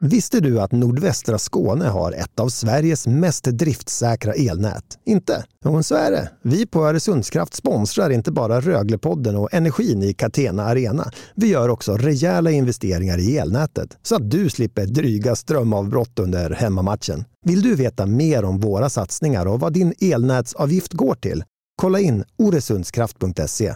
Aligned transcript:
Visste 0.00 0.40
du 0.40 0.60
att 0.60 0.72
nordvästra 0.72 1.38
Skåne 1.38 1.84
har 1.84 2.12
ett 2.12 2.40
av 2.40 2.48
Sveriges 2.48 3.06
mest 3.06 3.44
driftsäkra 3.44 4.32
elnät? 4.32 4.98
Inte? 5.06 5.44
Jo, 5.64 5.82
så 5.82 5.94
är 5.94 6.10
det. 6.10 6.30
Vi 6.42 6.66
på 6.66 6.86
Öresundskraft 6.86 7.54
sponsrar 7.54 8.10
inte 8.10 8.32
bara 8.32 8.60
Röglepodden 8.60 9.36
och 9.36 9.54
energin 9.54 10.02
i 10.02 10.14
Catena 10.14 10.64
Arena. 10.64 11.10
Vi 11.34 11.46
gör 11.46 11.68
också 11.68 11.96
rejäla 11.96 12.50
investeringar 12.50 13.18
i 13.18 13.38
elnätet 13.38 13.98
så 14.02 14.16
att 14.16 14.30
du 14.30 14.50
slipper 14.50 14.86
dryga 14.86 15.36
strömavbrott 15.36 16.18
under 16.18 16.50
hemmamatchen. 16.50 17.24
Vill 17.44 17.62
du 17.62 17.74
veta 17.74 18.06
mer 18.06 18.44
om 18.44 18.60
våra 18.60 18.90
satsningar 18.90 19.46
och 19.46 19.60
vad 19.60 19.72
din 19.72 19.94
elnätsavgift 20.00 20.92
går 20.92 21.14
till? 21.14 21.44
Kolla 21.76 22.00
in 22.00 22.24
oresundskraft.se 22.38 23.74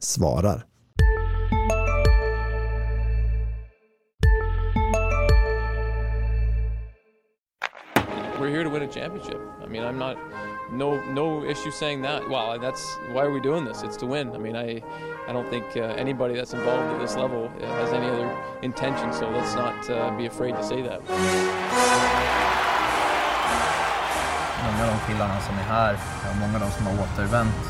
svarar. 0.00 0.64
Here 8.60 8.68
to 8.68 8.78
win 8.78 8.82
a 8.82 8.92
championship. 8.92 9.40
I 9.62 9.66
mean, 9.66 9.82
I'm 9.82 9.98
not 9.98 10.18
no 10.70 11.00
no 11.12 11.44
issue 11.44 11.70
saying 11.70 12.02
that. 12.02 12.28
Well, 12.28 12.58
that's 12.58 12.82
why 13.12 13.22
are 13.24 13.32
we 13.32 13.40
doing 13.40 13.64
this? 13.64 13.82
It's 13.82 13.96
to 14.02 14.06
win. 14.06 14.26
I 14.36 14.38
mean, 14.38 14.54
I 14.54 14.82
I 15.28 15.32
don't 15.32 15.48
think 15.48 15.64
uh, 15.76 16.04
anybody 16.04 16.34
that's 16.34 16.52
involved 16.52 16.88
at 16.94 17.00
this 17.00 17.16
level 17.16 17.42
uh, 17.44 17.66
has 17.80 17.90
any 17.92 18.06
other 18.06 18.28
intention. 18.62 19.12
So 19.14 19.30
let's 19.30 19.54
not 19.54 19.78
uh, 19.88 20.14
be 20.20 20.26
afraid 20.26 20.54
to 20.56 20.62
say 20.62 20.82
that. 20.82 21.00
Många 24.64 24.82
av 24.84 24.90
de 24.94 25.12
killarna 25.12 25.40
som 25.40 25.54
är 25.54 25.66
här, 25.76 25.98
många 26.40 26.54
av 26.54 26.60
de 26.60 26.70
som 26.70 26.86
har 26.86 26.94
återvänt, 27.04 27.60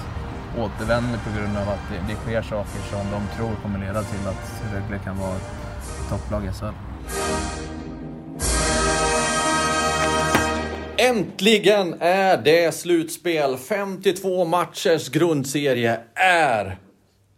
återvänder 0.58 1.18
på 1.18 1.30
grund 1.38 1.56
av 1.56 1.68
att 1.68 1.84
det, 1.90 2.00
det 2.08 2.16
sker 2.16 2.42
saker 2.42 2.80
som 2.90 3.10
de 3.10 3.36
tror 3.36 3.54
kommer 3.62 3.78
leda 3.78 4.02
till 4.02 4.28
att 4.28 4.62
Rögle 4.72 4.98
kan 5.04 5.18
vara 5.18 5.36
ett 5.36 5.50
topplag 6.10 6.44
i 6.44 6.52
SHL. 6.52 6.74
Äntligen 11.00 11.96
är 12.00 12.36
det 12.36 12.74
slutspel. 12.74 13.56
52 13.56 14.44
matchers 14.44 15.08
grundserie 15.08 16.00
är 16.14 16.78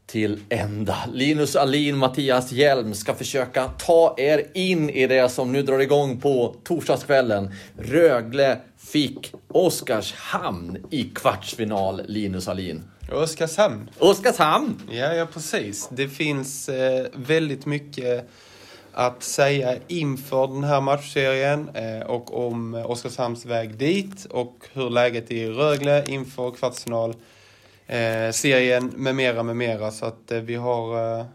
till 0.07 0.41
ända. 0.49 0.97
Linus 1.13 1.57
Alin, 1.57 1.97
Mattias 1.97 2.53
Hjelm 2.53 2.95
ska 2.95 3.15
försöka 3.15 3.69
ta 3.69 4.15
er 4.19 4.47
in 4.55 4.91
i 4.91 5.07
det 5.07 5.29
som 5.29 5.53
nu 5.53 5.63
drar 5.63 5.79
igång 5.79 6.21
på 6.21 6.57
torsdagskvällen. 6.65 7.55
Rögle 7.79 8.59
fick 8.79 9.35
Oskarshamn 9.49 10.79
i 10.91 11.05
kvartsfinal, 11.05 12.03
Linus 12.07 12.49
Alin. 12.49 12.83
Oskarshamn. 13.13 13.91
Oskarshamn! 13.99 14.83
Ja, 14.91 15.15
ja 15.15 15.27
precis. 15.27 15.89
Det 15.93 16.09
finns 16.09 16.69
eh, 16.69 17.07
väldigt 17.15 17.67
mycket 17.67 18.31
att 18.93 19.23
säga 19.23 19.77
inför 19.89 20.47
den 20.47 20.65
här 20.65 20.81
matchserien 20.81 21.71
eh, 21.75 22.07
och 22.07 22.47
om 22.47 22.75
Oskarshamns 22.75 23.47
väg 23.47 23.77
dit 23.77 24.25
och 24.25 24.57
hur 24.73 24.91
läget 24.91 25.31
är 25.31 25.35
i 25.35 25.51
Rögle 25.51 26.05
inför 26.09 26.51
kvartsfinal 26.51 27.15
eh, 27.87 28.31
serien 28.33 28.93
med 28.97 29.15
mera 29.15 29.43
med 29.43 29.57
mera 29.57 29.91
så 29.91 30.07
att 30.07 30.31
eh, 30.31 30.39
vi 30.39 30.55
har 30.55 31.27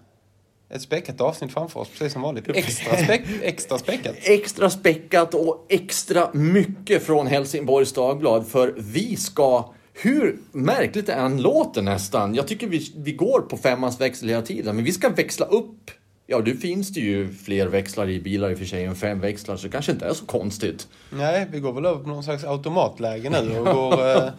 ett 0.69 0.81
späckat 0.81 1.21
avsnitt 1.21 1.53
framför 1.53 1.79
oss, 1.79 1.89
precis 1.89 2.13
som 2.13 2.21
vanligt. 2.21 2.49
Extra, 2.49 2.97
späck, 2.97 3.21
extra 3.41 3.77
späckat. 3.77 4.15
Extra 4.23 4.69
späckat 4.69 5.33
och 5.33 5.65
extra 5.69 6.29
mycket 6.33 7.03
från 7.03 7.27
Helsingborgs 7.27 7.93
Dagblad 7.93 8.47
för 8.47 8.73
vi 8.77 9.15
ska 9.15 9.73
hur 9.93 10.37
märkligt 10.51 11.05
det 11.05 11.13
än 11.13 11.41
låter 11.41 11.81
nästan. 11.81 12.35
Jag 12.35 12.47
tycker 12.47 12.67
vi, 12.67 12.93
vi 12.95 13.11
går 13.11 13.41
på 13.41 13.57
femmans 13.57 14.01
växel 14.01 14.29
hela 14.29 14.41
tiden, 14.41 14.75
men 14.75 14.85
vi 14.85 14.91
ska 14.91 15.09
växla 15.09 15.45
upp 15.45 15.91
Ja, 16.29 16.41
nu 16.45 16.57
finns 16.57 16.89
det 16.89 16.99
ju 16.99 17.33
fler 17.33 17.67
växlar 17.67 18.09
i 18.09 18.19
bilar 18.19 18.49
i 18.49 18.53
och 18.53 18.57
för 18.57 18.65
sig 18.65 18.85
än 18.85 18.95
fem 18.95 19.19
växlar, 19.19 19.57
så 19.57 19.67
det 19.67 19.71
kanske 19.71 19.91
inte 19.91 20.05
är 20.05 20.13
så 20.13 20.25
konstigt. 20.25 20.87
Nej, 21.09 21.47
vi 21.51 21.59
går 21.59 21.73
väl 21.73 21.85
över 21.85 22.03
på 22.03 22.09
någon 22.09 22.23
slags 22.23 22.43
automatläge 22.43 23.29
nu 23.29 23.59
och 23.59 23.65
går, 23.75 24.09
eh, 24.09 24.29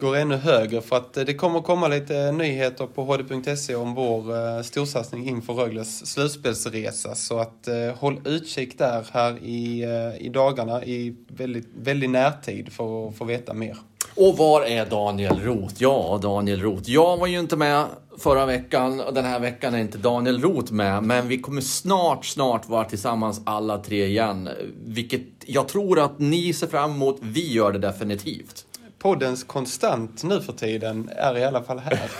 går 0.00 0.16
ännu 0.16 0.36
högre. 0.36 0.80
För 0.80 0.96
att 0.96 1.12
det 1.12 1.34
kommer 1.34 1.60
komma 1.60 1.88
lite 1.88 2.32
nyheter 2.32 2.86
på 2.86 3.04
hd.se 3.04 3.74
om 3.74 3.94
vår 3.94 4.36
eh, 4.36 4.62
storsatsning 4.62 5.28
inför 5.28 5.52
Rögles 5.52 6.06
slutspelsresa. 6.06 7.14
Så 7.14 7.38
att 7.38 7.68
eh, 7.68 7.94
håll 7.96 8.20
utkik 8.24 8.78
där 8.78 9.06
här 9.12 9.38
i, 9.42 9.82
eh, 9.82 10.26
i 10.26 10.28
dagarna 10.28 10.84
i 10.84 11.16
väldigt, 11.28 11.68
väldigt 11.74 12.10
närtid 12.10 12.72
för 12.72 13.08
att 13.08 13.16
få 13.16 13.24
veta 13.24 13.54
mer. 13.54 13.76
Och 14.20 14.36
var 14.36 14.62
är 14.62 14.86
Daniel 14.86 15.40
Roth? 15.40 15.74
Ja, 15.78 16.18
Daniel 16.22 16.60
Roth. 16.60 16.90
Jag 16.90 17.16
var 17.16 17.26
ju 17.26 17.38
inte 17.38 17.56
med 17.56 17.86
förra 18.18 18.46
veckan 18.46 19.00
och 19.00 19.14
den 19.14 19.24
här 19.24 19.40
veckan 19.40 19.74
är 19.74 19.78
inte 19.78 19.98
Daniel 19.98 20.42
Roth 20.42 20.72
med. 20.72 21.02
Men 21.02 21.28
vi 21.28 21.38
kommer 21.38 21.60
snart, 21.60 22.24
snart 22.24 22.68
vara 22.68 22.84
tillsammans 22.84 23.40
alla 23.44 23.78
tre 23.78 24.06
igen. 24.06 24.48
Vilket 24.84 25.22
jag 25.46 25.68
tror 25.68 25.98
att 25.98 26.18
ni 26.18 26.52
ser 26.52 26.66
fram 26.66 26.90
emot. 26.90 27.18
Vi 27.20 27.52
gör 27.52 27.72
det 27.72 27.78
definitivt. 27.78 28.64
Poddens 28.98 29.44
konstant 29.44 30.22
nu 30.22 30.40
för 30.40 30.52
tiden 30.52 31.10
är 31.16 31.38
i 31.38 31.44
alla 31.44 31.62
fall 31.62 31.78
här. 31.78 32.10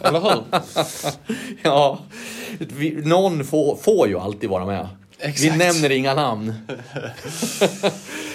Eller 0.00 0.20
hur? 0.20 0.44
ja, 1.62 1.98
vi, 2.58 2.90
någon 2.90 3.44
får, 3.44 3.76
får 3.76 4.08
ju 4.08 4.18
alltid 4.18 4.50
vara 4.50 4.66
med. 4.66 4.88
Exakt. 5.20 5.54
Vi 5.54 5.58
nämner 5.58 5.90
inga 5.90 6.14
namn. 6.14 6.54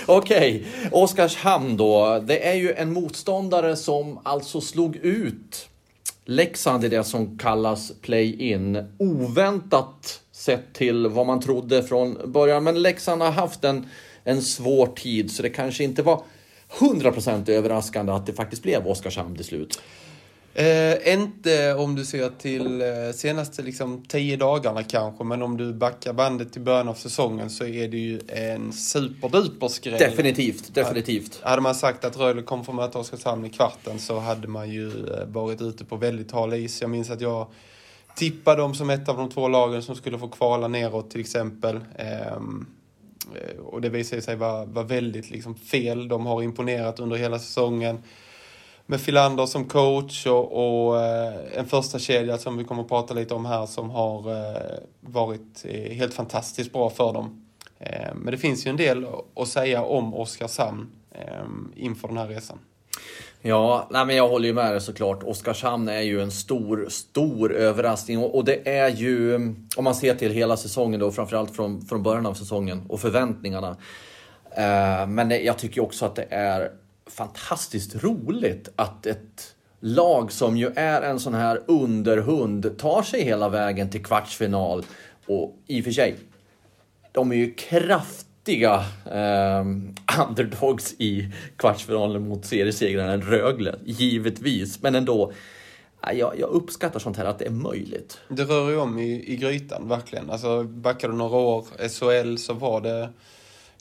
Okej, 0.05 0.65
okay. 0.65 0.89
Oskarshamn 0.91 1.77
då. 1.77 2.19
Det 2.19 2.47
är 2.47 2.53
ju 2.53 2.73
en 2.73 2.93
motståndare 2.93 3.75
som 3.75 4.19
alltså 4.23 4.61
slog 4.61 4.95
ut 4.95 5.67
Leksand 6.25 6.85
i 6.85 6.89
det 6.89 7.03
som 7.03 7.37
kallas 7.37 7.91
play-in. 8.01 8.95
Oväntat 8.97 10.21
sett 10.31 10.73
till 10.73 11.07
vad 11.07 11.25
man 11.25 11.41
trodde 11.41 11.83
från 11.83 12.31
början. 12.31 12.63
Men 12.63 12.81
Leksand 12.81 13.21
har 13.21 13.31
haft 13.31 13.63
en, 13.63 13.89
en 14.23 14.41
svår 14.41 14.87
tid 14.87 15.31
så 15.31 15.41
det 15.41 15.49
kanske 15.49 15.83
inte 15.83 16.01
var 16.01 16.23
100% 16.79 17.49
överraskande 17.49 18.11
att 18.11 18.25
det 18.25 18.33
faktiskt 18.33 18.63
blev 18.63 18.87
Oskarshamn 18.87 19.35
till 19.35 19.45
slut. 19.45 19.81
Eh, 20.55 21.13
inte 21.13 21.73
om 21.73 21.95
du 21.95 22.05
ser 22.05 22.29
till 22.29 22.81
eh, 22.81 22.87
senaste 23.13 23.61
liksom, 23.61 24.05
tio 24.07 24.37
dagarna 24.37 24.83
kanske, 24.83 25.23
men 25.23 25.41
om 25.41 25.57
du 25.57 25.73
backar 25.73 26.13
bandet 26.13 26.53
till 26.53 26.61
början 26.61 26.87
av 26.87 26.93
säsongen 26.93 27.49
så 27.49 27.65
är 27.65 27.87
det 27.87 27.97
ju 27.97 28.21
en 28.27 28.73
superduper 28.73 29.67
skräll. 29.67 29.99
Definitivt, 29.99 30.75
definitivt. 30.75 31.39
Hade 31.43 31.61
man 31.61 31.75
sagt 31.75 32.05
att 32.05 32.17
Rögle 32.17 32.41
kommer 32.41 32.63
få 32.63 32.73
möta 32.73 32.99
Oskarshamn 32.99 33.45
i 33.45 33.49
kvarten 33.49 33.99
så 33.99 34.19
hade 34.19 34.47
man 34.47 34.69
ju 34.69 34.87
eh, 34.87 35.25
varit 35.25 35.61
ute 35.61 35.85
på 35.85 35.95
väldigt 35.95 36.31
hal 36.31 36.53
is. 36.53 36.81
Jag 36.81 36.89
minns 36.89 37.09
att 37.09 37.21
jag 37.21 37.47
tippade 38.15 38.61
dem 38.61 38.75
som 38.75 38.89
ett 38.89 39.09
av 39.09 39.17
de 39.17 39.29
två 39.29 39.47
lagen 39.47 39.81
som 39.81 39.95
skulle 39.95 40.19
få 40.19 40.27
kvala 40.27 40.67
neråt 40.67 41.11
till 41.11 41.21
exempel. 41.21 41.79
Ehm, 41.95 42.65
eh, 43.35 43.59
och 43.59 43.81
det 43.81 43.89
visade 43.89 44.21
sig 44.21 44.35
vara, 44.35 44.65
vara 44.65 44.85
väldigt 44.85 45.29
liksom, 45.29 45.55
fel. 45.55 46.07
De 46.07 46.25
har 46.25 46.41
imponerat 46.41 46.99
under 46.99 47.17
hela 47.17 47.39
säsongen 47.39 47.97
med 48.85 49.01
Filander 49.01 49.45
som 49.45 49.65
coach 49.65 50.27
och, 50.27 50.85
och 50.85 51.01
eh, 51.01 51.33
en 51.57 51.65
första 51.65 51.99
kedja 51.99 52.37
som 52.37 52.57
vi 52.57 52.63
kommer 52.63 52.81
att 52.81 52.89
prata 52.89 53.13
lite 53.13 53.33
om 53.33 53.45
här 53.45 53.65
som 53.65 53.89
har 53.89 54.31
eh, 54.31 54.77
varit 54.99 55.65
eh, 55.65 55.91
helt 55.91 56.13
fantastiskt 56.13 56.73
bra 56.73 56.89
för 56.89 57.13
dem. 57.13 57.39
Men 58.15 58.31
det 58.31 58.37
finns 58.37 58.65
ju 58.65 58.69
en 58.69 58.77
del 58.77 59.05
att 59.35 59.47
säga 59.47 59.83
om 59.83 60.13
Oskarshamn 60.13 60.91
inför 61.75 62.07
den 62.07 62.17
här 62.17 62.27
resan. 62.27 62.59
Ja, 63.41 63.87
nej 63.91 64.05
men 64.05 64.15
jag 64.15 64.29
håller 64.29 64.47
ju 64.47 64.53
med 64.53 64.71
dig 64.71 64.81
såklart. 64.81 65.23
Oskarshamn 65.23 65.89
är 65.89 66.01
ju 66.01 66.21
en 66.21 66.31
stor, 66.31 66.87
stor 66.89 67.53
överraskning 67.53 68.17
och 68.17 68.45
det 68.45 68.69
är 68.69 68.89
ju, 68.89 69.35
om 69.77 69.83
man 69.83 69.95
ser 69.95 70.15
till 70.15 70.31
hela 70.31 70.57
säsongen 70.57 70.99
då, 70.99 71.11
framförallt 71.11 71.55
från, 71.55 71.81
från 71.81 72.03
början 72.03 72.25
av 72.25 72.33
säsongen 72.33 72.85
och 72.89 72.99
förväntningarna. 72.99 73.77
Men 75.07 75.29
jag 75.29 75.57
tycker 75.57 75.81
också 75.81 76.05
att 76.05 76.15
det 76.15 76.27
är 76.29 76.71
fantastiskt 77.05 78.03
roligt 78.03 78.69
att 78.75 79.05
ett 79.05 79.55
lag 79.79 80.31
som 80.31 80.57
ju 80.57 80.71
är 80.75 81.01
en 81.01 81.19
sån 81.19 81.33
här 81.33 81.61
underhund 81.67 82.77
tar 82.77 83.03
sig 83.03 83.23
hela 83.23 83.49
vägen 83.49 83.89
till 83.89 84.03
kvartsfinal. 84.03 84.85
Och 85.27 85.57
i 85.67 85.81
och 85.81 85.83
för 85.83 85.91
sig, 85.91 86.15
de 87.11 87.31
är 87.31 87.35
ju 87.35 87.53
kraftiga 87.53 88.85
eh, 89.11 89.65
underdogs 90.29 90.95
i 90.97 91.31
kvartsfinalen 91.57 92.27
mot 92.27 92.45
seriesegraren 92.45 93.21
Rögle, 93.21 93.75
givetvis. 93.85 94.81
Men 94.81 94.95
ändå, 94.95 95.31
jag, 96.13 96.39
jag, 96.39 96.49
uppskattar 96.49 96.99
sånt 96.99 97.17
här, 97.17 97.25
att 97.25 97.39
det 97.39 97.45
är 97.45 97.49
möjligt. 97.49 98.17
Det 98.29 98.43
rör 98.43 98.69
ju 98.69 98.77
om 98.77 98.99
i, 98.99 99.33
i 99.33 99.35
grytan, 99.35 99.87
verkligen. 99.87 100.29
Alltså, 100.29 100.63
backar 100.63 101.09
du 101.09 101.15
några 101.15 101.37
år, 101.37 101.65
SHL, 101.89 102.37
så 102.37 102.53
var 102.53 102.81
det 102.81 103.09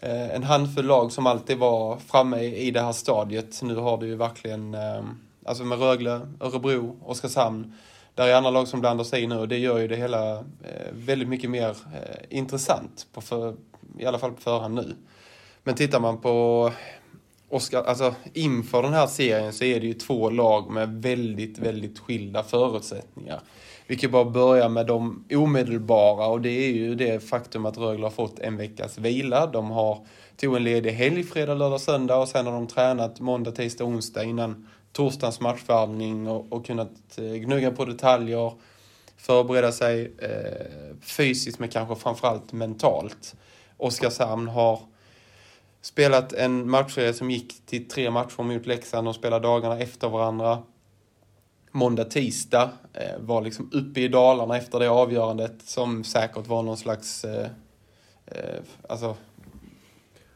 Eh, 0.03 0.35
en 0.35 0.43
handfull 0.43 0.87
lag 0.87 1.13
som 1.13 1.27
alltid 1.27 1.59
var 1.59 1.97
framme 1.97 2.41
i 2.41 2.71
det 2.71 2.81
här 2.81 2.93
stadiet. 2.93 3.63
Nu 3.63 3.77
har 3.77 3.99
du 3.99 4.07
ju 4.07 4.17
verkligen, 4.17 4.75
eh, 4.75 5.05
alltså 5.45 5.65
med 5.65 5.79
Rögle, 5.79 6.21
Örebro, 6.41 6.97
Oskarshamn. 7.05 7.75
Där 8.15 8.29
är 8.29 8.35
andra 8.35 8.51
lag 8.51 8.69
som 8.69 8.81
blandar 8.81 9.05
sig 9.05 9.23
i 9.23 9.27
nu 9.27 9.39
och 9.39 9.49
det 9.49 9.59
gör 9.59 9.79
ju 9.79 9.89
det 9.89 9.97
hela 9.97 10.39
eh, 10.39 10.93
väldigt 10.93 11.29
mycket 11.29 11.51
mer 11.51 11.69
eh, 11.69 12.39
intressant, 12.39 13.07
på 13.13 13.21
för, 13.21 13.57
i 13.99 14.07
alla 14.07 14.19
fall 14.19 14.33
på 14.33 14.41
förhand 14.41 14.75
nu. 14.75 14.97
Men 15.65 15.75
tittar 15.75 16.01
man 16.01 16.21
på 16.21 16.71
Oscar, 17.49 17.83
alltså 17.83 18.15
inför 18.33 18.83
den 18.83 18.93
här 18.93 19.07
serien 19.07 19.53
så 19.53 19.65
är 19.65 19.81
det 19.81 19.87
ju 19.87 19.95
två 19.95 20.31
lag 20.31 20.71
med 20.71 21.03
väldigt, 21.03 21.59
väldigt 21.59 21.99
skilda 21.99 22.43
förutsättningar 22.43 23.41
vi 23.93 23.97
kan 23.99 24.11
bara 24.11 24.25
börja 24.25 24.69
med 24.69 24.87
de 24.87 25.25
omedelbara 25.35 26.27
och 26.27 26.41
det 26.41 26.51
är 26.51 26.73
ju 26.73 26.95
det 26.95 27.25
faktum 27.25 27.67
att 27.67 27.79
Rögle 27.79 28.07
har 28.07 28.11
fått 28.11 28.39
en 28.39 28.57
veckas 28.57 28.99
vila. 28.99 29.47
De 29.47 29.71
har 29.71 30.07
tog 30.37 30.57
en 30.57 30.65
ledig 30.65 30.91
helg, 30.91 31.25
fredag, 31.25 31.55
lördag, 31.55 31.81
söndag 31.81 32.17
och 32.17 32.29
sen 32.29 32.47
har 32.47 32.53
de 32.53 32.67
tränat 32.67 33.21
måndag, 33.21 33.51
tisdag, 33.51 33.85
onsdag 33.85 34.25
innan 34.25 34.69
torsdagens 34.93 35.41
matchvärvning 35.41 36.29
och, 36.29 36.53
och 36.53 36.67
kunnat 36.67 37.19
eh, 37.19 37.25
gnugga 37.25 37.71
på 37.71 37.85
detaljer, 37.85 38.53
förbereda 39.17 39.73
sig 39.73 40.13
eh, 40.19 40.97
fysiskt 41.03 41.59
men 41.59 41.69
kanske 41.69 41.97
framförallt 41.97 42.53
mentalt. 42.53 43.35
Oskarshamn 43.77 44.49
har 44.49 44.81
spelat 45.83 46.33
en 46.33 46.71
matchserie 46.71 47.13
som 47.13 47.31
gick 47.31 47.67
till 47.67 47.89
tre 47.89 48.11
matcher 48.11 48.43
mot 48.43 48.67
Leksand. 48.67 49.07
De 49.07 49.15
spelar 49.15 49.41
dagarna 49.41 49.79
efter 49.79 50.09
varandra. 50.09 50.63
Måndag, 51.75 52.05
tisdag 52.05 52.71
eh, 52.93 53.19
var 53.21 53.43
liksom 53.43 53.71
uppe 53.73 54.01
i 54.01 54.09
Dalarna 54.09 54.57
efter 54.57 54.81
det 54.81 54.91
avgörandet 54.91 55.55
som 55.65 56.05
säkert 56.05 56.47
var 56.47 56.63
någon 56.63 56.77
slags 56.77 57.25
eh, 57.25 57.49
eh, 58.27 58.61
alltså, 58.89 59.17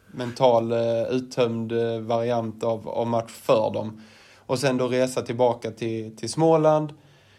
mental 0.06 0.72
eh, 0.72 1.02
uttömd 1.02 1.72
eh, 1.72 1.98
variant 1.98 2.64
av, 2.64 2.88
av 2.88 3.06
match 3.06 3.30
för 3.30 3.70
dem. 3.70 4.02
Och 4.36 4.58
sen 4.58 4.76
då 4.76 4.88
resa 4.88 5.22
tillbaka 5.22 5.70
till, 5.70 6.16
till 6.16 6.30
Småland. 6.32 6.94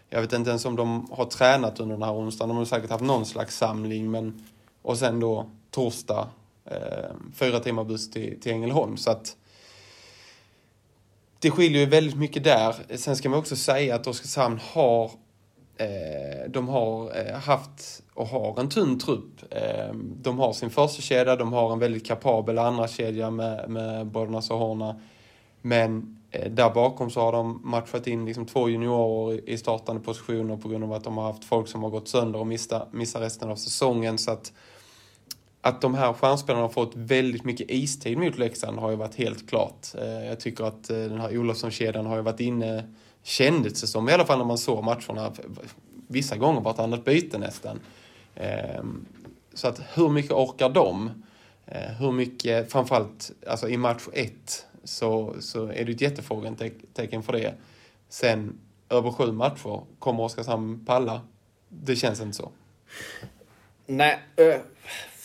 Jag 0.10 0.22
vet 0.22 0.34
inte 0.34 0.50
ens 0.50 0.66
om 0.66 0.76
de 0.76 1.12
har 1.12 1.26
tränat 1.26 1.80
under 1.80 1.96
den 1.96 2.04
här 2.04 2.14
onsdagen. 2.14 2.50
De 2.50 2.58
har 2.58 2.66
säkert 2.66 2.90
haft 2.90 3.04
någon 3.04 3.26
slags 3.26 3.58
samling. 3.58 4.12
Men, 4.12 4.46
och 4.82 4.98
sen 4.98 5.20
då 5.20 5.50
torsdag, 5.72 6.28
eh, 6.66 7.12
fyra 7.34 7.60
timmar 7.60 7.84
buss 7.84 8.12
till, 8.12 8.42
till 8.42 8.52
Ängelholm. 8.52 8.98
Så 8.98 9.12
att 9.12 9.36
det 11.40 11.52
skiljer 11.52 11.80
ju 11.80 11.86
väldigt 11.86 12.18
mycket 12.18 12.44
där. 12.44 12.76
Sen 12.98 13.16
ska 13.16 13.30
man 13.30 13.40
också 13.40 13.56
säga 13.56 13.96
att 13.96 14.08
Oskarshamn 14.08 14.60
har 14.74 15.12
eh, 15.78 16.50
de 16.50 16.68
har 16.68 17.18
eh, 17.18 17.36
haft 17.36 18.04
och 18.14 18.28
har 18.28 18.60
en 18.60 18.70
tunn 18.70 19.00
trupp. 19.00 19.42
Eh, 19.50 19.94
de 20.22 20.40
har 20.40 20.54
sin 20.54 20.70
första 20.70 21.02
kedja, 21.02 21.36
de 21.36 21.54
har 21.54 21.74
en 21.74 21.80
väldigt 21.80 22.08
kapabel 22.08 22.58
andra 22.58 22.88
kedja 22.88 23.32
med, 23.32 23.70
med 23.70 24.08
Bornas 24.08 24.50
och 24.50 24.58
Horna. 24.58 25.02
Men 25.62 26.18
Eh, 26.32 26.52
där 26.52 26.70
bakom 26.70 27.10
så 27.10 27.22
har 27.22 27.32
de 27.32 27.62
matchat 27.64 28.08
in 28.08 28.26
liksom 28.26 28.46
två 28.46 28.70
juniorer 28.70 29.50
i 29.50 29.58
startande 29.58 30.02
positioner 30.02 30.58
på 30.58 30.70
grund 30.70 30.84
av 30.84 30.94
att 30.94 31.04
de 31.04 31.18
har 31.18 31.24
haft 31.24 31.46
folk 31.46 31.68
som 31.68 31.84
har 31.84 31.90
gått 31.90 32.08
sönder 32.08 32.40
och 32.40 32.48
missat, 32.48 32.94
missa 32.94 33.22
resten 33.22 33.50
av 33.50 33.56
säsongen. 33.56 34.18
Så 34.18 34.32
att, 34.32 34.54
att 35.68 35.82
de 35.82 35.96
här 35.96 36.14
stjärnspelarna 36.14 36.64
har 36.64 36.70
fått 36.70 36.96
väldigt 36.96 37.44
mycket 37.44 37.72
istid 37.72 38.18
mot 38.18 38.38
Leksand 38.38 38.80
har 38.80 38.90
ju 38.90 38.96
varit 38.96 39.16
helt 39.16 39.50
klart. 39.50 39.88
Eh, 39.98 40.26
jag 40.26 40.40
tycker 40.40 40.64
att 40.64 40.90
eh, 40.90 40.98
den 40.98 41.20
här 41.20 41.38
Olofsson-kedjan 41.38 42.06
har 42.06 42.16
ju 42.16 42.22
varit 42.22 42.40
inne, 42.40 42.94
kändes 43.24 43.82
det 43.82 43.88
som, 43.88 44.10
i 44.10 44.14
alla 44.14 44.26
fall 44.26 44.38
när 44.38 44.46
man 44.46 44.58
såg 44.58 44.84
matcherna, 44.84 45.34
vissa 46.08 46.38
gånger 46.38 46.62
vartannat 46.62 47.06
byte 47.06 47.38
nästan. 47.38 47.80
Ehm, 48.36 49.06
så 49.54 49.68
att 49.68 49.82
hur 49.94 50.10
mycket 50.10 50.32
orkar 50.32 50.70
de? 50.70 51.24
Eh, 51.66 51.92
hur 52.00 52.12
mycket, 52.12 52.72
framförallt 52.72 53.32
alltså 53.48 53.70
i 53.70 53.78
match 53.78 54.08
ett, 54.14 54.66
så, 54.84 55.36
så 55.40 55.66
är 55.68 55.86
det 55.86 55.92
ett 55.92 56.02
jättefrågetecken 56.02 57.24
för 57.24 57.34
det. 57.34 57.54
Sen 58.10 58.60
över 58.90 59.12
sju 59.12 59.32
matcher, 59.32 59.82
kommer 60.00 60.24
Oskarshamn 60.24 60.86
palla? 60.86 61.22
Det 61.70 61.96
känns 61.96 62.22
inte 62.22 62.38
så. 62.38 62.52
Nej, 63.86 64.20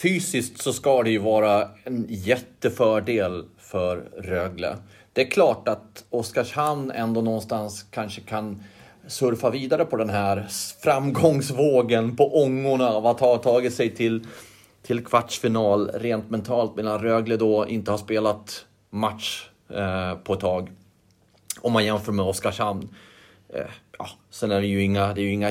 fysiskt 0.02 0.62
så 0.62 0.72
ska 0.72 1.02
det 1.02 1.10
ju 1.10 1.18
vara 1.18 1.68
en 1.84 2.06
jättefördel 2.08 3.44
för 3.58 3.96
Rögle. 4.18 4.76
Det 5.12 5.20
är 5.20 5.30
klart 5.30 5.68
att 5.68 6.04
Oskarshamn 6.10 6.90
ändå 6.90 7.20
någonstans 7.20 7.86
kanske 7.90 8.20
kan 8.20 8.62
surfa 9.06 9.50
vidare 9.50 9.84
på 9.84 9.96
den 9.96 10.10
här 10.10 10.46
framgångsvågen 10.82 12.16
på 12.16 12.42
ångorna 12.42 12.88
av 12.88 13.06
att 13.06 13.20
ha 13.20 13.36
tagit 13.36 13.74
sig 13.74 13.94
till, 13.94 14.26
till 14.82 15.04
kvartsfinal 15.04 15.90
rent 15.94 16.30
mentalt 16.30 16.76
medan 16.76 16.98
Rögle 16.98 17.36
då 17.36 17.68
inte 17.68 17.90
har 17.90 17.98
spelat 17.98 18.66
match 18.90 19.48
eh, 19.70 20.14
på 20.14 20.32
ett 20.32 20.40
tag. 20.40 20.70
Om 21.60 21.72
man 21.72 21.84
jämför 21.84 22.12
med 22.12 22.24
Oskarshamn. 22.24 22.88
Eh, 23.54 23.70
ja, 23.98 24.08
sen 24.30 24.50
är 24.50 24.60
det 24.60 24.66
ju 24.66 24.82
inga, 24.82 25.14
det 25.14 25.20
är 25.20 25.24
ju 25.24 25.32
inga 25.32 25.50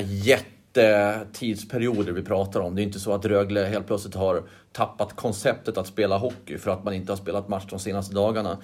jättetidsperioder 0.76 2.12
vi 2.12 2.22
pratar 2.22 2.60
om. 2.60 2.74
Det 2.74 2.82
är 2.82 2.84
inte 2.84 3.00
så 3.00 3.12
att 3.12 3.24
Rögle 3.24 3.64
helt 3.64 3.86
plötsligt 3.86 4.14
har 4.14 4.42
tappat 4.72 5.16
konceptet 5.16 5.78
att 5.78 5.86
spela 5.86 6.18
hockey 6.18 6.58
för 6.58 6.70
att 6.70 6.84
man 6.84 6.94
inte 6.94 7.12
har 7.12 7.16
spelat 7.16 7.48
match 7.48 7.64
de 7.70 7.78
senaste 7.78 8.14
dagarna. 8.14 8.58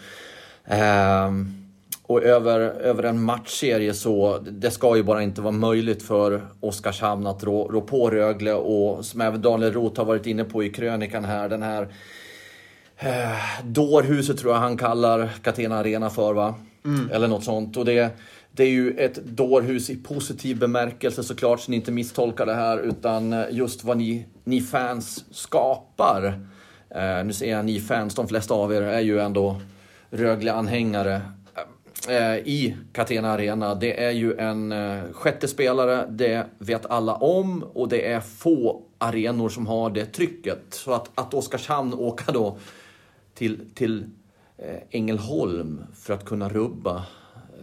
Eh, 0.64 1.32
och 2.02 2.22
över, 2.22 2.60
över 2.60 3.02
en 3.02 3.22
matchserie 3.22 3.94
så, 3.94 4.38
det 4.38 4.70
ska 4.70 4.96
ju 4.96 5.02
bara 5.02 5.22
inte 5.22 5.40
vara 5.40 5.52
möjligt 5.52 6.02
för 6.02 6.46
Oskarshamn 6.60 7.26
att 7.26 7.44
rå, 7.44 7.68
rå 7.68 7.80
på 7.80 8.10
Rögle 8.10 8.52
och 8.52 9.04
som 9.04 9.20
även 9.20 9.42
Daniel 9.42 9.72
Roth 9.72 10.00
har 10.00 10.04
varit 10.04 10.26
inne 10.26 10.44
på 10.44 10.64
i 10.64 10.70
krönikan 10.70 11.24
här, 11.24 11.48
den 11.48 11.62
här 11.62 11.88
eh, 12.98 13.64
dårhuset 13.64 14.38
tror 14.38 14.52
jag 14.52 14.60
han 14.60 14.76
kallar 14.76 15.30
Catena 15.42 15.76
Arena 15.76 16.10
för 16.10 16.32
va? 16.32 16.54
Mm. 16.84 17.10
Eller 17.12 17.28
något 17.28 17.44
sånt. 17.44 17.76
Och 17.76 17.84
det, 17.84 18.10
det 18.58 18.64
är 18.64 18.70
ju 18.70 18.90
ett 18.90 19.14
dårhus 19.14 19.90
i 19.90 19.96
positiv 19.96 20.58
bemärkelse 20.58 21.22
såklart, 21.22 21.60
så 21.60 21.70
ni 21.70 21.76
inte 21.76 21.92
misstolkar 21.92 22.46
det 22.46 22.54
här. 22.54 22.78
Utan 22.78 23.32
eh, 23.32 23.44
just 23.50 23.84
vad 23.84 23.96
ni, 23.96 24.26
ni 24.44 24.60
fans 24.60 25.24
skapar. 25.30 26.24
Eh, 26.90 27.24
nu 27.24 27.32
säger 27.32 27.56
jag 27.56 27.64
ni 27.64 27.80
fans, 27.80 28.14
de 28.14 28.28
flesta 28.28 28.54
av 28.54 28.72
er 28.72 28.82
är 28.82 29.00
ju 29.00 29.20
ändå 29.20 29.60
Rögle-anhängare 30.10 31.20
eh, 32.08 32.36
i 32.36 32.76
Catena 32.92 33.30
Arena. 33.30 33.74
Det 33.74 34.04
är 34.04 34.10
ju 34.10 34.34
en 34.38 34.72
eh, 34.72 35.02
sjätte 35.12 35.48
spelare, 35.48 36.06
det 36.10 36.46
vet 36.58 36.86
alla 36.86 37.14
om 37.14 37.62
och 37.62 37.88
det 37.88 38.12
är 38.12 38.20
få 38.20 38.82
arenor 38.98 39.48
som 39.48 39.66
har 39.66 39.90
det 39.90 40.06
trycket. 40.06 40.60
Så 40.70 40.92
att, 40.92 41.10
att 41.14 41.34
Oskarshamn 41.34 41.94
åka 41.94 42.32
då 42.32 42.58
till, 43.34 43.70
till 43.74 44.04
eh, 44.56 44.78
Ängelholm 44.90 45.84
för 45.94 46.14
att 46.14 46.24
kunna 46.24 46.48
rubba 46.48 47.04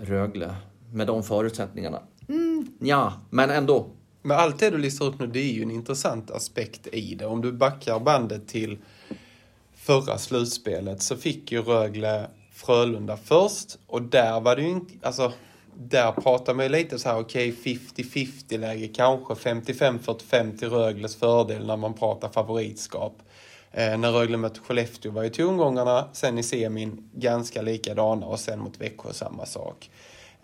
Rögle 0.01 0.55
med 0.95 1.07
de 1.07 1.23
förutsättningarna. 1.23 2.01
Mm, 2.29 2.67
ja, 2.79 3.13
men 3.29 3.49
ändå. 3.49 3.87
Men 4.21 4.37
allt 4.37 4.59
det 4.59 4.69
du 4.69 4.77
listar 4.77 5.05
upp 5.05 5.19
nu, 5.19 5.27
det 5.27 5.39
är 5.39 5.53
ju 5.53 5.61
en 5.61 5.71
intressant 5.71 6.31
aspekt 6.31 6.87
i 6.87 7.15
det. 7.15 7.25
Om 7.25 7.41
du 7.41 7.51
backar 7.51 7.99
bandet 7.99 8.47
till 8.47 8.77
förra 9.75 10.17
slutspelet 10.17 11.01
så 11.01 11.15
fick 11.15 11.51
ju 11.51 11.61
Rögle 11.61 12.27
Frölunda 12.53 13.17
först 13.17 13.77
och 13.87 14.01
där 14.01 14.39
var 14.39 14.55
det 14.55 14.61
ju 14.61 14.69
inte, 14.69 15.07
alltså 15.07 15.33
där 15.77 16.11
pratar 16.11 16.53
man 16.53 16.65
ju 16.65 16.71
lite 16.71 16.99
så 16.99 17.09
här, 17.09 17.19
okej, 17.19 17.51
okay, 17.51 17.77
50-50 17.95 18.57
läge, 18.57 18.87
kanske 18.87 19.33
55-45 19.33 20.57
till 20.57 20.69
Rögles 20.69 21.15
fördel 21.15 21.67
när 21.67 21.77
man 21.77 21.93
pratar 21.93 22.29
favoritskap. 22.29 23.17
Eh, 23.71 23.97
när 23.97 24.11
Rögle 24.11 24.37
mötte 24.37 24.59
Skellefteå 24.59 25.11
var 25.11 25.23
ju 25.23 25.29
tongångarna 25.29 26.09
sen 26.13 26.37
i 26.37 26.43
semin 26.43 27.09
ganska 27.13 27.61
likadana 27.61 28.25
och 28.25 28.39
sen 28.39 28.59
mot 28.59 28.81
Växjö 28.81 29.13
samma 29.13 29.45
sak. 29.45 29.89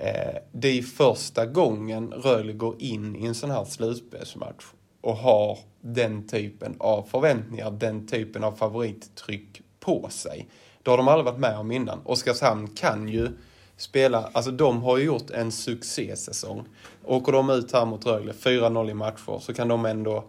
Eh, 0.03 0.35
det 0.51 0.67
är 0.67 0.81
första 0.81 1.45
gången 1.45 2.11
Rögle 2.11 2.53
går 2.53 2.75
in 2.79 3.15
i 3.15 3.25
en 3.25 3.35
sån 3.35 3.51
här 3.51 3.65
slutspelsmatch 3.65 4.65
och 5.01 5.15
har 5.15 5.59
den 5.81 6.27
typen 6.27 6.75
av 6.79 7.03
förväntningar, 7.03 7.71
den 7.71 8.07
typen 8.07 8.43
av 8.43 8.51
favorittryck 8.51 9.61
på 9.79 10.07
sig. 10.09 10.47
Det 10.83 10.89
har 10.89 10.97
de 10.97 11.07
aldrig 11.07 11.25
varit 11.25 11.39
med 11.39 11.57
om 11.57 11.71
innan. 11.71 11.99
Oskarshamn 12.05 12.67
kan 12.67 13.07
ju 13.07 13.29
spela, 13.77 14.29
alltså 14.33 14.51
de 14.51 14.83
har 14.83 14.97
ju 14.97 15.03
gjort 15.03 15.29
en 15.29 15.51
succésäsong. 15.51 16.65
Åker 17.05 17.31
de 17.31 17.49
ut 17.49 17.71
här 17.71 17.85
mot 17.85 18.05
Rögle, 18.05 18.31
4-0 18.31 18.89
i 18.89 18.93
matcher, 18.93 19.39
så 19.39 19.53
kan 19.53 19.67
de 19.67 19.85
ändå 19.85 20.23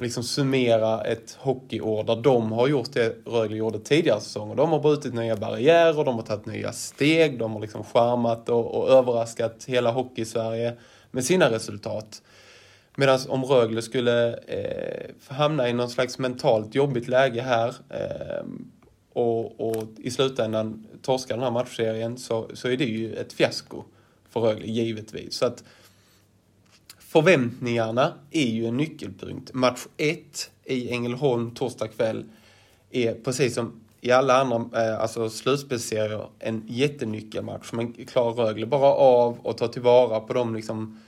liksom 0.00 0.22
summera 0.22 1.00
ett 1.00 1.36
hockeyår 1.40 2.04
där 2.04 2.16
de 2.16 2.52
har 2.52 2.68
gjort 2.68 2.92
det 2.92 3.16
Rögle 3.26 3.56
gjorde 3.56 3.78
tidigare 3.78 4.20
säsonger. 4.20 4.54
De 4.54 4.70
har 4.70 4.80
brutit 4.80 5.14
nya 5.14 5.36
barriärer, 5.36 6.04
de 6.04 6.14
har 6.14 6.22
tagit 6.22 6.46
nya 6.46 6.72
steg, 6.72 7.38
de 7.38 7.52
har 7.52 7.60
liksom 7.60 7.84
charmat 7.84 8.48
och, 8.48 8.74
och 8.74 8.90
överraskat 8.90 9.64
hela 9.66 9.90
hockey-Sverige 9.90 10.74
med 11.10 11.24
sina 11.24 11.50
resultat. 11.50 12.22
Medan 12.96 13.18
om 13.28 13.44
Rögle 13.44 13.82
skulle 13.82 14.36
eh, 14.36 15.10
hamna 15.28 15.68
i 15.68 15.72
någon 15.72 15.90
slags 15.90 16.18
mentalt 16.18 16.74
jobbigt 16.74 17.08
läge 17.08 17.40
här 17.42 17.74
eh, 17.90 18.44
och, 19.12 19.60
och, 19.60 19.84
i 19.98 20.10
slutändan 20.10 20.86
torska 21.02 21.34
den 21.34 21.42
här 21.42 21.50
matchserien 21.50 22.18
så, 22.18 22.48
så 22.54 22.68
är 22.68 22.76
det 22.76 22.84
ju 22.84 23.14
ett 23.14 23.32
fiasko 23.32 23.84
för 24.30 24.40
Rögle, 24.40 24.66
givetvis. 24.66 25.34
Så 25.34 25.46
att 25.46 25.64
Förväntningarna 27.14 28.12
är 28.30 28.46
ju 28.46 28.66
en 28.66 28.76
nyckelpunkt. 28.76 29.54
Match 29.54 29.86
1 29.96 30.50
i 30.64 30.90
Ängelholm 30.90 31.50
torsdag 31.50 31.88
kväll 31.88 32.24
är 32.90 33.14
precis 33.14 33.54
som 33.54 33.80
i 34.00 34.10
alla 34.10 34.40
andra 34.40 34.86
eh, 34.86 35.00
alltså 35.00 35.30
slutspelsserier 35.30 36.26
en 36.38 36.64
jättenyckelmatch. 36.66 37.72
Man 37.72 37.92
klarar 37.92 38.32
Rögle 38.32 38.66
bara 38.66 38.92
av 38.94 39.38
och 39.42 39.58
tar 39.58 39.68
tillvara 39.68 40.20
på 40.20 40.32
de 40.32 40.54
liksom 40.54 41.00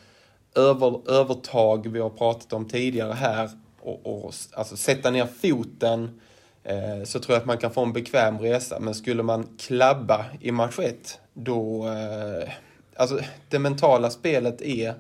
över, 0.55 1.11
övertag 1.11 1.89
vi 1.89 2.01
har 2.01 2.11
pratat 2.11 2.53
om 2.53 2.69
tidigare 2.69 3.13
här 3.13 3.51
och, 3.81 4.25
och 4.25 4.35
alltså 4.53 4.77
sätta 4.77 5.11
ner 5.11 5.27
foten 5.27 6.21
eh, 6.65 7.05
så 7.05 7.21
tror 7.21 7.35
jag 7.35 7.41
att 7.41 7.47
man 7.47 7.59
kan 7.59 7.71
få 7.71 7.83
en 7.83 7.93
bekväm 7.93 8.39
resa. 8.39 8.81
Men 8.81 8.95
skulle 8.95 9.23
man 9.23 9.49
klabba 9.59 10.25
i 10.41 10.53
match 10.53 10.79
1 10.79 11.21
då... 11.35 11.87
Eh, 11.89 12.51
alltså 12.97 13.21
det 13.49 13.59
mentala 13.59 14.11
spelet 14.11 14.63
är 14.63 14.95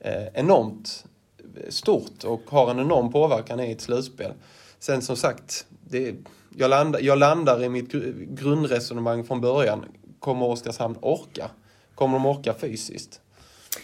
Eh, 0.00 0.26
enormt 0.34 1.04
stort 1.68 2.24
och 2.24 2.42
har 2.46 2.70
en 2.70 2.78
enorm 2.78 3.12
påverkan 3.12 3.60
i 3.60 3.72
ett 3.72 3.80
slutspel. 3.80 4.32
Sen 4.78 5.02
som 5.02 5.16
sagt, 5.16 5.66
det, 5.88 6.14
jag, 6.56 6.70
landar, 6.70 7.00
jag 7.00 7.18
landar 7.18 7.62
i 7.62 7.68
mitt 7.68 7.92
grundresonemang 8.28 9.24
från 9.24 9.40
början. 9.40 9.84
Kommer 10.18 10.46
Oskarshamn 10.46 10.96
orka? 11.00 11.50
Kommer 11.94 12.12
de 12.12 12.26
orka 12.26 12.54
fysiskt? 12.54 13.20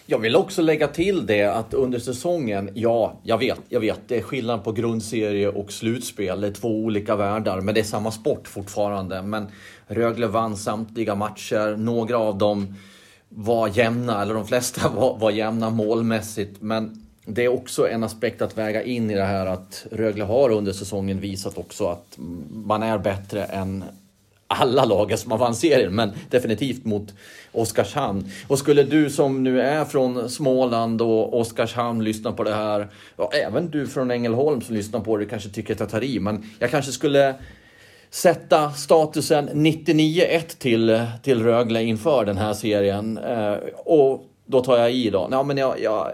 Jag 0.06 0.18
vill 0.18 0.37
också 0.37 0.62
lägga 0.62 0.88
till 0.88 1.26
det 1.26 1.44
att 1.44 1.75
under 1.75 1.99
säsongen, 1.99 2.71
ja, 2.75 3.21
jag 3.23 3.38
vet, 3.38 3.61
jag 3.68 3.80
vet, 3.80 4.00
det 4.06 4.16
är 4.16 4.23
skillnad 4.23 4.64
på 4.64 4.73
grundserie 4.73 5.49
och 5.49 5.73
slutspel. 5.73 6.40
Det 6.40 6.47
är 6.47 6.52
två 6.52 6.68
olika 6.68 7.16
världar, 7.16 7.61
men 7.61 7.75
det 7.75 7.80
är 7.80 7.85
samma 7.85 8.11
sport 8.11 8.49
fortfarande. 8.49 9.23
Men 9.23 9.47
Rögle 9.87 10.26
vann 10.26 10.56
samtliga 10.56 11.14
matcher. 11.14 11.76
Några 11.76 12.18
av 12.18 12.38
dem 12.38 12.75
var 13.35 13.69
jämna, 13.69 14.23
eller 14.23 14.35
de 14.35 14.47
flesta 14.47 14.88
var, 14.97 15.19
var 15.19 15.31
jämna 15.31 15.71
målmässigt. 15.71 16.62
Men 16.62 17.03
det 17.26 17.45
är 17.45 17.49
också 17.49 17.88
en 17.88 18.05
aspekt 18.05 18.43
att 18.43 18.59
väga 18.59 18.83
in 18.83 19.11
i 19.11 19.14
det 19.14 19.25
här 19.25 19.47
att 19.47 19.87
Rögle 19.91 20.25
har 20.25 20.50
under 20.50 20.73
säsongen 20.73 21.21
visat 21.21 21.59
också 21.59 21.87
att 21.87 22.19
man 22.50 22.83
är 22.83 22.99
bättre 22.99 23.45
än 23.45 23.85
alla 24.47 24.85
lagen 24.85 25.19
som 25.19 25.31
har 25.31 25.38
vann 25.38 25.55
serien, 25.55 25.95
men 25.95 26.12
definitivt 26.31 26.85
mot 26.85 27.14
Oskarshamn. 27.53 28.31
Och 28.49 28.59
skulle 28.59 28.83
du 28.83 29.11
som 29.11 29.43
nu 29.43 29.61
är 29.61 29.85
från 29.85 30.31
Småland 30.31 31.03
och 31.03 31.41
Oskarshamn 31.41 32.05
lyssna 32.05 32.33
på 32.33 32.45
det 32.45 32.55
här, 32.55 32.88
och 33.17 33.35
även 33.35 33.71
du 33.71 33.87
från 33.87 34.11
Ängelholm 34.11 34.61
som 34.61 34.75
lyssnar 34.75 35.00
på 35.00 35.17
det 35.17 35.26
kanske 35.26 35.49
tycker 35.49 35.75
att 35.75 35.81
jag 35.81 35.91
tar 35.91 36.05
i, 36.05 36.21
men 36.21 36.50
jag 36.59 36.71
kanske 36.71 36.93
skulle 36.93 37.35
sätta 38.14 38.71
statusen 38.71 39.49
99-1 39.49 40.59
till, 40.59 41.06
till 41.23 41.42
Rögle 41.42 41.83
inför 41.83 42.25
den 42.25 42.37
här 42.37 42.54
serien. 42.54 43.18
Eh, 43.18 43.54
och 43.85 44.25
då 44.47 44.61
tar 44.61 44.78
jag 44.78 44.92
i 44.92 45.11
då. 45.11 45.28
Ja, 45.30 45.42
men 45.42 45.56
jag, 45.56 45.80
jag, 45.80 46.12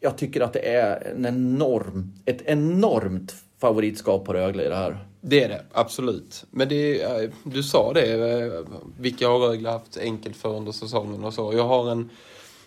jag 0.00 0.18
tycker 0.18 0.40
att 0.40 0.52
det 0.52 0.74
är 0.74 1.12
en 1.16 1.26
enorm, 1.26 2.12
ett 2.24 2.42
enormt 2.44 3.34
favoritskap 3.60 4.24
på 4.24 4.32
Rögle 4.32 4.64
i 4.64 4.68
det 4.68 4.74
här. 4.74 4.98
Det 5.20 5.44
är 5.44 5.48
det, 5.48 5.62
absolut. 5.72 6.44
Men 6.50 6.68
det, 6.68 7.02
eh, 7.02 7.30
du 7.44 7.62
sa 7.62 7.92
det, 7.92 8.12
eh, 8.12 8.52
vilka 8.98 9.28
har 9.28 9.38
Rögle 9.38 9.70
haft 9.70 9.98
enkelt 9.98 10.36
för 10.36 10.56
under 10.56 10.72
säsongen 10.72 11.24
och 11.24 11.34
så. 11.34 11.52
Jag 11.54 11.64
har 11.64 11.90
en, 11.90 12.10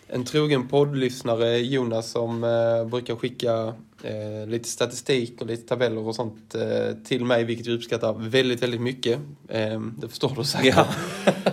en 0.08 0.24
trogen 0.24 0.68
poddlyssnare, 0.68 1.58
Jonas, 1.58 2.10
som 2.10 2.44
eh, 2.44 2.90
brukar 2.90 3.16
skicka 3.16 3.74
eh, 4.02 4.46
lite 4.48 4.68
statistik 4.68 5.40
och 5.40 5.46
lite 5.46 5.68
tabeller 5.68 6.06
och 6.06 6.14
sånt 6.14 6.54
eh, 6.54 6.94
till 7.04 7.24
mig, 7.24 7.44
vilket 7.44 7.66
jag 7.66 7.74
uppskattar 7.74 8.14
väldigt, 8.18 8.62
väldigt 8.62 8.80
mycket. 8.80 9.18
Eh, 9.48 9.80
det 9.80 10.08
förstår 10.08 10.32
du 10.36 10.44
säkert. 10.44 10.74
Ja. 10.76 10.86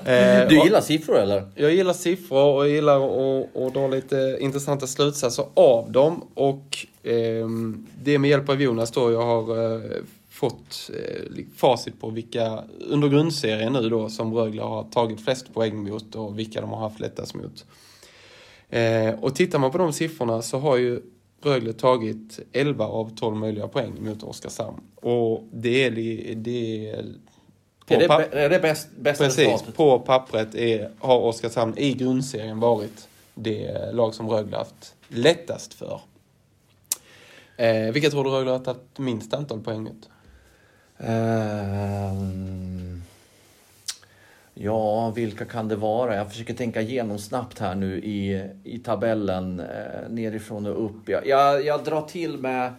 Eh, 0.06 0.48
du 0.48 0.56
gillar 0.64 0.82
siffror 0.82 1.20
eller? 1.20 1.48
Jag 1.56 1.74
gillar 1.74 1.94
siffror 1.94 2.56
och 2.56 2.68
jag 2.68 2.70
gillar 2.70 2.96
att, 2.98 3.56
att 3.56 3.74
dra 3.74 3.88
lite 3.88 4.38
intressanta 4.40 4.88
slutsatser 4.88 5.46
av 5.54 5.92
dem. 5.92 6.28
Och 6.34 6.78
ehm, 7.04 7.88
det 8.04 8.14
är 8.14 8.20
med 8.20 8.30
hjälp 8.30 8.50
av 8.50 8.62
Jonas 8.62 8.92
då 8.92 9.12
jag 9.12 9.26
har 9.26 9.74
eh, 9.76 9.82
fått 10.30 10.92
eh, 10.94 11.44
facit 11.56 12.02
på 12.02 12.10
vilka 12.10 12.64
under 12.80 13.08
grundserien 13.08 13.74
nu 13.74 13.90
då 13.90 14.10
som 14.10 14.34
Rögle 14.34 14.62
har 14.62 14.84
tagit 14.84 15.22
flest 15.22 15.54
poäng 15.54 15.90
mot 15.90 16.16
och 16.16 16.40
vilka 16.40 16.62
de 16.62 16.70
har 16.70 16.80
haft 16.80 17.00
lättast 17.00 17.36
mot. 17.36 17.66
Eh, 18.76 19.20
och 19.20 19.36
tittar 19.36 19.60
man 19.60 19.72
på 19.72 19.78
de 19.78 19.94
siffrorna 19.94 20.42
så 20.42 20.60
har 20.60 20.78
ju 20.78 21.02
Rögle 21.42 21.74
tagit 21.74 22.40
11 22.52 22.86
av 22.86 23.16
12 23.16 23.36
möjliga 23.36 23.68
poäng 23.68 23.94
mot 24.00 24.24
Oskarshamn. 24.24 24.82
Och 24.96 25.44
det 25.52 25.84
är... 25.84 25.92
Det 26.36 26.90
är, 26.90 27.06
är 27.88 28.00
det, 28.00 28.30
är 28.32 28.50
det 28.50 28.60
bäst, 28.60 28.88
bästa 29.00 29.24
Precis, 29.24 29.40
resultatet? 29.40 29.76
på 29.76 30.00
pappret 30.00 30.56
är, 30.56 30.92
har 31.00 31.20
Oskarshamn 31.20 31.78
i 31.78 31.94
grundserien 31.94 32.60
varit 32.60 33.08
det 33.34 33.92
lag 33.94 34.14
som 34.14 34.30
Rögle 34.30 34.58
haft 34.58 34.96
lättast 35.08 35.74
för. 35.74 36.02
Eh, 37.58 37.92
vilka 37.94 38.10
tror 38.10 38.24
du 38.24 38.30
Rögle 38.30 38.52
har 38.52 38.60
tagit 38.60 39.00
minst 39.00 39.34
antal 39.34 39.60
poäng 39.60 39.84
mot? 39.84 40.10
Um, 40.98 43.04
ja, 44.56 45.12
vilka 45.12 45.46
kan 45.46 45.68
det 45.68 45.76
vara? 45.76 46.16
Jag 46.16 46.30
försöker 46.30 46.54
tänka 46.54 46.82
igenom 46.82 47.20
snabbt 47.20 47.60
här 47.60 47.76
nu 47.76 47.98
i, 47.98 48.50
i 48.64 48.80
tabellen 48.80 49.60
eh, 49.60 50.10
nerifrån 50.10 50.66
och 50.66 50.86
upp. 50.86 51.10
Jag, 51.10 51.28
jag, 51.28 51.66
jag 51.66 51.84
drar 51.84 52.02
till 52.02 52.38
med 52.38 52.74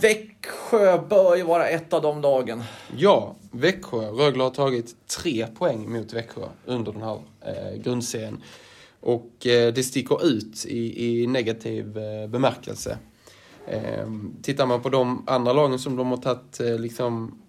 Växjö 0.00 0.98
bör 1.08 1.36
ju 1.36 1.42
vara 1.42 1.68
ett 1.68 1.92
av 1.92 2.02
de 2.02 2.20
lagen. 2.20 2.62
Ja, 2.96 3.36
Växjö. 3.50 3.98
Rögle 3.98 4.42
har 4.42 4.50
tagit 4.50 4.94
tre 5.06 5.46
poäng 5.46 5.92
mot 5.92 6.12
Växjö 6.12 6.48
under 6.66 6.92
den 6.92 7.02
här 7.02 7.18
eh, 7.40 7.82
grundserien. 7.82 8.42
Och 9.00 9.46
eh, 9.46 9.72
det 9.72 9.82
sticker 9.82 10.26
ut 10.26 10.66
i, 10.66 11.20
i 11.22 11.26
negativ 11.26 11.98
eh, 11.98 12.28
bemärkelse. 12.28 12.98
Eh, 13.66 14.06
tittar 14.42 14.66
man 14.66 14.82
på 14.82 14.88
de 14.88 15.24
andra 15.26 15.52
lagen 15.52 15.78
som 15.78 15.96
de 15.96 16.10
har 16.10 16.16
tagit, 16.16 16.60
eh, 16.60 16.78
liksom, 16.78 17.41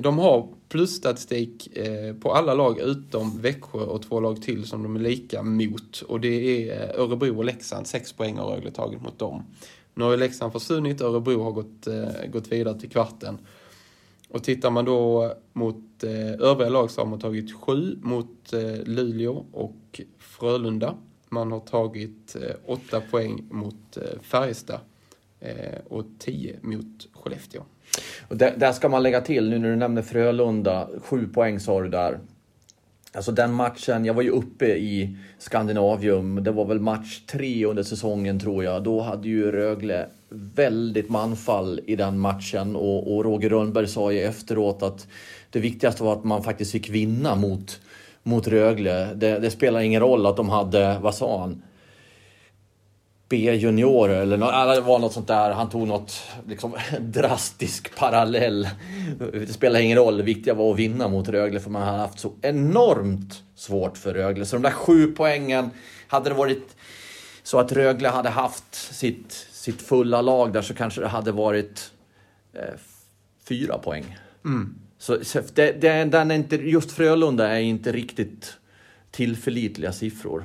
de 0.00 0.18
har 0.18 0.48
plusstatistik 0.68 1.76
eh, 1.76 2.14
på 2.14 2.32
alla 2.32 2.54
lag 2.54 2.80
utom 2.80 3.40
Växjö 3.40 3.78
och 3.78 4.02
två 4.02 4.20
lag 4.20 4.42
till 4.42 4.64
som 4.66 4.82
de 4.82 4.96
är 4.96 5.00
lika 5.00 5.42
mot. 5.42 6.00
Och 6.00 6.20
det 6.20 6.28
är 6.28 6.82
eh, 6.82 7.00
Örebro 7.00 7.38
och 7.38 7.44
Leksand, 7.44 7.86
sex 7.86 8.12
poäng 8.12 8.38
har 8.38 8.50
Rögle 8.50 8.70
tagit 8.70 9.02
mot 9.02 9.18
dem. 9.18 9.44
Nu 9.94 10.04
har 10.04 10.10
ju 10.10 10.16
Leksand 10.16 10.52
försvunnit, 10.52 11.00
Örebro 11.00 11.42
har 11.42 11.52
gått, 11.52 11.86
eh, 11.86 12.30
gått 12.32 12.52
vidare 12.52 12.80
till 12.80 12.90
kvarten. 12.90 13.38
Och 14.28 14.44
tittar 14.44 14.70
man 14.70 14.84
då 14.84 15.32
mot 15.52 16.04
övriga 16.38 16.68
lag 16.68 16.90
så 16.90 17.00
har 17.00 17.06
man 17.06 17.20
tagit 17.20 17.54
sju 17.54 17.98
mot 18.02 18.52
Luleå 18.84 19.44
och 19.52 20.00
Frölunda. 20.18 20.94
Man 21.28 21.52
har 21.52 21.60
tagit 21.60 22.36
åtta 22.66 23.00
poäng 23.00 23.48
mot 23.50 23.98
Färjestad. 24.22 24.80
Eh, 25.40 25.80
och 25.88 26.04
10 26.18 26.56
mot 26.62 27.08
Skellefteå. 27.12 27.62
Och 28.28 28.36
där, 28.36 28.54
där, 28.56 28.72
ska 28.72 28.88
man 28.88 29.02
lägga 29.02 29.20
till, 29.20 29.50
nu 29.50 29.58
när 29.58 29.70
du 29.70 29.76
nämner 29.76 30.02
Frölunda, 30.02 30.88
7 31.02 31.28
poäng 31.28 31.60
sa 31.60 31.80
du 31.80 31.88
där. 31.88 32.18
Alltså 33.12 33.32
den 33.32 33.52
matchen, 33.52 34.04
jag 34.04 34.14
var 34.14 34.22
ju 34.22 34.30
uppe 34.30 34.66
i 34.66 35.16
Skandinavium, 35.38 36.44
det 36.44 36.50
var 36.50 36.64
väl 36.64 36.80
match 36.80 37.20
tre 37.26 37.66
under 37.66 37.82
säsongen 37.82 38.40
tror 38.40 38.64
jag. 38.64 38.82
Då 38.82 39.00
hade 39.00 39.28
ju 39.28 39.52
Rögle 39.52 40.06
väldigt 40.28 41.08
manfall 41.08 41.80
i 41.86 41.96
den 41.96 42.18
matchen 42.18 42.76
och, 42.76 43.14
och 43.14 43.24
Roger 43.24 43.48
Rönnberg 43.50 43.88
sa 43.88 44.12
ju 44.12 44.20
efteråt 44.20 44.82
att 44.82 45.08
det 45.50 45.60
viktigaste 45.60 46.02
var 46.02 46.12
att 46.12 46.24
man 46.24 46.42
faktiskt 46.42 46.72
fick 46.72 46.88
vinna 46.88 47.34
mot, 47.34 47.80
mot 48.22 48.48
Rögle. 48.48 49.14
Det, 49.14 49.38
det 49.38 49.50
spelar 49.50 49.80
ingen 49.80 50.00
roll 50.00 50.26
att 50.26 50.36
de 50.36 50.48
hade, 50.48 50.98
vad 50.98 51.14
sa 51.14 51.40
han, 51.40 51.62
B-juniorer 53.30 54.22
eller 54.22 54.36
något, 54.36 54.74
det 54.74 54.80
var 54.80 54.98
något 54.98 55.12
sånt 55.12 55.28
där. 55.28 55.50
Han 55.50 55.70
tog 55.70 55.88
något 55.88 56.22
liksom, 56.48 56.74
drastisk 57.00 57.96
parallell. 57.96 58.68
Det 59.32 59.52
spelar 59.52 59.80
ingen 59.80 59.98
roll, 59.98 60.16
det 60.16 60.22
viktiga 60.22 60.54
var 60.54 60.72
att 60.72 60.78
vinna 60.78 61.08
mot 61.08 61.28
Rögle 61.28 61.60
för 61.60 61.70
man 61.70 61.82
hade 61.82 61.98
haft 61.98 62.18
så 62.18 62.32
enormt 62.42 63.42
svårt 63.54 63.98
för 63.98 64.14
Rögle. 64.14 64.46
Så 64.46 64.56
de 64.56 64.62
där 64.62 64.70
sju 64.70 65.06
poängen, 65.06 65.70
hade 66.06 66.30
det 66.30 66.34
varit 66.34 66.76
så 67.42 67.58
att 67.58 67.72
Rögle 67.72 68.08
hade 68.08 68.28
haft 68.28 68.74
sitt, 68.74 69.32
sitt 69.52 69.82
fulla 69.82 70.22
lag 70.22 70.52
där 70.52 70.62
så 70.62 70.74
kanske 70.74 71.00
det 71.00 71.08
hade 71.08 71.32
varit 71.32 71.92
eh, 72.52 72.74
fyra 73.48 73.78
poäng. 73.78 74.18
Mm. 74.44 74.74
Så 74.98 75.18
det, 75.54 75.80
det, 75.80 76.04
den 76.04 76.30
är 76.30 76.34
inte, 76.34 76.56
just 76.56 76.92
Frölunda 76.92 77.48
är 77.48 77.60
inte 77.60 77.92
riktigt 77.92 78.56
tillförlitliga 79.10 79.92
siffror. 79.92 80.44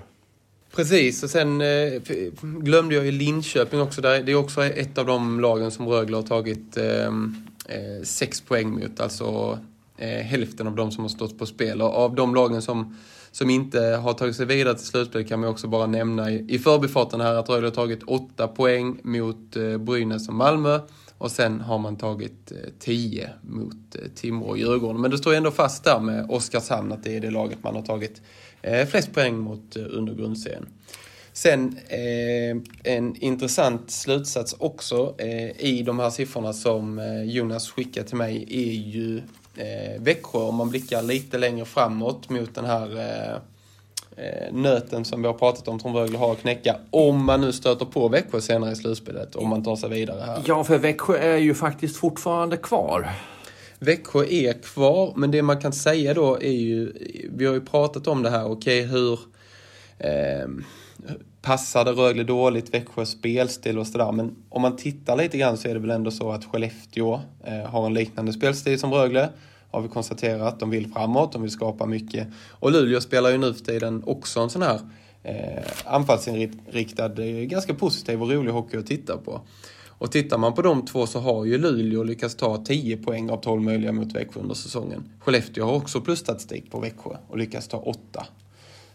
Precis, 0.75 1.23
och 1.23 1.29
sen 1.29 1.61
eh, 1.61 2.01
glömde 2.41 2.95
jag 2.95 3.05
ju 3.05 3.11
Linköping 3.11 3.81
också. 3.81 4.01
Där. 4.01 4.23
Det 4.23 4.31
är 4.31 4.35
också 4.35 4.63
ett 4.63 4.97
av 4.97 5.05
de 5.05 5.39
lagen 5.39 5.71
som 5.71 5.87
Rögle 5.87 6.15
har 6.15 6.23
tagit 6.23 6.77
ehm, 6.77 7.35
eh, 7.69 8.03
sex 8.03 8.41
poäng 8.41 8.71
mot. 8.71 8.99
Alltså 8.99 9.59
eh, 9.97 10.07
hälften 10.07 10.67
av 10.67 10.75
de 10.75 10.91
som 10.91 11.03
har 11.03 11.09
stått 11.09 11.39
på 11.39 11.45
spel. 11.45 11.81
Och 11.81 11.93
av 11.95 12.15
de 12.15 12.35
lagen 12.35 12.61
som, 12.61 12.97
som 13.31 13.49
inte 13.49 13.79
har 13.79 14.13
tagit 14.13 14.35
sig 14.35 14.45
vidare 14.45 14.77
till 14.77 14.85
slutspel 14.85 15.27
kan 15.27 15.39
man 15.39 15.49
också 15.49 15.67
bara 15.67 15.87
nämna 15.87 16.31
i, 16.31 16.45
i 16.49 16.59
förbifarten 16.59 17.21
här 17.21 17.33
att 17.33 17.49
Rögle 17.49 17.67
har 17.67 17.71
tagit 17.71 18.03
åtta 18.03 18.47
poäng 18.47 18.99
mot 19.03 19.55
eh, 19.55 19.77
Brynäs 19.77 20.27
och 20.27 20.35
Malmö. 20.35 20.79
Och 21.17 21.31
sen 21.31 21.61
har 21.61 21.77
man 21.77 21.95
tagit 21.97 22.51
eh, 22.51 22.57
10 22.79 23.29
mot 23.41 23.95
eh, 23.95 24.01
Timrå 24.15 24.47
och 24.47 24.57
Djurgården. 24.57 25.01
Men 25.01 25.11
det 25.11 25.17
står 25.17 25.33
ändå 25.33 25.51
fast 25.51 25.83
där 25.83 25.99
med 25.99 26.29
Oskarshamn 26.29 26.91
att 26.91 27.03
det 27.03 27.15
är 27.15 27.21
det 27.21 27.31
laget 27.31 27.63
man 27.63 27.75
har 27.75 27.81
tagit 27.81 28.21
Eh, 28.65 28.85
flest 28.85 29.13
poäng 29.13 29.37
mot 29.37 29.75
eh, 29.75 29.83
under 29.89 30.13
grundserien. 30.13 30.65
Sen 31.33 31.79
eh, 31.87 32.93
en 32.93 33.15
intressant 33.15 33.91
slutsats 33.91 34.55
också 34.59 35.15
eh, 35.17 35.65
i 35.65 35.83
de 35.85 35.99
här 35.99 36.09
siffrorna 36.09 36.53
som 36.53 36.99
eh, 36.99 37.23
Jonas 37.23 37.71
skickade 37.71 38.07
till 38.07 38.17
mig 38.17 38.45
är 38.49 38.73
ju 38.73 39.17
eh, 39.55 40.01
Växjö 40.01 40.39
om 40.39 40.55
man 40.55 40.69
blickar 40.69 41.01
lite 41.01 41.37
längre 41.37 41.65
framåt 41.65 42.29
mot 42.29 42.55
den 42.55 42.65
här 42.65 42.97
eh, 42.97 43.35
eh 44.25 44.53
nöten 44.53 45.05
som 45.05 45.21
vi 45.21 45.27
har 45.27 45.33
pratat 45.33 45.67
om 45.67 45.79
som 45.79 45.95
Rögle 45.95 46.17
har 46.17 46.31
att 46.31 46.41
knäcka. 46.41 46.75
Om 46.89 47.25
man 47.25 47.41
nu 47.41 47.53
stöter 47.53 47.85
på 47.85 48.07
Växjö 48.07 48.41
senare 48.41 48.71
i 48.71 48.75
slutspelet, 48.75 49.35
om 49.35 49.49
man 49.49 49.63
tar 49.63 49.75
sig 49.75 49.89
vidare 49.89 50.21
här. 50.25 50.41
Ja, 50.45 50.63
för 50.63 50.77
Växjö 50.77 51.17
är 51.17 51.37
ju 51.37 51.53
faktiskt 51.53 51.97
fortfarande 51.97 52.57
kvar. 52.57 53.09
Växjö 53.85 54.25
är 54.25 54.53
kvar, 54.53 55.13
men 55.15 55.31
det 55.31 55.41
man 55.41 55.61
kan 55.61 55.73
säga 55.73 56.13
då 56.13 56.35
är 56.41 56.51
ju, 56.51 56.93
vi 57.29 57.45
har 57.45 57.53
ju 57.53 57.61
pratat 57.61 58.07
om 58.07 58.23
det 58.23 58.29
här, 58.29 58.45
okej 58.45 58.85
okay, 58.85 58.91
hur, 58.91 59.19
eh, 59.97 60.47
passade 61.45 61.91
Rögle 61.91 62.23
dåligt, 62.23 62.73
Växjös 62.73 63.09
spelstil 63.09 63.79
och 63.79 63.87
sådär. 63.87 64.11
Men 64.11 64.35
om 64.49 64.61
man 64.61 64.75
tittar 64.75 65.15
lite 65.15 65.37
grann 65.37 65.57
så 65.57 65.67
är 65.67 65.73
det 65.73 65.79
väl 65.79 65.89
ändå 65.89 66.11
så 66.11 66.31
att 66.31 66.45
Skellefteå 66.45 67.21
eh, 67.43 67.69
har 67.69 67.85
en 67.85 67.93
liknande 67.93 68.33
spelstil 68.33 68.79
som 68.79 68.93
Rögle. 68.93 69.29
Har 69.71 69.81
vi 69.81 69.87
konstaterat. 69.87 70.59
De 70.59 70.69
vill 70.69 70.93
framåt, 70.93 71.31
de 71.31 71.41
vill 71.41 71.51
skapa 71.51 71.85
mycket. 71.85 72.27
Och 72.49 72.71
Luleå 72.71 73.01
spelar 73.01 73.29
ju 73.29 73.37
nu 73.37 73.53
för 73.53 73.65
tiden 73.65 74.03
också 74.05 74.39
en 74.39 74.49
sån 74.49 74.61
här 74.61 74.79
eh, 75.23 75.63
anfallsinriktad, 75.85 77.23
eh, 77.23 77.45
ganska 77.45 77.73
positiv 77.73 78.21
och 78.21 78.29
rolig 78.31 78.51
hockey 78.51 78.77
att 78.77 78.87
titta 78.87 79.17
på. 79.17 79.41
Och 79.97 80.11
tittar 80.11 80.37
man 80.37 80.53
på 80.53 80.61
de 80.61 80.85
två 80.85 81.07
så 81.07 81.19
har 81.19 81.45
ju 81.45 81.57
Luleå 81.57 82.03
lyckats 82.03 82.35
ta 82.35 82.57
10 82.57 82.97
poäng 82.97 83.29
av 83.29 83.37
12 83.37 83.61
möjliga 83.61 83.91
mot 83.91 84.15
Växjö 84.15 84.39
under 84.39 84.55
säsongen. 84.55 85.09
Skellefteå 85.19 85.65
har 85.65 85.73
också 85.73 86.01
plusstatistik 86.01 86.71
på 86.71 86.79
Växjö 86.79 87.17
och 87.27 87.37
lyckats 87.37 87.67
ta 87.67 87.77
8. 87.77 88.25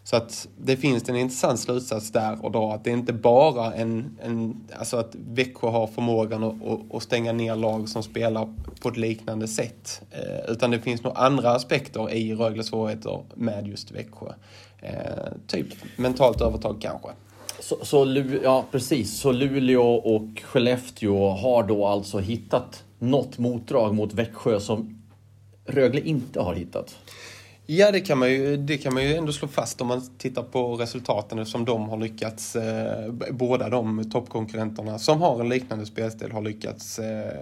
Så 0.05 0.17
att 0.17 0.49
det 0.59 0.77
finns 0.77 1.09
en 1.09 1.17
intressant 1.17 1.61
slutsats 1.61 2.13
där 2.13 2.45
och 2.45 2.53
dra 2.53 2.75
att 2.75 2.85
det 2.85 2.91
är 2.91 2.95
inte 2.95 3.13
bara 3.13 3.75
en, 3.75 4.19
en 4.23 4.57
alltså 4.79 4.97
att 4.97 5.15
Växjö 5.15 5.69
har 5.69 5.87
förmågan 5.87 6.45
att, 6.45 6.67
att, 6.67 6.95
att 6.95 7.03
stänga 7.03 7.33
ner 7.33 7.57
lag 7.57 7.89
som 7.89 8.03
spelar 8.03 8.55
på 8.81 8.89
ett 8.89 8.97
liknande 8.97 9.49
sätt. 9.49 10.03
Eh, 10.11 10.53
utan 10.53 10.71
det 10.71 10.79
finns 10.79 11.03
nog 11.03 11.13
andra 11.17 11.51
aspekter 11.51 12.11
i 12.11 12.35
Rögles 12.35 12.67
svårigheter 12.67 13.23
med 13.35 13.67
just 13.67 13.91
Växjö. 13.91 14.27
Eh, 14.79 15.33
typ 15.47 15.67
mentalt 15.97 16.41
övertag 16.41 16.77
kanske. 16.81 17.09
Så, 17.61 17.79
så, 17.83 18.25
ja, 18.43 18.65
precis. 18.71 19.19
Så 19.19 19.33
Luleå 19.33 19.95
och 19.95 20.43
Skellefteå 20.43 21.29
har 21.29 21.63
då 21.63 21.87
alltså 21.87 22.19
hittat 22.19 22.85
något 22.99 23.39
motdrag 23.39 23.95
mot 23.95 24.15
Växjö 24.15 24.61
som 24.61 25.03
Rögle 25.67 26.01
inte 26.01 26.41
har 26.41 26.55
hittat? 26.55 26.97
Ja, 27.67 27.91
det 27.91 28.01
kan, 28.01 28.19
man 28.19 28.31
ju, 28.31 28.57
det 28.57 28.79
kan 28.79 28.95
man 28.95 29.03
ju 29.03 29.15
ändå 29.15 29.33
slå 29.33 29.49
fast 29.49 29.81
om 29.81 29.87
man 29.87 30.03
tittar 30.19 30.43
på 30.43 30.75
resultaten 30.75 31.47
som 31.47 31.65
de 31.65 31.89
har 31.89 31.97
lyckats, 31.97 32.57
eh, 32.57 33.13
båda 33.31 33.69
de 33.69 34.11
toppkonkurrenterna 34.11 34.99
som 34.99 35.23
har 35.23 35.41
en 35.41 35.49
liknande 35.49 35.87
spelstil 35.87 36.33
har 36.33 36.43
lyckats 36.43 36.99
eh, 36.99 37.33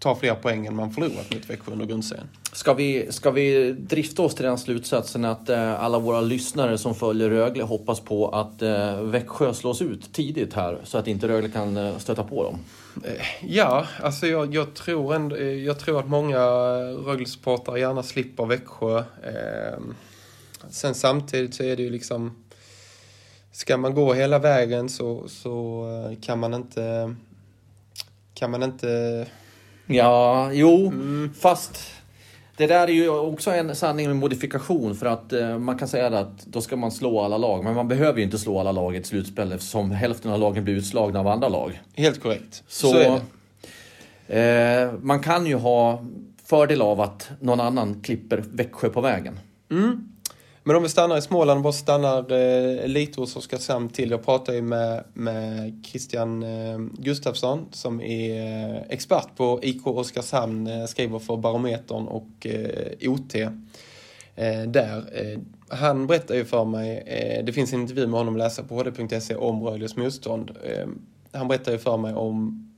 ta 0.00 0.14
fler 0.14 0.34
poäng 0.34 0.66
än 0.66 0.76
man 0.76 0.90
förlorat 0.90 1.34
mot 1.34 1.50
Växjö 1.50 1.72
under 1.72 1.86
grundserien. 1.86 2.28
Ska 2.52 2.74
vi, 2.74 3.12
ska 3.12 3.30
vi 3.30 3.72
drifta 3.72 4.22
oss 4.22 4.34
till 4.34 4.44
den 4.44 4.58
slutsatsen 4.58 5.24
att 5.24 5.48
eh, 5.48 5.82
alla 5.82 5.98
våra 5.98 6.20
lyssnare 6.20 6.78
som 6.78 6.94
följer 6.94 7.30
Rögle 7.30 7.62
hoppas 7.62 8.00
på 8.00 8.28
att 8.28 8.62
eh, 8.62 9.02
Växjö 9.02 9.54
slås 9.54 9.82
ut 9.82 10.12
tidigt 10.12 10.54
här 10.54 10.78
så 10.84 10.98
att 10.98 11.06
inte 11.06 11.28
Rögle 11.28 11.48
kan 11.48 11.76
eh, 11.76 11.98
stöta 11.98 12.24
på 12.24 12.44
dem? 12.44 12.58
Eh, 13.04 13.26
ja, 13.40 13.86
alltså 14.02 14.26
jag, 14.26 14.54
jag, 14.54 14.74
tror 14.74 15.14
ändå, 15.14 15.36
eh, 15.36 15.64
jag 15.64 15.78
tror 15.78 16.00
att 16.00 16.08
många 16.08 16.38
Rögle-supportrar 17.06 17.76
gärna 17.76 18.02
slipper 18.02 18.46
Växjö. 18.46 18.98
Eh, 18.98 19.80
sen 20.70 20.94
samtidigt 20.94 21.54
så 21.54 21.62
är 21.62 21.76
det 21.76 21.82
ju 21.82 21.90
liksom... 21.90 22.44
Ska 23.52 23.76
man 23.76 23.94
gå 23.94 24.12
hela 24.12 24.38
vägen 24.38 24.88
så, 24.88 25.28
så 25.28 25.84
eh, 26.10 26.20
kan 26.20 26.38
man 26.38 26.54
inte... 26.54 27.14
Kan 28.34 28.50
man 28.50 28.62
inte... 28.62 29.26
Ja, 29.90 30.50
jo, 30.52 30.86
mm. 30.86 31.30
fast 31.40 31.92
det 32.56 32.66
där 32.66 32.88
är 32.88 32.92
ju 32.92 33.08
också 33.08 33.50
en 33.50 33.76
sanning 33.76 34.06
med 34.06 34.16
modifikation 34.16 34.94
för 34.94 35.06
att 35.06 35.32
eh, 35.32 35.58
man 35.58 35.78
kan 35.78 35.88
säga 35.88 36.06
att 36.06 36.46
då 36.46 36.60
ska 36.60 36.76
man 36.76 36.90
slå 36.90 37.20
alla 37.20 37.36
lag. 37.36 37.64
Men 37.64 37.74
man 37.74 37.88
behöver 37.88 38.18
ju 38.18 38.24
inte 38.24 38.38
slå 38.38 38.60
alla 38.60 38.72
lag 38.72 38.94
i 38.94 38.98
ett 38.98 39.06
slutspel 39.06 39.52
eftersom 39.52 39.90
hälften 39.90 40.32
av 40.32 40.40
lagen 40.40 40.64
blir 40.64 40.74
utslagna 40.74 41.20
av 41.20 41.28
andra 41.28 41.48
lag. 41.48 41.80
Helt 41.94 42.22
korrekt. 42.22 42.62
Så, 42.68 42.88
Så 42.88 43.20
eh, 44.34 44.92
man 45.00 45.20
kan 45.20 45.46
ju 45.46 45.54
ha 45.54 46.04
fördel 46.44 46.82
av 46.82 47.00
att 47.00 47.30
någon 47.40 47.60
annan 47.60 48.00
klipper 48.02 48.44
Växjö 48.52 48.88
på 48.88 49.00
vägen. 49.00 49.38
Mm. 49.70 50.08
Men 50.62 50.76
om 50.76 50.82
vi 50.82 50.88
stannar 50.88 51.18
i 51.18 51.22
Småland 51.22 51.58
och 51.58 51.62
bara 51.62 51.72
stannar 51.72 52.32
eh, 52.32 52.86
lite 52.86 53.20
hos 53.20 53.36
Oskarshamn 53.36 53.88
till. 53.88 54.10
Jag 54.10 54.24
pratade 54.24 54.58
ju 54.58 54.62
med, 54.62 55.04
med 55.14 55.84
Christian 55.86 56.42
eh, 56.42 56.78
Gustafsson 56.98 57.66
som 57.72 58.00
är 58.00 58.74
eh, 58.74 58.82
expert 58.88 59.36
på 59.36 59.60
IK 59.62 59.86
Oskarshamn, 59.86 60.66
eh, 60.66 60.86
skriver 60.86 61.18
för 61.18 61.36
Barometern 61.36 62.06
och 62.08 62.46
eh, 62.46 63.10
OT. 63.10 63.34
Eh, 63.34 64.62
där. 64.66 64.96
Eh, 65.12 65.38
han 65.68 66.06
berättar 66.06 66.34
ju 66.34 66.44
för 66.44 66.64
mig, 66.64 66.98
eh, 67.06 67.44
det 67.44 67.52
finns 67.52 67.72
en 67.72 67.80
intervju 67.80 68.06
med 68.06 68.18
honom 68.18 68.34
att 68.34 68.38
läsa 68.38 68.62
på 68.62 68.74
hd.se 68.74 69.34
om 69.34 69.62
Rögles 69.62 69.96
motstånd. 69.96 70.50
Eh, 70.64 70.88
han 71.32 71.48
berättar 71.48 71.72
ju 71.72 71.78
för 71.78 71.96
mig 71.96 72.14
om 72.14 72.69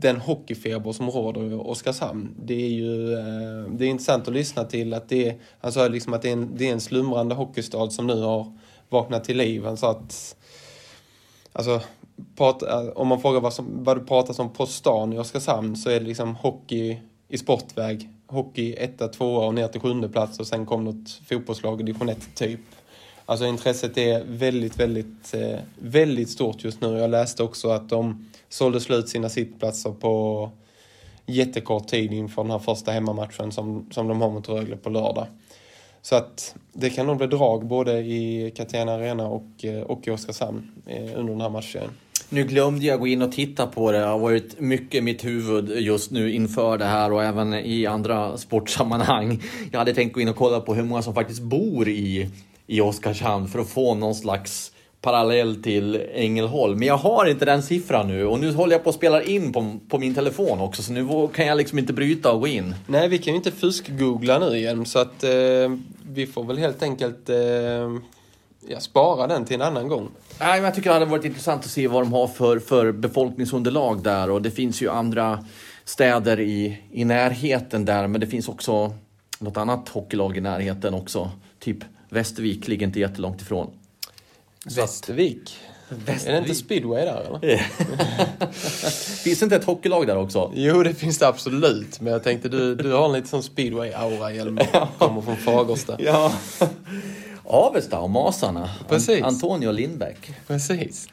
den 0.00 0.16
hockeyfeber 0.16 0.92
som 0.92 1.10
råder 1.10 1.52
i 1.52 1.54
Oskarshamn. 1.54 2.34
Det 2.42 2.54
är 2.54 2.68
ju 2.68 3.12
eh, 3.12 3.70
det 3.70 3.84
är 3.84 3.88
intressant 3.88 4.28
att 4.28 4.34
lyssna 4.34 4.64
till 4.64 4.94
att 4.94 5.08
det 5.08 5.28
är, 5.28 5.38
han 5.60 5.72
sa 5.72 5.88
liksom 5.88 6.14
att 6.14 6.22
det 6.22 6.28
är, 6.28 6.32
en, 6.32 6.56
det 6.56 6.68
är 6.68 6.72
en 6.72 6.80
slumrande 6.80 7.34
hockeystad 7.34 7.90
som 7.90 8.06
nu 8.06 8.20
har 8.20 8.58
vaknat 8.88 9.24
till 9.24 9.36
liv. 9.36 9.64
Han 9.64 9.76
sa 9.76 9.90
att 9.90 10.36
alltså, 11.52 11.80
prata, 12.36 12.82
eh, 12.82 12.88
om 12.88 13.08
man 13.08 13.20
frågar 13.20 13.40
vad, 13.40 13.52
som, 13.52 13.84
vad 13.84 13.96
det 13.96 14.04
pratas 14.04 14.38
om 14.38 14.52
på 14.52 14.66
stan 14.66 15.12
i 15.12 15.18
Oskarshamn 15.18 15.76
så 15.76 15.90
är 15.90 16.00
det 16.00 16.06
liksom 16.06 16.34
hockey 16.34 17.00
i 17.28 17.38
sportväg. 17.38 18.08
Hockey 18.26 18.74
etta, 18.78 19.08
tvåa 19.08 19.46
och 19.46 19.54
ner 19.54 19.68
till 19.68 19.80
sjunde 19.80 20.08
plats 20.08 20.40
och 20.40 20.46
sen 20.46 20.66
kom 20.66 20.84
något 20.84 21.10
fotbollslag 21.28 21.80
i 21.80 21.84
division 21.84 22.08
1 22.08 22.34
typ. 22.34 22.60
Alltså 23.30 23.46
intresset 23.46 23.98
är 23.98 24.24
väldigt, 24.24 24.80
väldigt, 24.80 25.34
eh, 25.34 25.58
väldigt 25.78 26.30
stort 26.30 26.64
just 26.64 26.80
nu. 26.80 26.98
Jag 26.98 27.10
läste 27.10 27.42
också 27.42 27.68
att 27.68 27.88
de 27.88 28.26
sålde 28.48 28.80
slut 28.80 29.08
sina 29.08 29.28
sittplatser 29.28 29.90
på 29.90 30.50
jättekort 31.26 31.88
tid 31.88 32.12
inför 32.12 32.42
den 32.42 32.50
här 32.50 32.58
första 32.58 32.92
hemmamatchen 32.92 33.52
som, 33.52 33.86
som 33.90 34.08
de 34.08 34.20
har 34.20 34.30
mot 34.30 34.48
Rögle 34.48 34.76
på 34.76 34.90
lördag. 34.90 35.26
Så 36.02 36.16
att 36.16 36.54
det 36.72 36.90
kan 36.90 37.06
nog 37.06 37.16
bli 37.16 37.26
drag 37.26 37.66
både 37.66 37.98
i 37.98 38.52
Catena 38.56 38.92
Arena 38.92 39.26
och, 39.26 39.64
eh, 39.64 39.80
och 39.80 40.08
i 40.08 40.10
Oskarshamn 40.10 40.70
eh, 40.86 41.18
under 41.18 41.32
den 41.32 41.40
här 41.40 41.50
matchen. 41.50 41.90
Nu 42.28 42.44
glömde 42.44 42.86
jag 42.86 43.00
gå 43.00 43.06
in 43.06 43.22
och 43.22 43.32
titta 43.32 43.66
på 43.66 43.92
det. 43.92 43.98
Det 43.98 44.06
har 44.06 44.18
varit 44.18 44.60
mycket 44.60 44.94
i 44.94 45.00
mitt 45.00 45.24
huvud 45.24 45.70
just 45.70 46.10
nu 46.10 46.32
inför 46.32 46.78
det 46.78 46.84
här 46.84 47.12
och 47.12 47.24
även 47.24 47.54
i 47.54 47.86
andra 47.86 48.36
sportsammanhang. 48.36 49.42
Jag 49.72 49.78
hade 49.78 49.94
tänkt 49.94 50.14
gå 50.14 50.20
in 50.20 50.28
och 50.28 50.36
kolla 50.36 50.60
på 50.60 50.74
hur 50.74 50.82
många 50.82 51.02
som 51.02 51.14
faktiskt 51.14 51.42
bor 51.42 51.88
i, 51.88 52.30
i 52.70 52.80
Oskarshamn 52.80 53.48
för 53.48 53.58
att 53.58 53.68
få 53.68 53.94
någon 53.94 54.14
slags 54.14 54.72
parallell 55.00 55.62
till 55.62 56.02
Ängelholm. 56.14 56.78
Men 56.78 56.88
jag 56.88 56.96
har 56.96 57.26
inte 57.26 57.44
den 57.44 57.62
siffran 57.62 58.08
nu 58.08 58.26
och 58.26 58.40
nu 58.40 58.52
håller 58.52 58.72
jag 58.72 58.84
på 58.84 58.90
att 58.90 58.96
spela 58.96 59.22
in 59.22 59.52
på, 59.52 59.78
på 59.88 59.98
min 59.98 60.14
telefon 60.14 60.60
också 60.60 60.82
så 60.82 60.92
nu 60.92 61.28
kan 61.34 61.46
jag 61.46 61.58
liksom 61.58 61.78
inte 61.78 61.92
bryta 61.92 62.32
och 62.32 62.40
gå 62.40 62.46
in. 62.46 62.74
Nej, 62.86 63.08
vi 63.08 63.18
kan 63.18 63.32
ju 63.32 63.36
inte 63.36 63.50
fusk-googla 63.50 64.38
nu 64.38 64.56
igen 64.56 64.86
så 64.86 64.98
att 64.98 65.24
eh, 65.24 65.30
vi 66.12 66.26
får 66.26 66.44
väl 66.44 66.58
helt 66.58 66.82
enkelt 66.82 67.28
eh, 67.28 67.36
ja, 68.68 68.80
spara 68.80 69.26
den 69.26 69.44
till 69.44 69.54
en 69.54 69.62
annan 69.62 69.88
gång. 69.88 70.08
Nej, 70.40 70.54
men 70.54 70.64
jag 70.64 70.74
tycker 70.74 70.90
det 70.90 70.94
hade 70.94 71.06
varit 71.06 71.24
intressant 71.24 71.64
att 71.64 71.70
se 71.70 71.88
vad 71.88 72.02
de 72.02 72.12
har 72.12 72.26
för, 72.26 72.58
för 72.58 72.92
befolkningsunderlag 72.92 74.02
där 74.02 74.30
och 74.30 74.42
det 74.42 74.50
finns 74.50 74.82
ju 74.82 74.90
andra 74.90 75.44
städer 75.84 76.40
i, 76.40 76.78
i 76.92 77.04
närheten 77.04 77.84
där 77.84 78.06
men 78.06 78.20
det 78.20 78.26
finns 78.26 78.48
också 78.48 78.94
något 79.38 79.56
annat 79.56 79.88
hockeylag 79.88 80.36
i 80.36 80.40
närheten 80.40 80.94
också. 80.94 81.30
Typ 81.58 81.84
Västervik 82.10 82.68
ligger 82.68 82.86
inte 82.86 83.00
jättelångt 83.00 83.42
ifrån. 83.42 83.70
Västervik. 84.76 85.58
Västervik. 85.88 86.26
Är 86.26 86.32
det 86.32 86.38
inte 86.38 86.54
speedway 86.54 87.04
där 87.04 87.20
eller? 87.26 87.58
finns 89.22 89.38
det 89.38 89.44
inte 89.44 89.56
ett 89.56 89.64
hockeylag 89.64 90.06
där 90.06 90.16
också? 90.16 90.52
Jo, 90.54 90.82
det 90.82 90.94
finns 90.94 91.18
det 91.18 91.28
absolut. 91.28 92.00
Men 92.00 92.12
jag 92.12 92.22
tänkte 92.22 92.48
du, 92.48 92.74
du 92.74 92.92
har 92.92 93.06
en 93.06 93.12
lite 93.12 93.28
sån 93.28 93.42
speedway-aura 93.42 94.34
Hjelmer. 94.34 94.88
Kommer 94.98 95.22
från 95.22 95.36
Fagersta. 95.36 95.96
ja. 95.98 96.32
Avesta 97.44 97.98
och 97.98 98.10
Masarna. 98.10 98.70
Precis. 98.88 99.22
Antonio 99.22 99.72
Lindbäck. 99.72 100.32
Precis. 100.46 101.08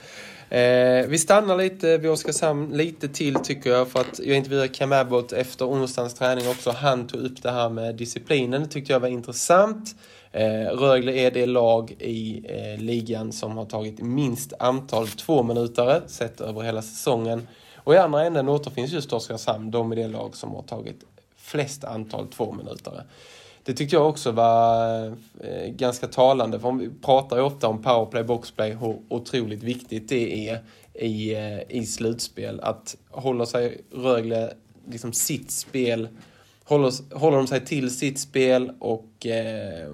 Eh, 0.50 1.08
vi 1.08 1.18
stannar 1.18 1.58
lite 1.58 1.98
vid 1.98 2.12
Oskarshamn 2.12 2.78
lite 2.78 3.08
till 3.08 3.36
tycker 3.36 3.70
jag 3.70 3.88
för 3.88 4.00
att 4.00 4.20
jag 4.20 4.38
intervjuade 4.38 4.68
Cam 4.68 4.92
Abbott 4.92 5.32
efter 5.32 5.66
onsdagens 5.70 6.14
träning 6.14 6.50
också. 6.50 6.72
Han 6.72 7.08
tog 7.08 7.22
upp 7.22 7.44
det 7.44 7.52
här 7.52 7.70
med 7.70 7.96
disciplinen. 7.96 8.62
Det 8.62 8.68
tyckte 8.68 8.94
jag 8.94 9.00
var 9.00 9.08
intressant. 9.08 9.96
Eh, 10.38 10.78
Rögle 10.78 11.12
är 11.12 11.32
det 11.32 11.46
lag 11.46 11.92
i 12.00 12.46
eh, 12.50 12.84
ligan 12.84 13.32
som 13.32 13.58
har 13.58 13.66
tagit 13.66 14.02
minst 14.02 14.54
antal 14.60 15.08
tvåminutare 15.08 16.02
sett 16.08 16.42
över 16.42 16.62
hela 16.62 16.82
säsongen. 16.82 17.48
Och 17.76 17.94
i 17.94 17.98
andra 17.98 18.26
änden 18.26 18.50
återfinns 18.50 18.92
just 18.92 19.14
Oskarshamn. 19.14 19.72
De 19.72 19.92
är 19.92 19.96
det 19.96 20.08
lag 20.08 20.36
som 20.36 20.56
har 20.56 20.62
tagit 20.62 21.04
flest 21.36 21.84
antal 21.84 22.28
tvåminutare. 22.28 23.04
Det 23.64 23.74
tyckte 23.74 23.96
jag 23.96 24.10
också 24.10 24.32
var 24.32 25.06
eh, 25.42 25.70
ganska 25.70 26.08
talande. 26.08 26.60
För 26.60 26.72
vi 26.72 26.90
pratar 27.02 27.38
ju 27.38 27.44
ofta 27.44 27.68
om 27.68 27.82
powerplay, 27.82 28.24
boxplay, 28.24 28.74
hur 28.74 28.98
otroligt 29.10 29.64
viktigt 29.64 30.10
det 30.10 30.50
är 30.50 30.60
i, 30.94 31.36
eh, 31.36 31.78
i 31.78 31.86
slutspel. 31.86 32.60
Att 32.60 32.96
hålla 33.12 33.46
sig 33.46 33.82
Rögle, 33.92 34.54
liksom 34.90 35.14
sitt 35.14 35.52
spel 35.52 36.08
håller, 36.68 37.16
håller 37.18 37.38
de 37.38 37.48
sig 37.48 37.66
till 37.66 37.98
sitt 37.98 38.20
spel 38.20 38.72
och 38.80 39.26
eh, 39.26 39.94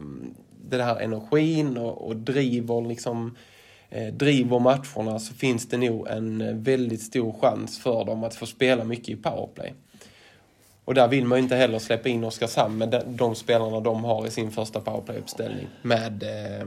den 0.69 0.81
här 0.81 0.99
energin 0.99 1.77
och, 1.77 2.07
och 2.07 2.15
driver 2.15 2.87
liksom 2.87 3.35
eh, 3.89 4.13
driver 4.13 4.59
matcherna 4.59 5.19
så 5.19 5.33
finns 5.33 5.69
det 5.69 5.77
nog 5.77 6.07
en 6.07 6.41
eh, 6.41 6.55
väldigt 6.55 7.01
stor 7.01 7.35
chans 7.41 7.79
för 7.79 8.05
dem 8.05 8.23
att 8.23 8.35
få 8.35 8.45
spela 8.45 8.83
mycket 8.83 9.09
i 9.09 9.15
powerplay. 9.15 9.73
Och 10.85 10.93
där 10.93 11.07
vill 11.07 11.25
man 11.25 11.37
ju 11.37 11.43
inte 11.43 11.55
heller 11.55 11.79
släppa 11.79 12.09
in 12.09 12.23
Oskarshamn 12.23 12.77
med 12.77 12.89
de, 12.89 13.17
de 13.17 13.35
spelarna 13.35 13.79
de 13.79 14.03
har 14.03 14.27
i 14.27 14.31
sin 14.31 14.51
första 14.51 14.79
powerplay-uppställning. 14.79 15.67
Med, 15.81 16.23
eh, 16.23 16.61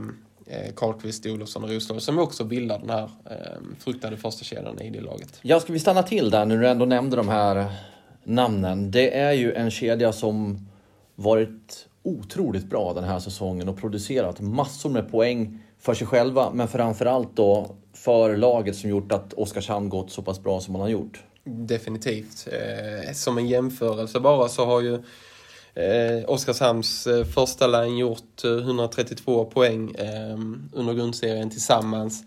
eh, 0.57 0.73
Karlqvist, 0.75 1.25
Olofsson 1.25 1.63
och 1.63 1.69
Roslund 1.69 2.01
som 2.01 2.19
också 2.19 2.43
bildar 2.43 2.79
den 2.79 2.89
här 2.89 3.09
eh, 3.29 3.61
fruktade 3.79 4.17
första 4.17 4.43
kedjan 4.43 4.81
i 4.81 4.89
det 4.89 5.01
laget. 5.01 5.39
Ja, 5.41 5.59
ska 5.59 5.73
vi 5.73 5.79
stanna 5.79 6.03
till 6.03 6.29
där 6.29 6.45
när 6.45 6.57
du 6.57 6.67
ändå 6.67 6.85
nämnde 6.85 7.15
de 7.15 7.29
här 7.29 7.67
namnen. 8.27 8.91
Det 8.91 9.17
är 9.17 9.31
ju 9.31 9.53
en 9.53 9.71
kedja 9.71 10.13
som 10.13 10.67
varit 11.15 11.87
otroligt 12.03 12.69
bra 12.69 12.93
den 12.93 13.03
här 13.03 13.19
säsongen 13.19 13.69
och 13.69 13.77
producerat 13.77 14.41
massor 14.41 14.89
med 14.89 15.11
poäng 15.11 15.63
för 15.79 15.93
sig 15.93 16.07
själva, 16.07 16.51
men 16.53 16.67
framförallt 16.67 17.35
då 17.35 17.75
för 17.93 18.37
laget 18.37 18.75
som 18.75 18.89
gjort 18.89 19.11
att 19.11 19.33
Oskarshamn 19.33 19.89
gått 19.89 20.11
så 20.11 20.21
pass 20.21 20.43
bra 20.43 20.61
som 20.61 20.73
man 20.73 20.81
har 20.81 20.89
gjort. 20.89 21.23
Definitivt. 21.43 22.47
Eh, 22.47 23.13
som 23.13 23.37
en 23.37 23.47
jämförelse 23.47 24.19
bara 24.19 24.47
så 24.47 24.65
har 24.65 24.81
ju 24.81 24.93
eh, 25.73 26.29
Oskarshamns 26.29 27.07
eh, 27.07 27.25
första 27.25 27.67
line 27.67 27.97
gjort 27.97 28.43
eh, 28.43 28.51
132 28.51 29.45
poäng 29.45 29.95
eh, 29.95 30.37
under 30.73 30.93
grundserien 30.93 31.49
tillsammans. 31.49 32.23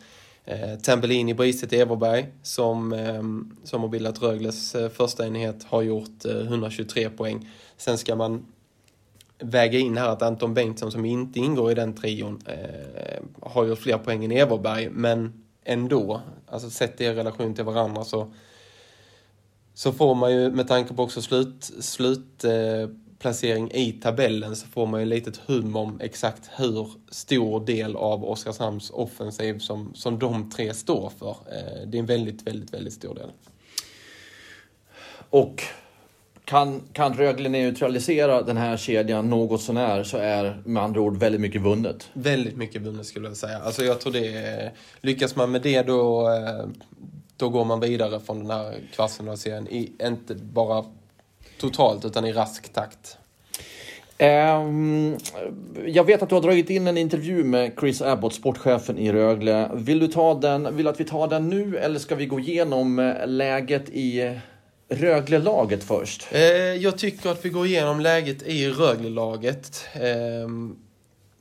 Eh, 0.51 0.79
Tempelini, 0.79 1.35
Bristedt, 1.35 1.73
Everberg 1.73 2.27
som, 2.43 2.93
eh, 2.93 3.23
som 3.65 3.81
har 3.81 3.89
bildat 3.89 4.23
Rögles 4.23 4.75
eh, 4.75 4.89
första 4.89 5.27
enhet 5.27 5.65
har 5.65 5.83
gjort 5.83 6.25
eh, 6.25 6.37
123 6.37 7.11
poäng. 7.11 7.49
Sen 7.77 7.99
ska 7.99 8.17
man 8.17 8.47
väga 9.39 9.79
in 9.79 9.97
här 9.97 10.09
att 10.09 10.23
Anton 10.23 10.55
Bengtsson 10.55 10.93
som 10.93 11.05
inte 11.05 11.39
ingår 11.39 11.71
i 11.71 11.75
den 11.75 11.95
trion 11.95 12.43
eh, 12.47 13.23
har 13.43 13.65
gjort 13.65 13.79
fler 13.79 13.99
poäng 13.99 14.25
än 14.25 14.33
Everberg 14.33 14.89
men 14.91 15.45
ändå, 15.65 16.21
alltså 16.47 16.71
sett 16.71 16.99
det 16.99 17.05
i 17.05 17.15
relation 17.15 17.55
till 17.55 17.65
varandra 17.65 18.05
så 18.05 18.33
så 19.75 19.93
får 19.93 20.15
man 20.15 20.33
ju 20.33 20.51
med 20.51 20.69
tanke 20.69 20.95
på 20.95 21.03
också 21.03 21.23
slut, 21.23 21.71
slutplacering 21.81 22.83
eh, 22.83 22.89
eh, 23.25 23.67
i 23.73 23.99
tabellen 24.03 24.57
så 24.57 24.67
får 24.67 24.87
man 24.87 25.01
ju 25.01 25.07
litet 25.07 25.37
hum 25.37 25.77
om 25.77 26.01
exakt 26.01 26.51
hur 26.57 26.91
stor 27.11 27.67
del 27.67 27.97
av 27.97 28.25
Oskarshamns 28.25 28.91
offensiv 28.91 29.59
som, 29.59 29.95
som 29.95 30.19
de 30.19 30.51
tre 30.51 30.75
står 30.75 31.13
för. 31.19 31.31
Eh, 31.31 31.87
det 31.87 31.99
är 31.99 32.01
en 32.01 32.07
väldigt, 32.07 32.47
väldigt, 32.47 32.75
väldigt 32.75 32.95
stor 32.95 33.15
del. 33.15 33.31
Och 35.31 35.63
kan, 36.45 36.83
kan 36.93 37.15
Rögle 37.15 37.49
neutralisera 37.49 38.43
den 38.43 38.57
här 38.57 38.77
kedjan 38.77 39.31
något 39.31 39.63
sånär 39.63 40.05
så 40.05 40.19
är 40.19 40.63
med 40.65 40.83
andra 40.83 41.01
ord 41.01 41.17
väldigt 41.17 41.41
mycket 41.41 41.63
vunnet. 41.63 42.09
Väldigt 42.13 42.57
mycket 42.57 42.83
vunnet 42.83 43.07
skulle 43.07 43.29
jag 43.29 43.37
säga. 43.37 43.59
Alltså 43.59 43.85
jag 43.85 44.01
tror 44.01 44.13
det, 44.13 44.71
lyckas 45.01 45.37
man 45.37 45.51
med 45.51 45.63
det 45.63 45.83
då, 45.83 46.31
eh, 46.31 46.67
då 47.37 47.49
går 47.49 47.65
man 47.65 47.81
vidare 47.81 48.21
från 48.21 48.39
den 48.39 48.51
här 48.51 48.75
kvartsfinalserien. 48.93 49.69
Inte 50.03 50.35
bara 50.35 50.85
totalt 51.61 52.05
utan 52.05 52.25
i 52.25 52.33
rask 52.33 52.73
takt. 52.73 53.17
Um, 54.21 55.17
jag 55.87 56.05
vet 56.05 56.23
att 56.23 56.29
du 56.29 56.35
har 56.35 56.43
dragit 56.43 56.71
in 56.71 56.87
en 56.87 56.99
intervju 56.99 57.45
med 57.45 57.73
Chris 57.81 58.03
Abbott, 58.03 58.35
sportchefen 58.35 58.99
i 58.99 59.13
Rögle. 59.13 59.71
Vill 59.75 59.99
du 59.99 60.09
ta 60.09 60.35
den, 60.35 60.77
vill 60.77 60.89
att 60.89 61.01
vi 61.01 61.05
tar 61.05 61.29
den 61.29 61.49
nu 61.49 61.77
eller 61.77 61.99
ska 61.99 62.15
vi 62.15 62.27
gå 62.27 62.41
igenom 62.41 62.99
eh, 62.99 63.27
läget 63.27 63.89
i 63.89 64.39
Rögle-laget 64.89 65.85
först? 65.85 66.29
Eh, 66.33 66.41
jag 66.75 66.99
tycker 66.99 67.31
att 67.31 67.45
vi 67.45 67.49
går 67.49 67.67
igenom 67.67 68.01
läget 68.01 68.43
i 68.43 68.69
Rögle-laget. 68.69 69.85
Eh, 69.95 70.49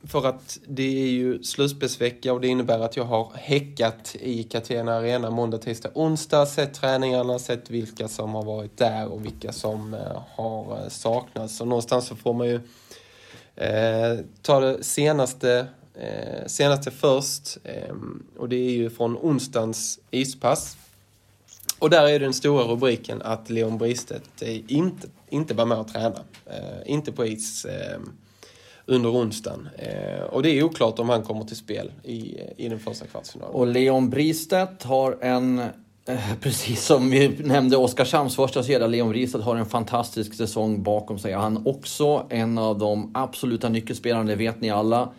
för 0.04 0.26
att 0.26 0.60
det 0.68 1.04
är 1.04 1.10
ju 1.10 1.44
slutspelsvecka 1.44 2.34
och 2.34 2.42
det 2.42 2.48
innebär 2.48 2.80
att 2.80 2.98
jag 2.98 3.04
har 3.04 3.32
häckat 3.36 4.16
i 4.20 4.44
Catena 4.44 4.94
Arena 4.96 5.30
måndag, 5.30 5.58
tisdag, 5.58 5.90
onsdag. 5.94 6.46
Sett 6.46 6.74
träningarna, 6.74 7.40
sett 7.40 7.70
vilka 7.70 8.08
som 8.08 8.36
har 8.36 8.44
varit 8.44 8.78
där 8.78 9.08
och 9.08 9.26
vilka 9.26 9.52
som 9.52 9.94
eh, 9.94 10.22
har 10.36 10.78
eh, 10.78 10.90
saknats. 10.90 11.56
Så 11.56 11.66
någonstans 11.66 12.08
så 12.08 12.16
får 12.16 12.34
man 12.34 12.48
ju 12.48 12.60
eh, 13.56 14.20
ta 14.42 14.60
det 14.60 14.84
senaste, 14.84 15.68
eh, 15.94 16.48
senaste 16.48 16.92
först. 16.92 17.58
Eh, 17.64 17.96
och 18.38 18.50
det 18.50 18.56
är 18.56 18.72
ju 18.72 18.90
från 18.90 19.18
onsdagens 19.18 20.00
ispass. 20.12 20.78
Och 21.80 21.90
där 21.90 22.08
är 22.08 22.20
den 22.20 22.34
stora 22.34 22.64
rubriken 22.64 23.22
att 23.22 23.50
Leon 23.50 23.78
Bristedt 23.78 24.42
inte, 24.68 25.08
inte 25.30 25.54
var 25.54 25.66
med 25.66 25.78
och 25.78 25.88
träna. 25.88 26.20
Eh, 26.46 26.82
inte 26.86 27.12
på 27.12 27.26
is 27.26 27.66
eh, 27.66 28.00
under 28.90 29.10
onsdagen. 29.10 29.70
Eh, 29.78 30.24
och 30.24 30.44
det 30.44 30.50
är 30.50 30.64
oklart 30.64 31.00
om 31.00 31.10
han 31.10 31.24
kommer 31.24 31.44
till 31.44 31.56
spel 31.56 31.92
i, 32.04 32.38
i 32.58 32.70
den 32.70 32.80
första 32.80 33.06
kvartsfinalen. 33.06 33.56
Och 33.56 33.68
Leon 33.68 34.10
Bristedt 34.10 34.84
har 34.84 35.18
en 35.22 35.60
eh, 35.60 35.66
Precis 36.42 36.86
som 36.86 37.10
vi 37.10 37.28
nämnde 37.28 37.78
Oskarshamns 37.78 38.36
första 38.36 38.64
kedja, 38.64 38.88
Leon 38.88 39.10
Bristedt 39.10 39.44
har 39.44 39.56
en 39.56 39.66
fantastisk 39.66 40.34
säsong 40.34 40.84
bakom 40.84 41.20
sig. 41.20 41.34
Han 41.34 41.58
är 41.58 41.68
också 41.68 42.26
en 42.30 42.58
av 42.58 42.78
de 42.78 43.12
absoluta 43.14 43.70
nyckelspelarna, 43.70 44.24
det 44.24 44.36
vet 44.36 44.62
ni 44.62 44.70
alla 44.70 45.10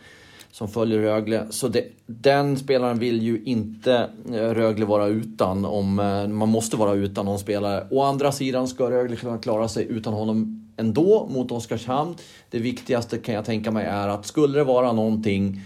som 0.53 0.69
följer 0.69 0.99
Rögle. 0.99 1.47
Så 1.51 1.69
det, 1.69 1.85
den 2.07 2.57
spelaren 2.57 2.99
vill 2.99 3.23
ju 3.23 3.43
inte 3.45 4.11
eh, 4.29 4.33
Rögle 4.35 4.87
vara 4.87 5.07
utan 5.07 5.65
om 5.65 5.99
eh, 5.99 6.29
man 6.29 6.49
måste 6.49 6.77
vara 6.77 6.95
utan 6.95 7.25
någon 7.25 7.39
spelare. 7.39 7.87
Å 7.91 8.03
andra 8.03 8.33
sidan 8.33 8.69
ska 8.69 8.91
Rögle 8.91 9.17
kunna 9.17 9.39
klara 9.39 9.69
sig 9.69 9.87
utan 9.89 10.13
honom 10.13 10.70
ändå 10.81 11.27
mot 11.31 11.53
Oskarshamn. 11.53 12.17
Det 12.51 12.59
viktigaste 12.59 13.19
kan 13.19 13.35
jag 13.35 13.45
tänka 13.45 13.71
mig 13.71 13.87
är 13.87 14.09
att 14.09 14.27
skulle 14.27 14.59
det 14.59 14.65
vara 14.65 14.93
någonting 14.93 15.61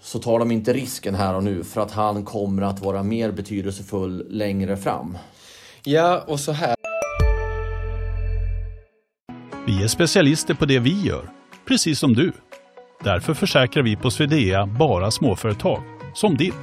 så 0.00 0.18
tar 0.18 0.38
de 0.38 0.50
inte 0.50 0.72
risken 0.72 1.14
här 1.14 1.34
och 1.34 1.44
nu 1.44 1.64
för 1.64 1.80
att 1.80 1.92
han 1.92 2.24
kommer 2.24 2.62
att 2.62 2.80
vara 2.80 3.02
mer 3.02 3.32
betydelsefull 3.32 4.26
längre 4.30 4.76
fram. 4.76 5.18
Ja, 5.84 6.24
och 6.26 6.40
så 6.40 6.52
här. 6.52 6.76
Vi 9.66 9.82
är 9.82 9.88
specialister 9.88 10.54
på 10.54 10.64
det 10.64 10.78
vi 10.78 11.02
gör, 11.02 11.30
precis 11.68 11.98
som 11.98 12.14
du. 12.14 12.32
Därför 13.04 13.34
försäkrar 13.34 13.82
vi 13.82 13.96
på 13.96 14.10
Swedea 14.10 14.66
bara 14.66 15.10
småföretag, 15.10 15.82
som 16.14 16.36
ditt. 16.36 16.54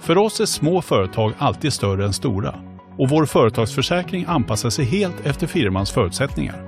För 0.00 0.18
oss 0.18 0.40
är 0.40 0.46
små 0.46 0.82
företag 0.82 1.32
alltid 1.38 1.72
större 1.72 2.04
än 2.04 2.12
stora 2.12 2.54
och 2.98 3.08
vår 3.08 3.26
företagsförsäkring 3.26 4.24
anpassar 4.28 4.70
sig 4.70 4.84
helt 4.84 5.26
efter 5.26 5.46
firmans 5.46 5.90
förutsättningar. 5.90 6.67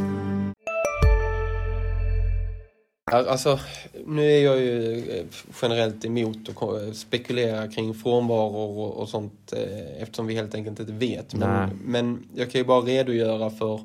Alltså, 3.11 3.59
nu 4.05 4.31
är 4.31 4.43
jag 4.43 4.59
ju 4.59 4.97
eh, 5.09 5.25
generellt 5.61 6.05
emot 6.05 6.37
att 6.49 6.95
spekulera 6.95 7.67
kring 7.67 7.93
frånvaror 7.93 8.77
och, 8.79 8.97
och 8.97 9.09
sånt 9.09 9.53
eh, 9.53 10.01
eftersom 10.01 10.27
vi 10.27 10.35
helt 10.35 10.55
enkelt 10.55 10.79
inte 10.79 10.93
vet. 10.93 11.33
Men, 11.33 11.79
men 11.83 12.27
jag 12.35 12.51
kan 12.51 12.61
ju 12.61 12.65
bara 12.65 12.81
redogöra 12.81 13.49
för, 13.49 13.81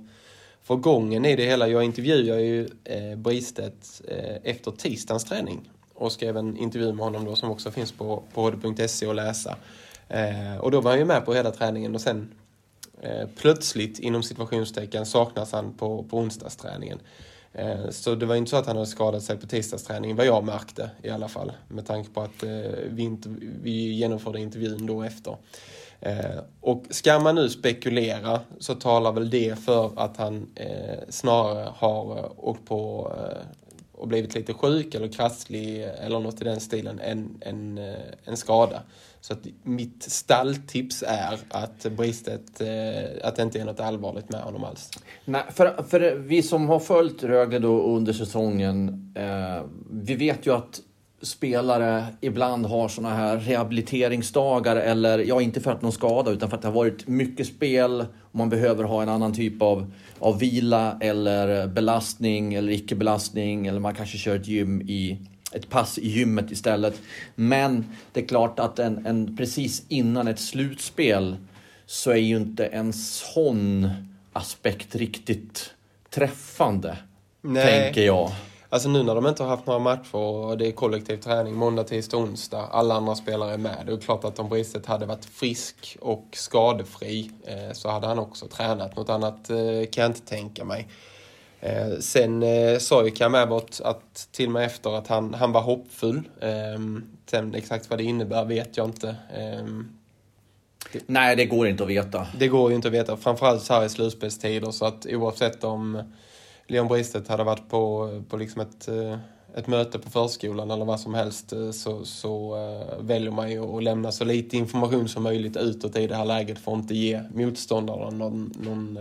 för 0.62 0.76
gången 0.76 1.24
i 1.24 1.36
det 1.36 1.44
hela. 1.44 1.68
Jag 1.68 1.84
intervjuade 1.84 2.42
ju 2.42 2.68
eh, 2.84 3.16
Bristedt 3.16 4.02
eh, 4.08 4.36
efter 4.52 4.70
tisdagens 4.70 5.24
träning 5.24 5.70
och 5.94 6.12
skrev 6.12 6.36
en 6.36 6.56
intervju 6.56 6.92
med 6.92 7.04
honom 7.04 7.24
då 7.24 7.36
som 7.36 7.50
också 7.50 7.70
finns 7.70 7.92
på, 7.92 8.22
på 8.34 8.42
hd.se 8.42 9.06
att 9.06 9.16
läsa. 9.16 9.56
Eh, 10.08 10.56
och 10.60 10.70
då 10.70 10.80
var 10.80 10.90
han 10.90 10.98
ju 10.98 11.04
med 11.04 11.24
på 11.24 11.34
hela 11.34 11.50
träningen 11.50 11.94
och 11.94 12.00
sen 12.00 12.34
Eh, 13.02 13.28
plötsligt, 13.36 13.98
inom 13.98 14.22
situationstecken, 14.22 15.06
saknas 15.06 15.52
han 15.52 15.74
på, 15.74 16.02
på 16.02 16.18
onsdagsträningen. 16.18 16.98
Eh, 17.59 17.90
så 17.90 18.14
det 18.14 18.27
var 18.27 18.35
inte 18.35 18.51
så 18.51 18.57
att 18.57 18.66
han 18.66 18.77
hade 18.77 18.88
skadat 18.88 19.23
sig 19.23 19.37
på 19.37 19.47
tisdagsträningen, 19.47 20.16
vad 20.16 20.27
jag 20.27 20.45
märkte 20.45 20.90
i 21.03 21.11
alla 21.11 21.29
fall. 21.29 21.53
Med 21.69 21.87
tanke 21.87 22.11
på 22.11 22.21
att 22.21 22.42
eh, 22.42 22.51
vi, 22.88 23.03
inte, 23.03 23.29
vi 23.62 23.92
genomförde 23.92 24.40
intervjun 24.40 24.87
då 24.87 25.03
efter. 25.03 25.37
Eh, 26.01 26.40
och 26.61 26.85
ska 26.90 27.19
man 27.19 27.35
nu 27.35 27.49
spekulera 27.49 28.40
så 28.59 28.75
talar 28.75 29.12
väl 29.12 29.31
det 29.31 29.59
för 29.59 29.92
att 29.97 30.16
han 30.16 30.49
snarare 31.09 31.73
har 31.77 32.33
åkt 32.37 32.64
på 32.64 33.12
och 33.92 34.09
blivit 34.09 34.35
lite 34.35 34.55
sjuk 34.55 34.95
eller 34.95 35.09
krasslig 35.09 35.83
eller 35.83 36.21
något 36.21 36.40
i 36.40 36.45
den 36.45 36.61
stilen 36.61 36.99
än 36.99 37.38
en, 37.40 37.79
en 38.25 38.37
skada. 38.37 38.83
Så 39.26 39.32
att 39.32 39.46
mitt 39.62 40.02
stalltips 40.02 41.04
är 41.06 41.38
att 41.48 41.86
Bristet, 41.96 42.60
eh, 42.60 43.28
att 43.28 43.36
det 43.36 43.42
inte 43.42 43.60
är 43.60 43.64
något 43.64 43.80
allvarligt 43.80 44.30
med 44.30 44.40
honom 44.40 44.64
alls. 44.64 44.90
Nej, 45.24 45.42
för, 45.50 45.82
för 45.82 46.14
vi 46.14 46.42
som 46.42 46.68
har 46.68 46.78
följt 46.78 47.22
Rögle 47.22 47.58
då 47.58 47.82
under 47.82 48.12
säsongen, 48.12 48.88
eh, 49.16 49.64
vi 49.90 50.14
vet 50.14 50.46
ju 50.46 50.54
att 50.54 50.80
spelare 51.22 52.04
ibland 52.20 52.66
har 52.66 52.88
såna 52.88 53.14
här 53.14 53.36
rehabiliteringsdagar 53.36 54.76
eller, 54.76 55.18
ja 55.18 55.40
inte 55.40 55.60
för 55.60 55.70
att 55.70 55.82
någon 55.82 55.92
skada 55.92 56.30
utan 56.30 56.50
för 56.50 56.56
att 56.56 56.62
det 56.62 56.68
har 56.68 56.74
varit 56.74 57.08
mycket 57.08 57.46
spel 57.46 58.00
och 58.20 58.38
man 58.38 58.48
behöver 58.48 58.84
ha 58.84 59.02
en 59.02 59.08
annan 59.08 59.34
typ 59.34 59.62
av, 59.62 59.92
av 60.18 60.38
vila 60.38 60.98
eller 61.00 61.66
belastning 61.66 62.54
eller 62.54 62.72
icke-belastning 62.72 63.66
eller 63.66 63.80
man 63.80 63.94
kanske 63.94 64.18
kör 64.18 64.36
ett 64.36 64.48
gym 64.48 64.80
i 64.80 65.28
ett 65.52 65.68
pass 65.68 65.98
i 65.98 66.09
gymmet 66.09 66.50
istället. 66.50 67.00
Men 67.35 67.96
det 68.12 68.20
är 68.20 68.26
klart 68.26 68.59
att 68.59 68.78
en, 68.78 69.06
en, 69.06 69.37
precis 69.37 69.82
innan 69.88 70.28
ett 70.28 70.40
slutspel 70.40 71.37
så 71.87 72.11
är 72.11 72.16
ju 72.16 72.37
inte 72.37 72.66
en 72.66 72.92
sån 72.92 73.90
aspekt 74.32 74.94
riktigt 74.94 75.70
träffande. 76.11 76.98
Nej. 77.42 77.82
tänker 77.82 78.02
jag. 78.02 78.32
Alltså 78.68 78.88
nu 78.88 79.02
när 79.02 79.14
de 79.14 79.26
inte 79.26 79.42
har 79.42 79.50
haft 79.50 79.66
några 79.66 79.80
matcher 79.80 80.16
och 80.16 80.59
det 80.59 80.66
är 80.66 80.72
kollektiv 80.72 81.16
träning 81.16 81.54
måndag, 81.54 81.85
tisdag, 81.85 82.16
onsdag. 82.16 82.68
Alla 82.70 82.94
andra 82.94 83.14
spelare 83.14 83.52
är 83.52 83.59
med. 83.59 83.82
Det 83.87 83.92
är 83.92 83.96
klart 83.96 84.24
att 84.24 84.38
om 84.38 84.48
Bristet 84.48 84.87
hade 84.87 85.06
varit 85.06 85.24
frisk 85.24 85.96
och 86.00 86.26
skadefri 86.32 87.30
eh, 87.44 87.72
så 87.72 87.90
hade 87.90 88.06
han 88.06 88.18
också 88.18 88.46
tränat. 88.46 88.96
Något 88.96 89.09
annat 89.09 89.50
eh, 89.50 89.56
kan 89.92 90.02
jag 90.02 90.06
inte 90.06 90.20
tänka 90.20 90.64
mig. 90.64 90.88
Eh, 91.66 91.98
sen 91.98 92.42
eh, 92.42 92.79
sa 92.79 93.05
ju 93.05 93.11
Cam 93.11 93.35
Abbott 93.35 93.81
att 93.85 94.29
till 94.33 94.46
och 94.46 94.52
med 94.52 94.64
efter 94.64 94.98
att 94.98 95.09
han, 95.09 95.35
han 95.35 95.52
var 95.52 95.61
hoppfull. 95.61 96.22
Eh, 96.40 96.81
sen 97.26 97.55
exakt 97.55 97.90
vad 97.90 97.98
det 97.98 98.05
innebär 98.05 98.44
vet 98.44 98.76
jag 98.76 98.87
inte. 98.87 99.09
Eh, 99.09 99.66
Nej, 101.07 101.37
det 101.37 101.46
går 101.46 101.68
inte 101.68 101.83
att 101.83 101.88
veta. 101.88 102.26
det 102.38 102.48
går 102.48 102.70
ju 102.70 102.76
inte 102.76 102.88
att 102.88 102.94
veta, 102.94 103.16
framförallt 103.16 103.62
så 103.62 103.74
här 103.74 103.85
i 103.85 103.88
slutspelstider. 103.88 104.70
Så 104.70 104.85
att 104.85 105.07
oavsett 105.07 105.64
om 105.64 106.02
Leon 106.66 106.88
Bristet 106.88 107.29
hade 107.29 107.44
varit 107.44 107.68
på, 107.68 108.11
på 108.29 108.37
liksom 108.37 108.61
ett, 108.61 108.88
eh, 108.88 109.18
ett 109.55 109.66
möte 109.66 109.98
på 109.98 110.11
förskolan 110.11 110.70
eller 110.70 110.85
vad 110.85 111.00
som 111.00 111.14
helst 111.14 111.52
eh, 111.52 111.70
så, 111.70 112.05
så 112.05 112.57
uh, 112.57 113.05
väljer 113.05 113.31
man 113.31 113.50
ju 113.50 113.76
att 113.76 113.83
lämna 113.83 114.12
så 114.12 114.24
lite 114.24 114.57
information 114.57 115.09
som 115.09 115.22
möjligt 115.22 115.57
utåt 115.57 115.96
i 115.96 116.07
det 116.07 116.16
här 116.16 116.24
läget 116.24 116.59
för 116.59 116.72
att 116.72 116.79
inte 116.79 116.94
ge 116.94 117.22
motståndarna 117.35 118.11
någon, 118.11 118.52
någon, 118.61 118.98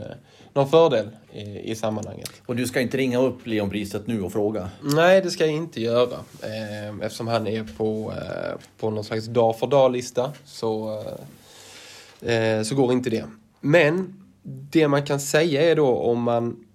någon 0.56 0.70
fördel 0.70 1.10
i, 1.34 1.72
i 1.72 1.76
sammanhanget. 1.76 2.32
Och 2.46 2.56
du 2.56 2.68
ska 2.68 2.82
inte 2.82 2.98
ringa 2.98 3.20
upp 3.20 3.48
Leon 3.48 3.70
Briset 3.70 4.08
nu 4.08 4.22
och 4.22 4.32
fråga? 4.32 4.70
Nej, 4.82 5.22
det 5.22 5.32
ska 5.32 5.46
jag 5.46 5.56
inte 5.56 5.82
göra. 5.82 6.16
Eh, 6.42 6.96
eftersom 7.02 7.28
han 7.28 7.48
är 7.48 7.64
på, 7.78 8.14
eh, 8.18 8.60
på 8.78 8.90
någon 8.90 9.04
slags 9.04 9.26
dag 9.26 9.60
för 9.60 9.68
dag-lista 9.68 10.34
så, 10.46 11.04
eh, 12.22 12.62
så 12.62 12.76
går 12.76 12.94
inte 12.94 13.10
det. 13.10 13.26
Men 13.62 14.22
det 14.44 14.88
man 14.88 15.06
kan 15.06 15.20
säga 15.20 15.72
är 15.72 15.76
då 15.76 15.88
om 15.88 16.22
man 16.22 16.66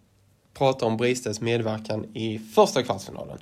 pratar 0.55 0.87
om 0.87 0.97
Bristeds 0.97 1.41
medverkan 1.41 2.17
i 2.17 2.39
första 2.39 2.83
kvartsfinalen 2.83 3.39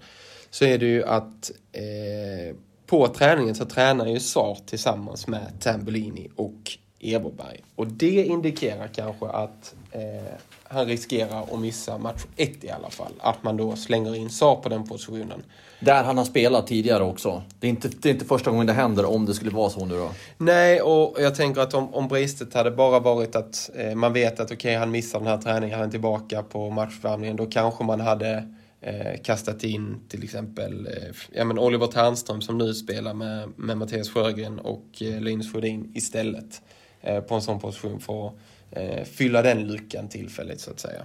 så 0.50 0.64
är 0.64 0.78
det 0.78 0.86
ju 0.86 1.04
att 1.04 1.50
eh, 1.72 2.56
på 2.86 3.08
träningen 3.08 3.54
så 3.54 3.64
tränar 3.64 4.06
ju 4.06 4.20
Sar 4.20 4.58
tillsammans 4.66 5.26
med 5.26 5.60
Tambellini 5.60 6.28
och 6.36 6.78
Everberg. 7.00 7.60
Och 7.74 7.86
det 7.86 8.24
indikerar 8.24 8.88
kanske 8.88 9.26
att 9.26 9.74
eh, 9.92 10.32
han 10.62 10.86
riskerar 10.86 11.42
att 11.42 11.60
missa 11.60 11.98
match 11.98 12.24
ett 12.36 12.64
i 12.64 12.70
alla 12.70 12.90
fall. 12.90 13.12
Att 13.18 13.42
man 13.42 13.56
då 13.56 13.76
slänger 13.76 14.14
in 14.14 14.30
Sar 14.30 14.56
på 14.56 14.68
den 14.68 14.86
positionen. 14.86 15.42
Där 15.80 16.04
han 16.04 16.18
har 16.18 16.24
spelat 16.24 16.66
tidigare 16.66 17.04
också. 17.04 17.42
Det 17.60 17.66
är 17.66 17.68
inte, 17.68 17.88
det 17.88 18.08
är 18.08 18.12
inte 18.12 18.24
första 18.24 18.50
gången 18.50 18.66
det 18.66 18.72
händer 18.72 19.04
om 19.04 19.26
det 19.26 19.34
skulle 19.34 19.50
vara 19.50 19.70
så 19.70 19.84
nu 19.84 19.94
då. 19.94 20.10
Nej, 20.38 20.80
och 20.82 21.16
jag 21.20 21.34
tänker 21.34 21.60
att 21.60 21.74
om, 21.74 21.94
om 21.94 22.08
Bristet 22.08 22.54
hade 22.54 22.70
bara 22.70 23.00
varit 23.00 23.36
att 23.36 23.70
eh, 23.74 23.94
man 23.94 24.12
vet 24.12 24.40
att 24.40 24.46
okej, 24.46 24.56
okay, 24.56 24.76
han 24.76 24.90
missar 24.90 25.18
den 25.18 25.28
här 25.28 25.38
träningen, 25.38 25.78
han 25.78 25.88
är 25.88 25.90
tillbaka 25.90 26.42
på 26.42 26.70
matchvärmningen, 26.70 27.36
då 27.36 27.46
kanske 27.46 27.84
man 27.84 28.00
hade 28.00 28.48
eh, 28.80 29.22
kastat 29.24 29.64
in 29.64 29.96
till 30.08 30.24
exempel 30.24 30.86
eh, 30.86 31.14
ja, 31.32 31.44
men 31.44 31.58
Oliver 31.58 31.86
Ternström 31.86 32.40
som 32.40 32.58
nu 32.58 32.74
spelar 32.74 33.14
med, 33.14 33.48
med 33.56 33.78
Mattias 33.78 34.10
Sjögren 34.10 34.58
och 34.58 35.02
eh, 35.02 35.20
Linus 35.20 35.52
Sjödin 35.52 35.92
istället 35.94 36.62
Eh, 37.02 37.20
på 37.20 37.34
en 37.34 37.42
sån 37.42 37.60
position 37.60 38.00
för 38.00 38.26
att 38.26 38.34
eh, 38.70 39.04
fylla 39.04 39.42
den 39.42 39.66
luckan 39.66 40.08
tillfälligt 40.08 40.60
så 40.60 40.70
att 40.70 40.80
säga. 40.80 41.02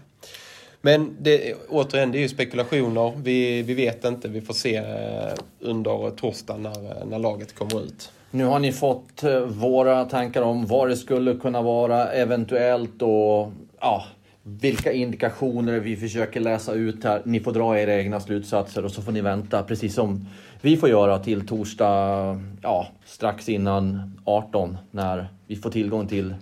Men 0.82 1.17
det, 1.19 1.56
återigen, 1.69 2.12
det 2.12 2.17
är 2.17 2.21
ju 2.21 2.29
spekulationer. 2.29 3.13
Vi, 3.23 3.62
vi 3.62 3.73
vet 3.73 4.06
inte. 4.06 4.27
Vi 4.27 4.41
får 4.41 4.53
se 4.53 4.75
eh, 4.75 5.34
under 5.60 6.10
torsdagen 6.10 6.63
när, 6.63 7.06
när 7.06 7.19
laget 7.19 7.56
kommer 7.56 7.86
ut. 7.86 8.12
Nu 8.32 8.45
har 8.45 8.60
ni 8.60 8.71
fått 8.71 9.23
våra 9.47 10.06
tankar 10.06 10.41
om 10.41 10.65
vad 10.65 10.89
det 10.89 10.97
skulle 10.97 11.36
kunna 11.36 11.62
vara 11.62 12.12
eventuellt 12.12 13.01
och 13.01 13.51
ja, 13.79 14.06
vilka 14.43 14.91
indikationer 14.91 15.79
vi 15.79 15.95
försöker 15.95 16.39
läsa 16.39 16.73
ut 16.73 17.03
här. 17.03 17.21
Ni 17.25 17.39
får 17.39 17.51
dra 17.51 17.79
era 17.79 17.95
egna 17.95 18.19
slutsatser 18.19 18.86
och 18.86 18.91
så 18.91 19.01
får 19.01 19.12
ni 19.12 19.21
vänta 19.21 19.63
precis 19.63 19.93
som 19.93 20.27
vi 20.62 20.77
får 20.77 20.89
göra 20.89 21.19
till 21.19 21.47
torsdag, 21.47 22.41
ja, 22.62 22.88
strax 23.06 23.49
innan 23.49 24.13
18 24.25 24.77
när 24.91 25.27
vi 25.53 25.61
får 25.61 25.69
tillgång 25.69 26.07
till 26.07 26.35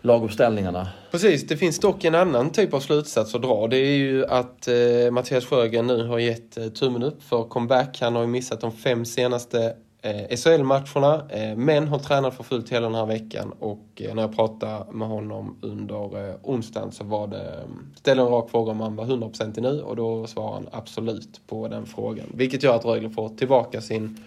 laguppställningarna. 0.00 0.88
Precis, 1.10 1.46
det 1.46 1.56
finns 1.56 1.78
dock 1.78 2.04
en 2.04 2.14
annan 2.14 2.50
typ 2.50 2.74
av 2.74 2.80
slutsats 2.80 3.34
att 3.34 3.42
dra. 3.42 3.68
Det 3.68 3.76
är 3.76 3.96
ju 3.96 4.26
att 4.26 4.68
eh, 4.68 5.10
Mattias 5.10 5.46
Sjögren 5.46 5.86
nu 5.86 6.06
har 6.06 6.18
gett 6.18 6.56
eh, 6.56 6.66
tummen 6.66 7.02
upp 7.02 7.22
för 7.22 7.44
comeback. 7.44 7.98
Han 8.00 8.14
har 8.14 8.22
ju 8.22 8.28
missat 8.28 8.60
de 8.60 8.72
fem 8.72 9.04
senaste 9.04 9.76
eh, 10.02 10.36
SHL-matcherna 10.36 11.22
eh, 11.28 11.56
men 11.56 11.88
har 11.88 11.98
tränat 11.98 12.34
för 12.34 12.44
fullt 12.44 12.72
hela 12.72 12.86
den 12.86 12.94
här 12.94 13.06
veckan 13.06 13.52
och 13.58 13.86
eh, 13.94 14.14
när 14.14 14.22
jag 14.22 14.36
pratade 14.36 14.92
med 14.92 15.08
honom 15.08 15.56
under 15.62 16.28
eh, 16.28 16.34
onsdagen 16.42 16.92
så 16.92 17.04
var 17.04 17.26
det, 17.26 17.44
eh, 17.44 17.68
ställde 17.94 18.22
en 18.22 18.28
rak 18.28 18.50
fråga 18.50 18.70
om 18.70 18.80
han 18.80 18.96
var 18.96 19.04
100% 19.04 19.60
nu 19.60 19.82
och 19.82 19.96
då 19.96 20.26
svarade 20.26 20.54
han 20.54 20.68
absolut 20.72 21.40
på 21.46 21.68
den 21.68 21.86
frågan. 21.86 22.26
Vilket 22.34 22.62
gör 22.62 22.76
att 22.76 22.84
Rögle 22.84 23.10
får 23.10 23.28
tillbaka 23.28 23.80
sin 23.80 24.24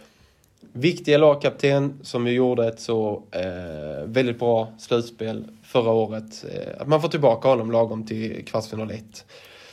viktiga 0.73 1.17
lagkapten 1.17 1.99
som 2.03 2.27
ju 2.27 2.33
gjorde 2.33 2.67
ett 2.67 2.79
så 2.79 3.23
eh, 3.31 4.05
väldigt 4.05 4.39
bra 4.39 4.73
slutspel 4.77 5.43
förra 5.63 5.91
året. 5.91 6.45
Eh, 6.53 6.81
att 6.81 6.87
man 6.87 7.01
får 7.01 7.09
tillbaka 7.09 7.47
honom 7.49 7.71
lagom 7.71 8.05
till 8.05 8.45
kvartsfinal 8.45 8.91
1. 8.91 9.25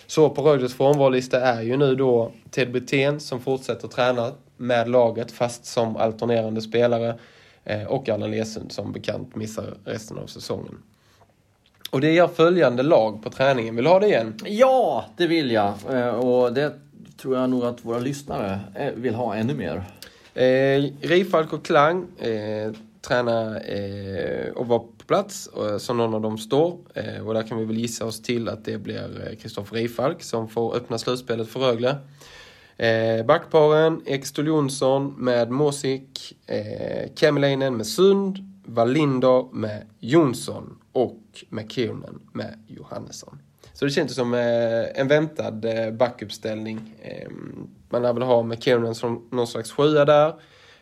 Så 0.06 0.30
på 0.30 0.42
Rögles 0.42 0.74
frånvarolista 0.74 1.40
är 1.40 1.62
ju 1.62 1.76
nu 1.76 1.94
då 1.94 2.32
Ted 2.50 2.72
Brithén 2.72 3.20
som 3.20 3.40
fortsätter 3.40 3.88
träna 3.88 4.32
med 4.56 4.88
laget 4.88 5.32
fast 5.32 5.64
som 5.64 5.96
alternerande 5.96 6.60
spelare 6.60 7.18
eh, 7.64 7.84
och 7.84 8.08
Allan 8.08 8.30
Lesund 8.30 8.72
som 8.72 8.92
bekant 8.92 9.36
missar 9.36 9.74
resten 9.84 10.18
av 10.18 10.26
säsongen. 10.26 10.78
Och 11.90 12.00
det 12.00 12.12
gör 12.12 12.28
följande 12.28 12.82
lag 12.82 13.22
på 13.22 13.30
träningen. 13.30 13.76
Vill 13.76 13.84
du 13.84 13.90
ha 13.90 14.00
det 14.00 14.06
igen? 14.06 14.34
Ja, 14.44 15.04
det 15.16 15.26
vill 15.26 15.50
jag. 15.50 15.74
Eh, 15.90 16.08
och 16.08 16.52
det 16.52 16.72
tror 17.16 17.36
jag 17.36 17.50
nog 17.50 17.64
att 17.64 17.84
våra 17.84 17.98
lyssnare 17.98 18.60
eh, 18.74 18.92
vill 18.94 19.14
ha 19.14 19.34
ännu 19.34 19.54
mer. 19.54 19.84
Eh, 20.34 20.84
Rifalk 21.00 21.52
och 21.52 21.64
Klang 21.64 22.06
eh, 22.18 22.72
tränar 23.00 23.62
eh, 23.70 24.52
och 24.52 24.66
var 24.66 24.78
på 24.78 25.04
plats 25.06 25.48
eh, 25.56 25.78
som 25.78 25.96
någon 25.96 26.14
av 26.14 26.20
dem 26.20 26.38
står. 26.38 26.78
Eh, 26.94 27.26
och 27.26 27.34
där 27.34 27.42
kan 27.42 27.58
vi 27.58 27.64
väl 27.64 27.78
gissa 27.78 28.06
oss 28.06 28.22
till 28.22 28.48
att 28.48 28.64
det 28.64 28.78
blir 28.78 29.28
eh, 29.28 29.36
Kristoffer 29.36 29.76
Rifalk 29.76 30.22
som 30.22 30.48
får 30.48 30.76
öppna 30.76 30.98
slutspelet 30.98 31.48
för 31.48 31.60
Rögle. 31.60 31.96
Eh, 32.76 33.26
backparen 33.26 34.02
Ekstol 34.06 34.46
Jonsson 34.46 35.14
med 35.18 35.50
Mosik, 35.50 36.36
eh, 36.46 37.10
Kemelainen 37.14 37.76
med 37.76 37.86
Sund, 37.86 38.38
Wallinder 38.64 39.54
med 39.54 39.86
Jonsson 40.00 40.78
och 40.92 41.44
McKiernan 41.48 42.20
med 42.32 42.58
Johannesson. 42.66 43.38
Så 43.74 43.84
det 43.84 43.90
känns 43.90 44.14
som 44.14 44.34
eh, 44.34 45.00
en 45.00 45.08
väntad 45.08 45.64
eh, 45.64 45.90
backuppställning. 45.90 46.80
Ehm, 47.02 47.68
man 47.88 48.02
lär 48.02 48.12
väl 48.12 48.22
ha 48.22 48.42
McKinnon 48.42 48.94
som 48.94 49.28
någon 49.30 49.46
slags 49.46 49.72
sjua 49.72 50.04
där. 50.04 50.34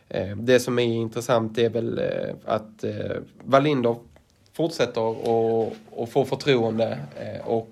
Ehm, 0.09 0.45
det 0.45 0.59
som 0.59 0.79
är 0.79 0.83
intressant 0.83 1.57
är 1.57 1.69
väl 1.69 1.99
eh, 1.99 2.35
att 2.45 2.83
Wallinder 3.43 3.95
fortsätter 4.53 5.11
att 6.03 6.09
få 6.09 6.25
förtroende 6.25 6.97
och 7.43 7.69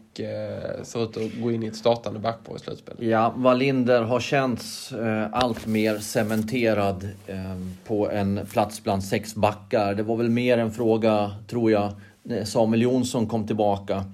ser 0.84 1.04
ut 1.04 1.18
att 1.18 1.42
gå 1.42 1.52
in 1.52 1.64
i 1.64 1.68
ett 1.68 1.76
startande 1.76 2.20
backpar 2.20 2.56
i 2.56 2.60
slutspelet. 2.60 3.02
Ja, 3.02 3.34
Wallinder 3.36 4.02
har 4.02 4.20
känts 4.20 4.94
allt 5.32 5.66
mer 5.66 5.98
cementerad 5.98 7.10
ehm, 7.28 7.72
på 7.86 8.10
en 8.10 8.40
plats 8.52 8.84
bland 8.84 9.04
sex 9.04 9.36
backar. 9.36 9.94
Det 9.94 10.04
var 10.04 10.16
väl 10.16 10.30
mer 10.30 10.58
en 10.58 10.72
fråga, 10.72 11.32
tror 11.48 11.72
jag, 11.72 11.92
när 12.24 12.46
Samuel 12.46 12.82
Jonsson 12.82 13.28
kom 13.28 13.48
tillbaka. 13.48 14.06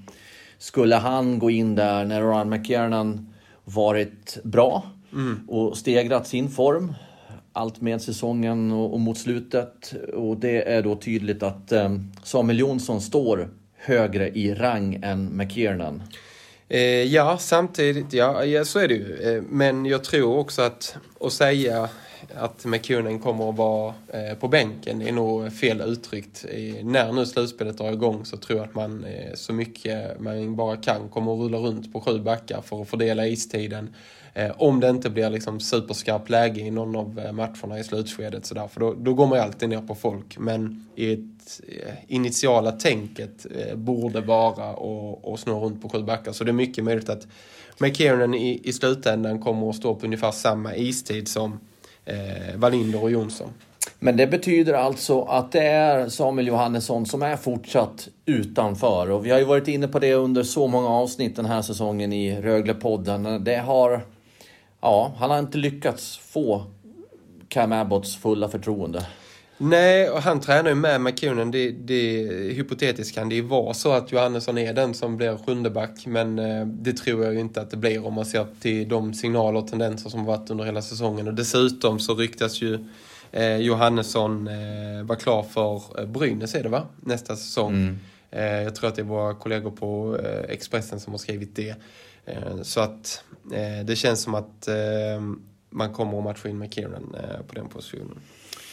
Skulle 0.59 0.95
han 0.95 1.39
gå 1.39 1.49
in 1.49 1.75
där 1.75 2.05
när 2.05 2.21
Ryan 2.21 2.49
McKiernan 2.49 3.33
varit 3.65 4.37
bra 4.43 4.83
mm. 5.13 5.39
och 5.47 5.77
stegrat 5.77 6.27
sin 6.27 6.49
form 6.49 6.93
allt 7.53 7.81
med 7.81 8.01
säsongen 8.01 8.71
och, 8.71 8.93
och, 8.93 8.99
mot 8.99 9.17
slutet. 9.17 9.93
Och 10.13 10.37
det 10.37 10.71
är 10.71 10.81
då 10.81 10.95
tydligt 10.95 11.43
att 11.43 11.71
eh, 11.71 11.89
Samuel 12.23 12.59
Jonsson 12.59 13.01
står 13.01 13.49
högre 13.77 14.29
i 14.29 14.53
rang 14.53 14.99
än 15.03 15.37
McKiernan. 15.37 16.03
Eh, 16.69 17.03
ja, 17.03 17.37
samtidigt, 17.37 18.13
ja, 18.13 18.45
ja 18.45 18.65
så 18.65 18.79
är 18.79 18.87
det 18.87 18.93
ju. 18.93 19.35
Eh, 19.35 19.43
men 19.49 19.85
jag 19.85 20.03
tror 20.03 20.37
också 20.37 20.61
att, 20.61 20.97
att 21.19 21.33
säga 21.33 21.89
att 22.35 22.65
McKunen 22.65 23.19
kommer 23.19 23.49
att 23.49 23.55
vara 23.55 23.93
eh, 24.07 24.37
på 24.37 24.47
bänken 24.47 25.01
är 25.01 25.11
nog 25.11 25.53
fel 25.53 25.81
uttryckt. 25.81 26.45
När 26.83 27.11
nu 27.11 27.25
slutspelet 27.25 27.77
drar 27.77 27.91
igång 27.91 28.25
så 28.25 28.37
tror 28.37 28.59
jag 28.59 28.67
att 28.67 28.75
man 28.75 29.05
eh, 29.05 29.33
så 29.33 29.53
mycket 29.53 30.19
man 30.19 30.55
bara 30.55 30.77
kan 30.77 31.09
kommer 31.09 31.33
att 31.33 31.39
rulla 31.39 31.57
runt 31.57 31.93
på 31.93 32.01
sju 32.01 32.19
backar 32.19 32.61
för 32.61 32.81
att 32.81 32.89
fördela 32.89 33.27
istiden. 33.27 33.95
Eh, 34.33 34.51
om 34.57 34.79
det 34.79 34.89
inte 34.89 35.09
blir 35.09 35.29
liksom 35.29 35.59
superskarpt 35.59 36.29
läge 36.29 36.61
i 36.61 36.71
någon 36.71 36.95
av 36.95 37.33
matcherna 37.33 37.79
i 37.79 37.83
slutskedet. 37.83 38.45
Så 38.45 38.53
där, 38.53 38.67
för 38.67 38.79
då, 38.79 38.93
då 38.93 39.13
går 39.13 39.27
man 39.27 39.37
ju 39.37 39.43
alltid 39.43 39.69
ner 39.69 39.81
på 39.81 39.95
folk. 39.95 40.37
Men 40.39 40.85
i 40.95 41.13
ett 41.13 41.61
initiala 42.07 42.71
tänket 42.71 43.45
borde 43.75 44.21
vara 44.21 44.75
att 45.33 45.39
snurra 45.39 45.59
runt 45.59 45.81
på 45.81 45.89
sju 45.89 46.03
backar. 46.03 46.31
Så 46.31 46.43
det 46.43 46.51
är 46.51 46.53
mycket 46.53 46.83
möjligt 46.83 47.09
att 47.09 47.27
McKiernan 47.79 48.33
i, 48.33 48.61
i 48.63 48.73
slutändan 48.73 49.41
kommer 49.41 49.69
att 49.69 49.75
stå 49.75 49.95
på 49.95 50.05
ungefär 50.05 50.31
samma 50.31 50.75
istid 50.75 51.27
som 51.27 51.59
eh, 52.07 52.55
Wallinder 52.55 53.03
och 53.03 53.11
Jonsson. 53.11 53.49
Men 53.99 54.17
det 54.17 54.27
betyder 54.27 54.73
alltså 54.73 55.21
att 55.21 55.51
det 55.51 55.63
är 55.63 56.09
Samuel 56.09 56.47
Johannesson 56.47 57.05
som 57.05 57.21
är 57.21 57.35
fortsatt 57.35 58.07
utanför. 58.25 59.11
Och 59.11 59.25
vi 59.25 59.31
har 59.31 59.39
ju 59.39 59.45
varit 59.45 59.67
inne 59.67 59.87
på 59.87 59.99
det 59.99 60.13
under 60.13 60.43
så 60.43 60.67
många 60.67 60.89
avsnitt 60.89 61.35
den 61.35 61.45
här 61.45 61.61
säsongen 61.61 62.13
i 62.13 62.41
Röglepodden. 62.41 63.43
Det 63.43 63.57
har... 63.57 64.05
Ja, 64.81 65.11
han 65.17 65.29
har 65.29 65.39
inte 65.39 65.57
lyckats 65.57 66.17
få 66.17 66.63
Cam 67.47 67.71
Abbotts 67.71 68.15
fulla 68.15 68.49
förtroende. 68.49 69.05
Nej, 69.57 70.09
och 70.09 70.21
han 70.21 70.39
tränar 70.39 70.69
ju 70.69 70.75
med 70.75 71.01
McKinnon. 71.01 71.51
Det, 71.51 71.71
det, 71.71 72.23
hypotetiskt 72.53 73.15
kan 73.15 73.29
det 73.29 73.35
ju 73.35 73.41
vara 73.41 73.73
så 73.73 73.91
att 73.91 74.11
Johannesson 74.11 74.57
är 74.57 74.73
den 74.73 74.93
som 74.93 75.17
blir 75.17 75.37
sjundeback. 75.45 76.05
Men 76.05 76.39
eh, 76.39 76.65
det 76.65 76.93
tror 76.93 77.23
jag 77.23 77.33
ju 77.33 77.39
inte 77.39 77.61
att 77.61 77.71
det 77.71 77.77
blir 77.77 78.05
om 78.05 78.13
man 78.13 78.25
ser 78.25 78.47
till 78.61 78.89
de 78.89 79.13
signaler 79.13 79.59
och 79.59 79.67
tendenser 79.67 80.09
som 80.09 80.25
varit 80.25 80.49
under 80.49 80.65
hela 80.65 80.81
säsongen. 80.81 81.27
Och 81.27 81.33
dessutom 81.33 81.99
så 81.99 82.15
ryktas 82.15 82.61
ju 82.61 82.85
eh, 83.31 83.57
Johannesson 83.57 84.47
eh, 84.47 85.03
vara 85.03 85.19
klar 85.19 85.43
för 85.43 85.99
eh, 85.99 86.05
Brynäs 86.05 86.55
är 86.55 86.63
det 86.63 86.69
va? 86.69 86.87
Nästa 87.01 87.35
säsong. 87.35 87.73
Mm. 87.73 87.99
Eh, 88.31 88.63
jag 88.63 88.75
tror 88.75 88.89
att 88.89 88.95
det 88.95 89.01
är 89.01 89.05
våra 89.05 89.33
kollegor 89.33 89.71
på 89.71 90.19
eh, 90.23 90.51
Expressen 90.53 90.99
som 90.99 91.13
har 91.13 91.17
skrivit 91.17 91.55
det. 91.55 91.75
Eh, 92.25 92.61
så 92.61 92.81
att 92.81 93.23
det 93.85 93.95
känns 93.95 94.21
som 94.21 94.35
att 94.35 94.67
man 95.69 95.93
kommer 95.93 96.17
att 96.17 96.23
matcha 96.23 96.49
in 96.49 96.59
McKinnon 96.59 97.15
på 97.47 97.55
den 97.55 97.67
positionen. 97.67 98.19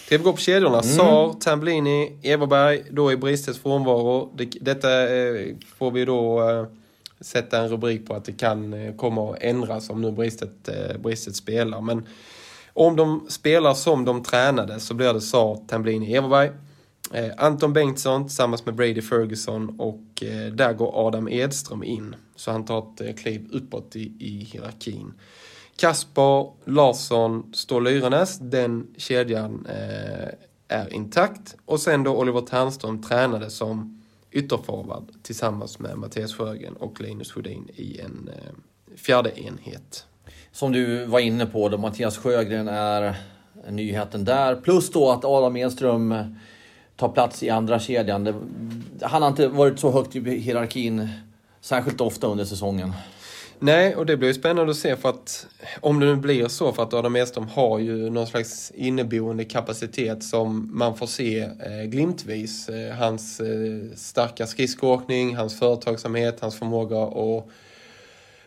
Ska 0.06 0.18
vi 0.18 0.24
gå 0.24 0.32
på 0.32 0.38
kedjorna? 0.38 0.80
Mm. 0.80 0.96
Sar, 0.96 1.32
Tambellini, 1.40 2.18
Everberg, 2.22 2.82
då 2.90 3.12
i 3.12 3.16
Bristeds 3.16 3.58
frånvaro. 3.58 4.32
Det, 4.36 4.44
detta 4.44 5.16
eh, 5.16 5.56
får 5.76 5.90
vi 5.90 6.04
då 6.04 6.50
eh, 6.50 6.66
sätta 7.20 7.58
en 7.58 7.68
rubrik 7.68 8.06
på 8.06 8.14
att 8.14 8.24
det 8.24 8.32
kan 8.32 8.74
eh, 8.74 8.94
komma 8.94 9.30
att 9.30 9.42
ändras 9.42 9.90
om 9.90 10.02
nu 10.02 10.12
Bristet, 10.12 10.68
eh, 10.68 10.98
Bristet 10.98 11.36
spelar. 11.36 11.80
Men 11.80 12.06
om 12.72 12.96
de 12.96 13.26
spelar 13.28 13.74
som 13.74 14.04
de 14.04 14.22
tränade 14.22 14.80
så 14.80 14.94
blir 14.94 15.12
det 15.12 15.20
Sar, 15.20 15.58
Tambellini, 15.68 16.14
Everberg. 16.14 16.50
Eh, 17.12 17.30
Anton 17.36 17.72
Bengtsson 17.72 18.26
tillsammans 18.26 18.66
med 18.66 18.74
Brady 18.74 19.02
Ferguson 19.02 19.80
och 19.80 20.22
eh, 20.22 20.52
där 20.52 20.72
går 20.72 21.06
Adam 21.06 21.28
Edström 21.28 21.84
in. 21.84 22.16
Så 22.36 22.50
han 22.50 22.64
tar 22.64 22.78
ett 22.78 23.00
eh, 23.00 23.14
kliv 23.14 23.48
uppåt 23.52 23.96
i, 23.96 24.12
i 24.18 24.48
hierarkin. 24.52 25.12
Kasper 25.76 26.52
Larsson 26.64 27.52
Ståhl 27.54 27.84
Lyrenäs, 27.84 28.38
den 28.38 28.86
kedjan 28.96 29.66
eh, 29.68 30.28
är 30.68 30.94
intakt. 30.94 31.56
Och 31.64 31.80
sen 31.80 32.02
då 32.02 32.16
Oliver 32.16 32.40
Ternström 32.40 33.02
tränade 33.02 33.50
som 33.50 34.02
ytterforward 34.30 35.04
tillsammans 35.22 35.78
med 35.78 35.98
Mattias 35.98 36.34
Sjögren 36.34 36.76
och 36.76 37.00
Linus 37.00 37.32
Sjödin 37.32 37.68
i 37.74 38.00
en 38.00 38.30
eh, 38.32 38.96
fjärde 38.96 39.40
enhet. 39.40 40.06
Som 40.52 40.72
du 40.72 41.04
var 41.04 41.20
inne 41.20 41.46
på 41.46 41.68
då, 41.68 41.78
Mattias 41.78 42.18
Sjögren 42.18 42.68
är 42.68 43.16
nyheten 43.70 44.24
där. 44.24 44.56
Plus 44.56 44.90
då 44.90 45.10
att 45.10 45.24
Adam 45.24 45.56
Enström 45.56 46.12
eh, 46.12 46.26
tar 46.96 47.08
plats 47.08 47.42
i 47.42 47.50
andra 47.50 47.78
kedjan. 47.78 48.24
Det, 48.24 48.34
han 49.02 49.22
har 49.22 49.28
inte 49.28 49.48
varit 49.48 49.78
så 49.78 49.90
högt 49.90 50.16
i 50.16 50.38
hierarkin 50.38 51.08
särskilt 51.60 52.00
ofta 52.00 52.26
under 52.26 52.44
säsongen. 52.44 52.92
Nej, 53.58 53.96
och 53.96 54.06
det 54.06 54.16
blir 54.16 54.28
ju 54.28 54.34
spännande 54.34 54.70
att 54.70 54.76
se 54.76 54.96
för 54.96 55.08
att 55.08 55.46
om 55.80 56.00
det 56.00 56.06
nu 56.06 56.16
blir 56.16 56.48
så 56.48 56.72
för 56.72 56.82
att 56.82 56.94
Adam 56.94 57.16
Edström 57.16 57.48
har 57.48 57.78
ju 57.78 58.10
någon 58.10 58.26
slags 58.26 58.72
inneboende 58.74 59.44
kapacitet 59.44 60.22
som 60.22 60.70
man 60.78 60.96
får 60.96 61.06
se 61.06 61.38
eh, 61.40 61.84
glimtvis. 61.86 62.68
Eh, 62.68 62.94
hans 62.94 63.40
eh, 63.40 63.96
starka 63.96 64.46
skridskoåkning, 64.46 65.36
hans 65.36 65.58
företagsamhet, 65.58 66.40
hans 66.40 66.58
förmåga 66.58 67.02
att 67.02 67.48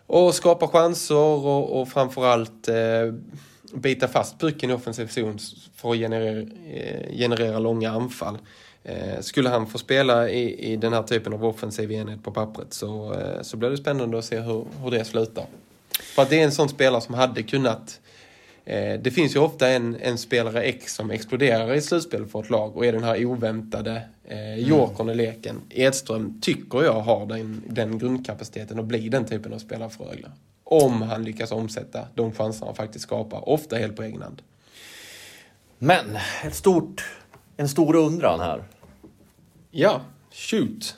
och 0.07 0.35
skapa 0.35 0.67
chanser 0.67 1.15
och, 1.15 1.81
och 1.81 1.89
framförallt 1.89 2.67
eh, 2.67 3.13
bita 3.73 4.07
fast 4.07 4.39
pucken 4.39 4.69
i 4.69 4.73
offensiv 4.73 5.07
zon 5.07 5.39
för 5.75 5.91
att 5.91 5.97
generera, 5.97 6.39
eh, 6.73 7.17
generera 7.17 7.59
långa 7.59 7.91
anfall. 7.91 8.37
Eh, 8.83 9.19
skulle 9.19 9.49
han 9.49 9.67
få 9.67 9.77
spela 9.77 10.29
i, 10.29 10.71
i 10.73 10.75
den 10.75 10.93
här 10.93 11.03
typen 11.03 11.33
av 11.33 11.45
offensiv 11.45 11.91
enhet 11.91 12.23
på 12.23 12.31
pappret 12.31 12.73
så, 12.73 13.13
eh, 13.13 13.41
så 13.41 13.57
blir 13.57 13.69
det 13.69 13.77
spännande 13.77 14.17
att 14.17 14.25
se 14.25 14.39
hur, 14.39 14.65
hur 14.83 14.91
det 14.91 15.05
slutar. 15.05 15.45
För 15.99 16.21
att 16.21 16.29
det 16.29 16.39
är 16.39 16.43
en 16.43 16.51
sån 16.51 16.69
spelare 16.69 17.01
som 17.01 17.13
hade 17.13 17.43
kunnat 17.43 17.99
eh, 18.65 18.99
det 18.99 19.11
finns 19.11 19.35
ju 19.35 19.39
ofta 19.39 19.69
en, 19.69 19.95
en 20.01 20.17
spelare 20.17 20.61
X 20.61 20.95
som 20.95 21.11
exploderar 21.11 21.73
i 21.73 21.81
slutspel 21.81 22.25
för 22.25 22.39
ett 22.39 22.49
lag 22.49 22.77
och 22.77 22.85
är 22.85 22.91
den 22.91 23.03
här 23.03 23.25
oväntade 23.25 24.01
eh, 24.25 24.55
jokern 24.55 25.09
i 25.09 25.15
leken. 25.15 25.61
Edström 25.69 26.41
tycker 26.41 26.83
jag 26.83 27.01
har 27.01 27.25
den, 27.25 27.63
den 27.67 27.97
grundkapaciteten 27.97 28.79
att 28.79 28.85
bli 28.85 29.09
den 29.09 29.25
typen 29.25 29.53
av 29.53 29.59
spelare 29.59 29.89
för 29.89 30.03
Rögle. 30.03 30.31
Om 30.63 31.01
han 31.01 31.23
lyckas 31.23 31.51
omsätta 31.51 32.07
de 32.15 32.31
chanser 32.31 32.65
han 32.65 32.75
faktiskt 32.75 33.03
skapar, 33.03 33.49
ofta 33.49 33.75
helt 33.75 33.95
på 33.95 34.03
egen 34.03 34.21
hand. 34.21 34.41
Men 35.79 36.17
ett 36.45 36.55
stort, 36.55 37.05
en 37.57 37.69
stor 37.69 37.95
undran 37.95 38.39
här. 38.39 38.63
Ja, 39.71 40.01
shoot. 40.31 40.95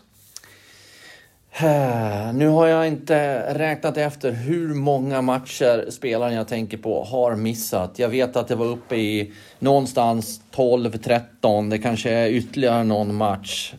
Nu 2.33 2.47
har 2.47 2.67
jag 2.67 2.87
inte 2.87 3.43
räknat 3.57 3.97
efter 3.97 4.31
hur 4.31 4.73
många 4.73 5.21
matcher 5.21 5.85
spelaren 5.89 6.33
jag 6.33 6.47
tänker 6.47 6.77
på 6.77 7.03
har 7.03 7.35
missat. 7.35 7.99
Jag 7.99 8.09
vet 8.09 8.35
att 8.35 8.47
det 8.47 8.55
var 8.55 8.65
uppe 8.65 8.95
i 8.95 9.33
någonstans 9.59 10.41
12-13. 10.55 11.69
Det 11.69 11.77
kanske 11.77 12.11
är 12.11 12.27
ytterligare 12.27 12.83
någon 12.83 13.15
match. 13.15 13.73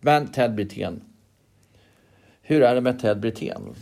Men 0.00 0.26
Ted 0.26 0.54
Brithén. 0.54 1.00
Hur 2.42 2.62
är 2.62 2.74
det 2.74 2.80
med 2.80 3.00
Ted 3.00 3.20
Brithén? 3.20 3.74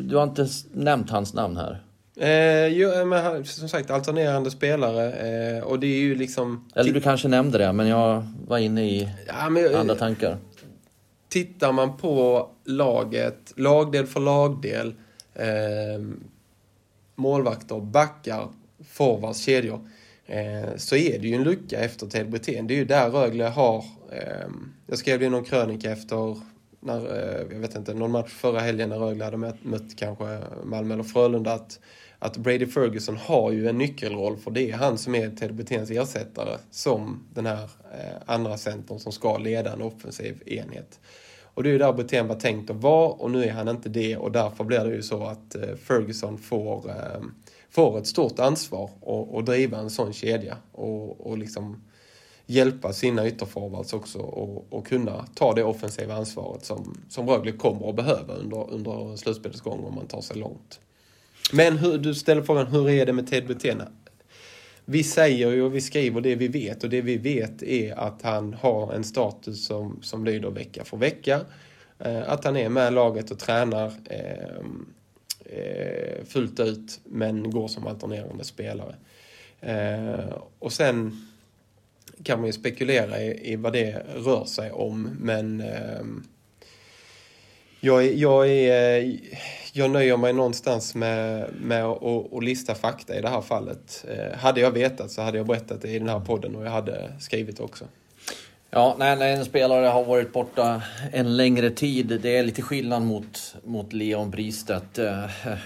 Du 0.00 0.16
har 0.16 0.24
inte 0.24 0.48
nämnt 0.72 1.10
hans 1.10 1.34
namn 1.34 1.56
här. 1.56 1.82
Eh, 2.20 2.66
jo, 2.66 3.04
men 3.04 3.44
som 3.44 3.68
sagt, 3.68 3.90
alternerande 3.90 4.50
spelare. 4.50 5.12
Eh, 5.12 5.62
och 5.62 5.80
det 5.80 5.86
är 5.86 6.00
ju 6.00 6.14
liksom... 6.14 6.68
Eller 6.74 6.92
du 6.92 7.00
kanske 7.00 7.28
nämnde 7.28 7.58
det, 7.58 7.72
men 7.72 7.86
jag 7.86 8.26
var 8.46 8.58
inne 8.58 8.84
i 8.84 9.08
ja, 9.26 9.50
men, 9.50 9.74
andra 9.74 9.94
tankar. 9.94 10.38
Tittar 11.28 11.72
man 11.72 11.96
på 11.96 12.48
laget, 12.64 13.52
lagdel 13.56 14.06
för 14.06 14.20
lagdel, 14.20 14.94
eh, 15.34 16.04
målvakter, 17.14 17.80
backar, 17.80 18.48
forwards, 18.90 19.38
kedjor. 19.38 19.88
Eh, 20.26 20.76
så 20.76 20.96
är 20.96 21.18
det 21.18 21.28
ju 21.28 21.34
en 21.34 21.44
lucka 21.44 21.80
efter 21.80 22.06
Ted 22.06 22.30
Brithén. 22.30 22.66
Det 22.66 22.74
är 22.74 22.78
ju 22.78 22.84
där 22.84 23.10
Rögle 23.10 23.44
har... 23.44 23.84
Eh, 24.12 24.48
jag 24.86 24.98
skrev 24.98 25.18
det 25.18 25.24
i 25.24 25.30
någon 25.30 25.44
krönika 25.44 25.90
efter 25.90 26.36
när, 26.80 26.96
eh, 26.96 27.46
jag 27.50 27.58
vet 27.58 27.76
inte, 27.76 27.94
någon 27.94 28.10
match 28.10 28.32
förra 28.32 28.60
helgen 28.60 28.88
när 28.88 28.98
Rögle 28.98 29.24
hade 29.24 29.36
mött, 29.36 29.64
mött 29.64 29.96
kanske 29.96 30.38
Malmö 30.64 30.94
eller 30.94 31.04
Frölunda. 31.04 31.52
Att, 31.52 31.80
att 32.22 32.36
Brady 32.36 32.66
Ferguson 32.66 33.16
har 33.16 33.50
ju 33.50 33.68
en 33.68 33.78
nyckelroll 33.78 34.36
för 34.36 34.50
det 34.50 34.70
är 34.70 34.76
han 34.76 34.98
som 34.98 35.14
är 35.14 35.30
Ted 35.30 35.54
Bethens 35.54 35.90
ersättare 35.90 36.58
som 36.70 37.26
den 37.34 37.46
här 37.46 37.62
eh, 37.92 38.22
andra 38.26 38.56
centern 38.56 38.98
som 38.98 39.12
ska 39.12 39.38
leda 39.38 39.72
en 39.72 39.82
offensiv 39.82 40.42
enhet. 40.46 41.00
Och 41.54 41.62
det 41.62 41.68
är 41.68 41.72
ju 41.72 41.78
där 41.78 41.92
Bethén 41.92 42.28
var 42.28 42.34
tänkt 42.34 42.70
att 42.70 42.76
vara 42.76 43.08
och 43.08 43.30
nu 43.30 43.44
är 43.44 43.52
han 43.52 43.68
inte 43.68 43.88
det 43.88 44.16
och 44.16 44.32
därför 44.32 44.64
blir 44.64 44.84
det 44.84 44.94
ju 44.94 45.02
så 45.02 45.24
att 45.24 45.54
eh, 45.54 45.74
Ferguson 45.76 46.38
får, 46.38 46.88
eh, 46.88 47.20
får 47.70 47.98
ett 47.98 48.06
stort 48.06 48.38
ansvar 48.38 48.90
att 49.38 49.46
driva 49.46 49.78
en 49.78 49.90
sån 49.90 50.12
kedja 50.12 50.56
och, 50.72 51.26
och 51.26 51.38
liksom 51.38 51.82
hjälpa 52.46 52.92
sina 52.92 53.26
ytterforwards 53.26 53.92
också 53.92 54.18
och, 54.18 54.66
och 54.70 54.86
kunna 54.86 55.26
ta 55.34 55.54
det 55.54 55.64
offensiva 55.64 56.14
ansvaret 56.14 56.64
som, 56.64 57.00
som 57.08 57.28
Rögle 57.28 57.52
kommer 57.52 57.88
att 57.88 57.96
behöva 57.96 58.34
under, 58.34 58.70
under 58.70 59.16
slutspelets 59.16 59.60
gång 59.60 59.84
om 59.84 59.94
man 59.94 60.06
tar 60.06 60.20
sig 60.20 60.36
långt. 60.36 60.80
Men 61.52 61.78
hur, 61.78 61.98
du 61.98 62.14
ställer 62.14 62.42
frågan, 62.42 62.66
hur 62.66 62.88
är 62.90 63.06
det 63.06 63.12
med 63.12 63.30
Ted 63.30 63.46
Butena? 63.46 63.88
Vi 64.84 65.04
säger 65.04 65.50
ju 65.50 65.62
och 65.62 65.74
vi 65.74 65.80
skriver 65.80 66.20
det 66.20 66.34
vi 66.34 66.48
vet 66.48 66.84
och 66.84 66.90
det 66.90 67.00
vi 67.00 67.16
vet 67.16 67.62
är 67.62 67.98
att 67.98 68.22
han 68.22 68.54
har 68.54 68.92
en 68.92 69.04
status 69.04 69.66
som, 69.66 69.98
som 70.02 70.24
lyder 70.24 70.50
vecka 70.50 70.84
för 70.84 70.96
vecka. 70.96 71.40
Eh, 71.98 72.30
att 72.30 72.44
han 72.44 72.56
är 72.56 72.68
med 72.68 72.92
laget 72.92 73.30
och 73.30 73.38
tränar 73.38 73.92
eh, 74.04 74.56
eh, 75.44 76.24
fullt 76.24 76.60
ut 76.60 77.00
men 77.04 77.50
går 77.50 77.68
som 77.68 77.86
alternerande 77.86 78.44
spelare. 78.44 78.94
Eh, 79.60 80.34
och 80.58 80.72
sen 80.72 81.26
kan 82.22 82.38
man 82.38 82.46
ju 82.46 82.52
spekulera 82.52 83.22
i, 83.22 83.52
i 83.52 83.56
vad 83.56 83.72
det 83.72 84.02
rör 84.16 84.44
sig 84.44 84.70
om 84.70 85.02
men 85.20 85.60
ehm, 85.60 86.24
jag, 87.80 88.14
jag, 88.14 88.48
är, 88.48 89.18
jag 89.72 89.90
nöjer 89.90 90.16
mig 90.16 90.32
någonstans 90.32 90.94
med, 90.94 91.50
med 91.60 91.84
att, 91.84 92.32
att 92.32 92.44
lista 92.44 92.74
fakta 92.74 93.18
i 93.18 93.20
det 93.20 93.28
här 93.28 93.40
fallet. 93.40 94.04
Eh, 94.08 94.38
hade 94.38 94.60
jag 94.60 94.70
vetat 94.70 95.10
så 95.10 95.22
hade 95.22 95.38
jag 95.38 95.46
berättat 95.46 95.82
det 95.82 95.88
i 95.88 95.98
den 95.98 96.08
här 96.08 96.20
podden 96.20 96.56
och 96.56 96.66
jag 96.66 96.70
hade 96.70 97.12
skrivit 97.20 97.60
också. 97.60 97.84
Ja, 98.70 98.96
när, 98.98 99.16
när 99.16 99.28
en 99.28 99.44
spelare 99.44 99.86
har 99.86 100.04
varit 100.04 100.32
borta 100.32 100.82
en 101.12 101.36
längre 101.36 101.70
tid, 101.70 102.18
det 102.22 102.36
är 102.36 102.42
lite 102.42 102.62
skillnad 102.62 103.02
mot, 103.02 103.54
mot 103.64 103.92
Leon 103.92 104.30
Bristedt. 104.30 104.98
Eh, 104.98 105.24
eh 105.24 105.58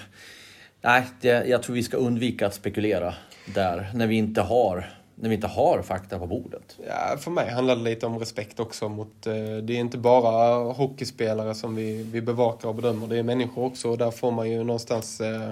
nej, 0.80 1.02
det, 1.20 1.44
jag 1.46 1.62
tror 1.62 1.74
vi 1.74 1.82
ska 1.82 1.96
undvika 1.96 2.46
att 2.46 2.54
spekulera 2.54 3.14
där, 3.54 3.90
när 3.94 4.06
vi 4.06 4.16
inte 4.16 4.40
har 4.40 4.90
när 5.14 5.28
vi 5.28 5.34
inte 5.34 5.46
har 5.46 5.82
fakta 5.82 6.18
på 6.18 6.26
bordet? 6.26 6.78
Ja, 6.86 7.16
för 7.18 7.30
mig 7.30 7.50
handlar 7.50 7.76
det 7.76 7.82
lite 7.82 8.06
om 8.06 8.18
respekt 8.18 8.60
också 8.60 8.88
mot... 8.88 9.26
Eh, 9.26 9.34
det 9.34 9.72
är 9.72 9.78
inte 9.80 9.98
bara 9.98 10.54
hockeyspelare 10.72 11.54
som 11.54 11.74
vi, 11.74 12.02
vi 12.02 12.20
bevakar 12.20 12.68
och 12.68 12.74
bedömer, 12.74 13.06
det 13.06 13.18
är 13.18 13.22
människor 13.22 13.64
också 13.64 13.90
och 13.90 13.98
där 13.98 14.10
får 14.10 14.30
man 14.30 14.50
ju 14.50 14.64
någonstans... 14.64 15.20
Eh, 15.20 15.50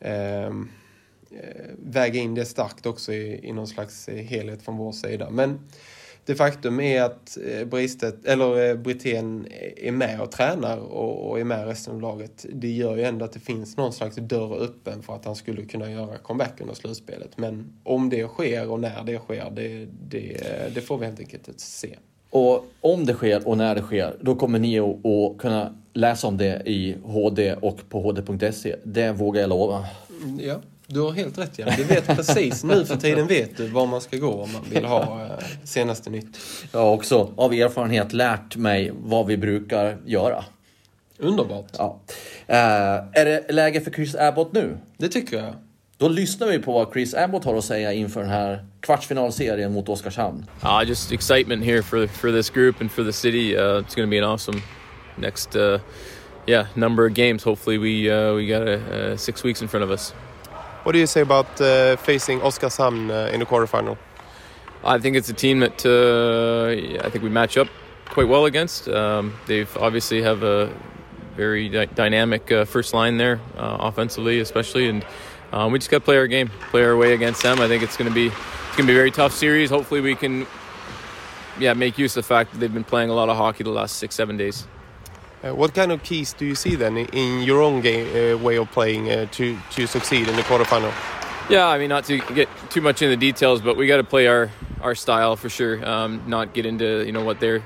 eh, 0.00 0.46
eh 0.46 0.52
väga 1.78 2.20
in 2.20 2.34
det 2.34 2.44
starkt 2.44 2.86
också 2.86 3.12
i, 3.12 3.48
i 3.48 3.52
någon 3.52 3.66
slags 3.66 4.08
helhet 4.08 4.62
från 4.62 4.76
vår 4.76 4.92
sida. 4.92 5.30
Men 5.30 5.58
det 6.26 6.34
faktum 6.34 6.80
är 6.80 7.02
att 7.02 7.38
eh, 7.46 7.66
Bristet, 7.66 8.24
eller 8.24 8.68
eh, 8.68 8.76
Brithén 8.76 9.46
är 9.76 9.92
med 9.92 10.20
och 10.20 10.30
tränar 10.30 10.78
och, 10.78 11.30
och 11.30 11.40
är 11.40 11.44
med 11.44 11.66
resten 11.66 11.94
av 11.94 12.00
laget. 12.00 12.46
Det 12.52 12.70
gör 12.70 12.96
ju 12.96 13.02
ändå 13.02 13.24
att 13.24 13.32
det 13.32 13.40
finns 13.40 13.76
någon 13.76 13.92
slags 13.92 14.16
dörr 14.16 14.62
öppen 14.62 15.02
för 15.02 15.14
att 15.14 15.24
han 15.24 15.36
skulle 15.36 15.64
kunna 15.64 15.90
göra 15.90 16.18
comeback 16.18 16.60
under 16.60 16.74
slutspelet. 16.74 17.38
Men 17.38 17.72
om 17.84 18.10
det 18.10 18.28
sker 18.28 18.70
och 18.70 18.80
när 18.80 19.04
det 19.04 19.18
sker, 19.18 19.50
det, 19.50 19.86
det, 20.08 20.40
det 20.74 20.80
får 20.80 20.98
vi 20.98 21.06
helt 21.06 21.20
enkelt 21.20 21.60
se. 21.60 21.96
Och 22.30 22.66
om 22.80 23.06
det 23.06 23.14
sker 23.14 23.48
och 23.48 23.58
när 23.58 23.74
det 23.74 23.82
sker, 23.82 24.16
då 24.20 24.34
kommer 24.34 24.58
ni 24.58 24.78
att 24.78 25.38
kunna 25.38 25.74
läsa 25.92 26.26
om 26.26 26.36
det 26.36 26.62
i 26.66 26.96
HD 27.04 27.54
och 27.54 27.88
på 27.88 28.00
hd.se. 28.00 28.76
Det 28.84 29.12
vågar 29.12 29.40
jag 29.40 29.50
lova. 29.50 29.84
Ja. 30.40 30.60
Du 30.88 31.00
har 31.00 31.12
helt 31.12 31.38
rätt 31.38 31.58
Jan. 31.58 31.70
Du 31.76 31.84
vet 31.84 32.06
precis 32.06 32.64
nu 32.64 32.86
för 32.86 32.96
tiden 32.96 33.26
vet 33.26 33.56
du 33.56 33.66
var 33.66 33.86
man 33.86 34.00
ska 34.00 34.16
gå 34.16 34.42
om 34.42 34.52
man 34.52 34.62
vill 34.70 34.84
ha 34.84 35.24
eh, 35.24 35.44
senaste 35.64 36.10
nytt. 36.10 36.38
Jag 36.72 36.80
har 36.80 36.92
också 36.92 37.32
av 37.36 37.52
erfarenhet 37.52 38.12
lärt 38.12 38.56
mig 38.56 38.92
vad 38.94 39.26
vi 39.26 39.36
brukar 39.36 39.96
göra. 40.04 40.44
Underbart. 41.18 41.66
Ja. 41.78 42.00
Uh, 42.48 42.56
är 43.12 43.24
det 43.24 43.52
läge 43.52 43.80
för 43.80 43.90
Chris 43.90 44.14
Abbott 44.14 44.52
nu? 44.52 44.78
Det 44.96 45.08
tycker 45.08 45.36
jag. 45.36 45.54
Då 45.98 46.08
lyssnar 46.08 46.46
vi 46.46 46.58
på 46.58 46.72
vad 46.72 46.92
Chris 46.92 47.14
Abbott 47.14 47.44
har 47.44 47.54
att 47.54 47.64
säga 47.64 47.92
inför 47.92 48.20
den 48.20 48.30
här 48.30 48.64
kvartsfinalserien 48.80 49.72
mot 49.72 49.88
Oskarshamn. 49.88 50.46
Uh, 50.62 50.88
just 50.88 51.12
excitement 51.12 51.64
here 51.64 51.82
for, 51.82 52.06
for 52.06 52.32
this 52.32 52.50
group 52.50 52.80
and 52.80 52.92
for 52.92 53.04
the 53.04 53.12
city. 53.12 53.56
Uh, 53.56 53.62
it's 53.62 53.94
going 53.94 54.06
to 54.06 54.10
be 54.10 54.18
an 54.18 54.24
awesome 54.24 54.62
next 55.16 55.56
uh, 55.56 55.78
yeah, 56.46 56.66
number 56.74 57.06
of 57.06 57.14
games. 57.14 57.44
Hopefully 57.44 57.78
we, 57.78 58.10
uh, 58.10 58.34
we 58.34 58.46
got 58.46 58.68
a, 58.68 59.12
a 59.12 59.18
six 59.18 59.44
weeks 59.44 59.62
in 59.62 59.68
front 59.68 59.84
of 59.84 59.90
us. 59.90 60.12
What 60.86 60.92
do 60.92 61.00
you 61.00 61.08
say 61.08 61.22
about 61.22 61.60
uh, 61.60 61.96
facing 61.96 62.38
Oskarshamn 62.38 63.10
uh, 63.10 63.32
in 63.32 63.40
the 63.40 63.44
quarterfinal? 63.44 63.98
I 64.84 65.00
think 65.00 65.16
it's 65.16 65.28
a 65.28 65.32
team 65.32 65.58
that 65.58 65.84
uh, 65.84 67.04
I 67.04 67.10
think 67.10 67.24
we 67.24 67.28
match 67.28 67.56
up 67.56 67.66
quite 68.04 68.28
well 68.28 68.44
against. 68.44 68.86
Um, 68.88 69.34
they've 69.46 69.76
obviously 69.78 70.22
have 70.22 70.44
a 70.44 70.72
very 71.34 71.68
dy- 71.68 71.86
dynamic 71.86 72.52
uh, 72.52 72.66
first 72.66 72.94
line 72.94 73.16
there, 73.16 73.40
uh, 73.56 73.78
offensively 73.80 74.38
especially, 74.38 74.88
and 74.88 75.04
um, 75.50 75.72
we 75.72 75.80
just 75.80 75.90
got 75.90 75.98
to 75.98 76.04
play 76.04 76.18
our 76.18 76.28
game, 76.28 76.52
play 76.70 76.84
our 76.84 76.96
way 76.96 77.14
against 77.14 77.42
them. 77.42 77.58
I 77.58 77.66
think 77.66 77.82
it's 77.82 77.96
going 77.96 78.08
to 78.08 78.14
be 78.14 78.26
it's 78.28 78.76
going 78.76 78.86
to 78.86 78.92
be 78.92 78.92
a 78.92 78.96
very 78.96 79.10
tough 79.10 79.32
series. 79.32 79.70
Hopefully, 79.70 80.00
we 80.00 80.14
can 80.14 80.46
yeah 81.58 81.74
make 81.74 81.98
use 81.98 82.16
of 82.16 82.22
the 82.22 82.28
fact 82.28 82.52
that 82.52 82.58
they've 82.58 82.72
been 82.72 82.84
playing 82.84 83.10
a 83.10 83.14
lot 83.14 83.28
of 83.28 83.36
hockey 83.36 83.64
the 83.64 83.70
last 83.70 83.96
six 83.96 84.14
seven 84.14 84.36
days. 84.36 84.68
Uh, 85.46 85.54
what 85.54 85.74
kind 85.74 85.92
of 85.92 86.02
keys 86.02 86.32
do 86.32 86.44
you 86.44 86.54
see 86.54 86.74
then 86.74 86.96
in 86.96 87.42
your 87.42 87.62
own 87.62 87.80
game 87.80 88.06
uh, 88.08 88.38
way 88.38 88.56
of 88.56 88.70
playing 88.72 89.10
uh, 89.10 89.26
to 89.30 89.56
to 89.70 89.86
succeed 89.86 90.28
in 90.28 90.36
the 90.36 90.42
quarterfinal? 90.42 90.92
Yeah, 91.48 91.68
I 91.68 91.78
mean, 91.78 91.88
not 91.88 92.04
to 92.04 92.18
get 92.34 92.48
too 92.70 92.80
much 92.80 93.02
into 93.02 93.16
the 93.16 93.20
details, 93.20 93.60
but 93.60 93.76
we 93.76 93.86
got 93.86 93.98
to 93.98 94.04
play 94.04 94.26
our 94.26 94.50
our 94.80 94.94
style 94.94 95.36
for 95.36 95.48
sure. 95.48 95.84
Um, 95.88 96.22
not 96.26 96.54
get 96.54 96.66
into 96.66 97.04
you 97.04 97.12
know 97.12 97.24
what 97.24 97.38
they're 97.38 97.62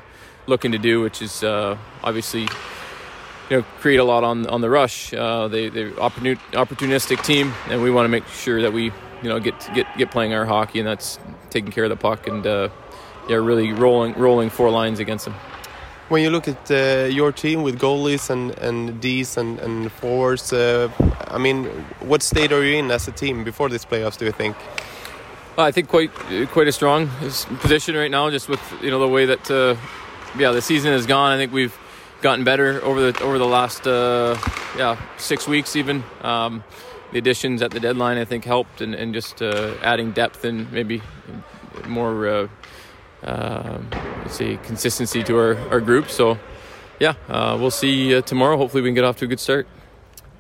looking 0.47 0.73
to 0.73 0.79
do, 0.79 1.01
which 1.01 1.23
is 1.23 1.43
uh, 1.43 1.79
obviously 2.03 2.43
you 2.43 3.57
know 3.57 3.63
create 3.79 4.01
a 4.01 4.05
lot 4.05 4.25
on 4.25 4.47
on 4.47 4.61
the 4.61 4.69
rush. 4.69 5.15
Uh, 5.15 5.49
they 5.49 5.69
they're 5.69 5.93
opportunistic 5.93 7.25
team, 7.25 7.55
and 7.69 7.83
we 7.83 7.91
want 7.91 8.05
to 8.05 8.11
make 8.11 8.27
sure 8.27 8.61
that 8.63 8.73
we 8.73 8.85
you 9.23 9.29
know 9.29 9.41
get 9.41 9.55
get 9.75 9.87
get 9.97 10.11
playing 10.11 10.35
our 10.35 10.45
hockey, 10.45 10.81
and 10.81 10.89
that's 10.89 11.19
taking 11.49 11.71
care 11.71 11.85
of 11.85 11.91
the 11.91 11.97
puck 11.97 12.27
and 12.27 12.47
uh, 12.47 12.69
yeah, 13.29 13.37
really 13.37 13.73
rolling 13.73 14.13
rolling 14.15 14.51
four 14.51 14.71
lines 14.71 14.99
against 14.99 15.25
them. 15.25 15.35
When 16.11 16.23
you 16.25 16.31
look 16.31 16.49
at 16.49 16.69
uh, 16.73 17.07
your 17.07 17.31
team 17.31 17.63
with 17.63 17.79
goalies 17.79 18.31
and, 18.31 18.51
and 18.59 19.01
Ds 19.01 19.37
and, 19.37 19.61
and 19.61 19.93
forwards, 19.93 20.53
uh, 20.53 20.91
I 21.29 21.39
mean, 21.39 21.67
what 22.01 22.21
state 22.21 22.51
are 22.51 22.65
you 22.65 22.79
in 22.79 22.91
as 22.91 23.07
a 23.07 23.13
team 23.13 23.45
before 23.45 23.69
this 23.69 23.85
playoffs, 23.85 24.19
do 24.19 24.25
you 24.25 24.33
think? 24.33 24.57
I 25.57 25.71
think 25.71 25.89
quite 25.89 26.11
quite 26.51 26.67
a 26.67 26.73
strong 26.73 27.09
position 27.61 27.95
right 27.95 28.11
now, 28.11 28.29
just 28.29 28.49
with 28.49 28.61
you 28.83 28.91
know 28.91 28.99
the 28.99 29.07
way 29.07 29.27
that 29.27 29.49
uh, 29.53 29.77
yeah 30.37 30.51
the 30.51 30.61
season 30.63 30.91
has 30.91 31.07
gone. 31.07 31.31
I 31.31 31.37
think 31.37 31.53
we've 31.53 31.79
gotten 32.23 32.45
better 32.45 32.83
over 32.83 33.13
the 33.13 33.23
over 33.23 33.39
the 33.39 33.47
last 33.47 33.87
uh, 33.87 34.37
yeah 34.77 35.01
six 35.17 35.47
weeks 35.47 35.77
even. 35.77 36.03
Um, 36.23 36.65
the 37.13 37.19
additions 37.19 37.63
at 37.63 37.71
the 37.71 37.79
deadline 37.79 38.19
I 38.19 38.25
think 38.25 38.45
helped, 38.45 38.81
and, 38.81 38.97
and 38.97 39.15
just 39.15 39.43
uh, 39.43 39.75
adding 39.81 40.11
depth 40.11 40.45
and 40.45 40.73
maybe 40.73 41.03
more 41.87 42.27
uh, 42.27 42.49
um, 43.23 43.89
let's 44.19 44.37
see 44.37 44.59
consistency 44.65 45.23
to 45.25 45.39
our, 45.39 45.59
our 45.71 45.81
group. 45.81 46.09
So 46.09 46.39
yeah, 47.01 47.15
uh, 47.29 47.57
we'll 47.59 47.71
see 47.71 48.15
uh, 48.15 48.21
tomorrow. 48.21 48.57
Hopefully, 48.57 48.83
we 48.83 48.89
can 48.89 48.95
get 48.95 49.05
off 49.05 49.17
to 49.17 49.25
a 49.25 49.29
good 49.29 49.41
start. 49.41 49.67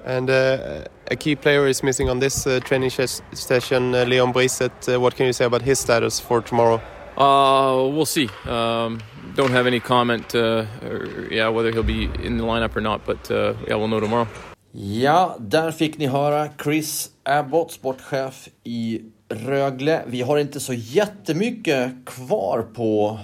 And 0.05 0.31
uh, 0.31 0.85
a 1.11 1.17
key 1.17 1.37
player 1.37 1.67
is 1.67 1.83
missing 1.83 2.09
on 2.09 2.21
this 2.21 2.47
uh, 2.47 2.61
training 2.61 2.91
session, 2.91 3.95
uh, 3.95 4.05
Leon 4.05 4.33
Brisset. 4.33 4.99
what 5.01 5.15
can 5.15 5.27
you 5.27 5.33
say 5.33 5.45
about 5.45 5.63
his 5.63 5.79
status 5.79 6.21
for 6.21 6.41
tomorrow? 6.41 6.81
we'll 7.17 8.07
see. 8.07 8.31
Um, 8.47 9.01
don't 9.35 9.51
have 9.51 9.67
any 9.67 9.81
comment, 9.81 10.35
or, 10.35 11.29
yeah, 11.31 11.49
whether 11.49 11.71
he'll 11.71 11.83
be 11.83 12.05
in 12.05 12.39
the 12.39 12.45
lineup 12.45 12.75
or 12.77 12.81
not. 12.81 13.05
But 13.05 13.29
yeah, 13.31 13.77
we'll 13.77 13.89
know 13.89 14.01
tomorrow. 14.01 14.29
Ja, 14.73 15.37
där 15.39 15.71
fick 15.73 15.99
ni 15.99 16.07
höra 16.07 16.49
Chris 16.59 17.11
Abbott, 17.25 17.71
sportchef 17.71 18.49
i 18.65 19.01
Rögle. 19.31 20.03
Vi 20.07 20.23
har 20.23 20.39
inte 20.39 20.61
så 20.61 20.73
jättemycket 20.73 21.93
kvar 22.07 22.67
på 22.75 23.19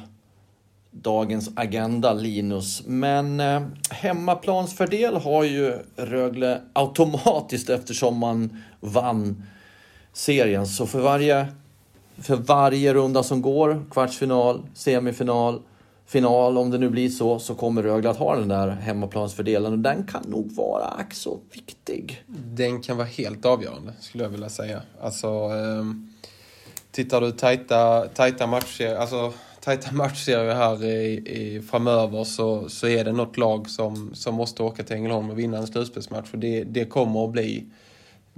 dagens 0.91 1.51
agenda, 1.57 2.13
Linus. 2.13 2.83
Men 2.87 3.41
eh, 3.41 3.63
hemmaplansfördel 3.91 5.17
har 5.17 5.45
ju 5.45 5.79
Rögle 5.97 6.61
automatiskt 6.73 7.71
eftersom 7.71 8.19
man 8.19 8.63
vann 8.81 9.43
serien. 10.13 10.67
Så 10.67 10.87
för 10.87 11.01
varje, 11.01 11.47
för 12.19 12.37
varje 12.37 12.95
runda 12.95 13.23
som 13.23 13.43
går, 13.43 13.85
kvartsfinal, 13.91 14.63
semifinal, 14.75 15.63
final, 16.07 16.59
om 16.59 16.71
det 16.71 16.79
nu 16.79 16.89
blir 16.89 17.09
så, 17.09 17.39
så 17.39 17.55
kommer 17.55 17.83
Rögle 17.83 18.11
att 18.11 18.17
ha 18.17 18.37
den 18.37 18.49
där 18.49 18.69
hemmaplansfördelen 18.69 19.73
och 19.73 19.79
den 19.79 20.07
kan 20.07 20.23
nog 20.29 20.53
vara 20.53 20.85
ack 20.85 21.15
så 21.15 21.39
viktig. 21.53 22.23
Den 22.27 22.83
kan 22.83 22.97
vara 22.97 23.07
helt 23.07 23.45
avgörande, 23.45 23.93
skulle 24.01 24.25
jag 24.25 24.31
vilja 24.31 24.49
säga. 24.49 24.83
Alltså, 25.01 25.29
eh, 25.29 25.85
tittar 26.91 27.21
du 27.21 27.33
tajta, 27.33 28.09
tajta 28.09 28.47
matcher, 28.47 28.95
alltså 28.95 29.33
tajta 29.61 29.93
matchserier 29.95 30.55
här 30.55 30.85
i, 30.85 31.13
i, 31.27 31.63
framöver 31.63 32.25
så, 32.25 32.69
så 32.69 32.89
är 32.89 33.05
det 33.05 33.13
något 33.13 33.37
lag 33.37 33.71
som, 33.71 34.11
som 34.15 34.35
måste 34.35 34.63
åka 34.63 34.83
till 34.83 34.97
Ängelholm 34.97 35.31
och 35.31 35.39
vinna 35.39 35.59
en 35.59 35.67
slutspelsmatch. 35.67 36.29
För 36.29 36.39
det, 36.39 36.65
det 36.65 36.85
kommer 36.85 37.25
att 37.25 37.33
bli 37.33 37.67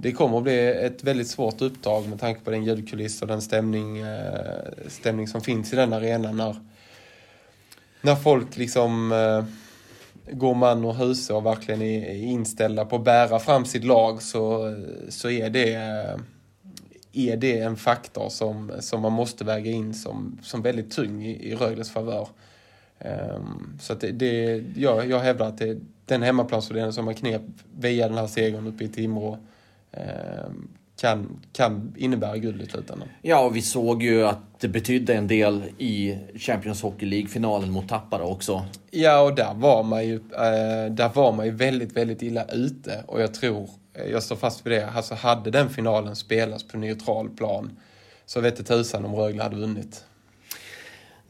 det 0.01 0.11
kommer 0.11 0.37
att 0.37 0.43
bli 0.43 0.67
ett 0.67 1.03
väldigt 1.03 1.27
svårt 1.27 1.61
uppdrag 1.61 2.07
med 2.07 2.19
tanke 2.19 2.41
på 2.41 2.51
den 2.51 2.63
ljudkuliss 2.63 3.21
och 3.21 3.27
den 3.27 3.41
stämning, 3.41 3.97
eh, 3.97 4.61
stämning 4.87 5.27
som 5.27 5.41
finns 5.41 5.73
i 5.73 5.75
den 5.75 5.93
arenan 5.93 6.37
när, 6.37 6.55
när 8.01 8.15
folk 8.15 8.57
liksom 8.57 9.11
eh, 9.11 9.43
går 10.35 10.55
man 10.55 10.85
och 10.85 10.95
hus 10.95 11.29
och 11.29 11.45
verkligen 11.45 11.81
är 11.81 12.15
inställda 12.15 12.85
på 12.85 12.95
att 12.95 13.03
bära 13.03 13.39
fram 13.39 13.65
sitt 13.65 13.83
lag 13.83 14.21
så, 14.21 14.75
så 15.09 15.29
är 15.29 15.49
det 15.49 15.73
eh, 15.73 16.19
är 17.13 17.37
det 17.37 17.59
en 17.59 17.75
faktor 17.75 18.29
som, 18.29 18.71
som 18.79 19.01
man 19.01 19.13
måste 19.13 19.43
väga 19.43 19.71
in 19.71 19.93
som, 19.93 20.39
som 20.43 20.61
väldigt 20.61 20.91
tung 20.91 21.23
i, 21.23 21.51
i 21.51 21.55
Rögles 21.55 21.91
favör. 21.91 22.27
Um, 22.99 23.77
så 23.81 23.93
att 23.93 24.01
det, 24.01 24.11
det, 24.11 24.63
ja, 24.75 25.03
jag 25.03 25.19
hävdar 25.19 25.47
att 25.47 25.57
det, 25.57 25.77
den 26.05 26.21
hemmaplansfördelen 26.23 26.93
som 26.93 27.05
man 27.05 27.15
knep 27.15 27.41
via 27.79 28.07
den 28.07 28.17
här 28.17 28.27
segern 28.27 28.67
uppe 28.67 28.83
i 28.83 28.87
Timrå 28.87 29.37
um, 29.91 30.67
kan, 30.99 31.39
kan 31.53 31.93
innebära 31.97 32.37
guld 32.37 32.61
i 32.61 32.65
slutändan. 32.65 33.07
Ja, 33.21 33.39
och 33.45 33.55
vi 33.55 33.61
såg 33.61 34.03
ju 34.03 34.27
att 34.27 34.59
det 34.59 34.67
betydde 34.67 35.13
en 35.13 35.27
del 35.27 35.63
i 35.77 36.17
Champions 36.35 36.81
Hockey 36.81 37.05
League-finalen 37.05 37.71
mot 37.71 37.89
Tappara 37.89 38.23
också. 38.23 38.65
Ja, 38.91 39.21
och 39.21 39.35
där 39.35 39.53
var 39.53 39.83
man 39.83 40.07
ju, 40.07 40.15
äh, 40.15 40.91
där 40.91 41.13
var 41.13 41.31
man 41.31 41.45
ju 41.45 41.51
väldigt, 41.51 41.97
väldigt 41.97 42.21
illa 42.21 42.45
ute. 42.45 43.03
Och 43.07 43.21
jag 43.21 43.33
tror, 43.33 43.69
jag 44.11 44.23
står 44.23 44.35
fast 44.35 44.65
vid 44.65 44.73
det, 44.73 44.89
alltså 44.89 45.15
hade 45.15 45.51
den 45.51 45.69
finalen 45.69 46.15
spelats 46.15 46.67
på 46.67 46.77
neutral 46.77 47.29
plan 47.29 47.77
så 48.25 48.41
vet 48.41 48.67
tusan 48.67 49.05
om 49.05 49.15
Rögle 49.15 49.43
hade 49.43 49.55
vunnit. 49.55 50.05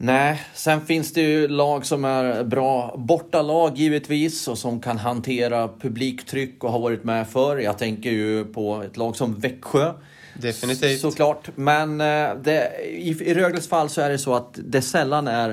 Nej, 0.02 0.42
sen 0.54 0.86
finns 0.86 1.12
det 1.12 1.20
ju 1.20 1.48
lag 1.48 1.86
som 1.86 2.04
är 2.04 2.44
bra 2.44 2.94
bortalag 2.98 3.78
givetvis 3.78 4.48
och 4.48 4.58
som 4.58 4.80
kan 4.80 4.98
hantera 4.98 5.68
publiktryck 5.68 6.64
och 6.64 6.72
har 6.72 6.78
varit 6.78 7.04
med 7.04 7.28
förr. 7.28 7.58
Jag 7.58 7.78
tänker 7.78 8.10
ju 8.10 8.44
på 8.44 8.82
ett 8.82 8.96
lag 8.96 9.16
som 9.16 9.40
Växjö. 9.40 9.92
Definitivt. 10.34 11.00
Såklart. 11.00 11.50
Men 11.54 12.00
eh, 12.00 12.34
det, 12.42 12.70
i, 12.84 13.10
i 13.10 13.34
Rögles 13.34 13.68
fall 13.68 13.88
så 13.88 14.00
är 14.00 14.10
det 14.10 14.18
så 14.18 14.34
att 14.34 14.58
det 14.64 14.82
sällan 14.82 15.28
är 15.28 15.50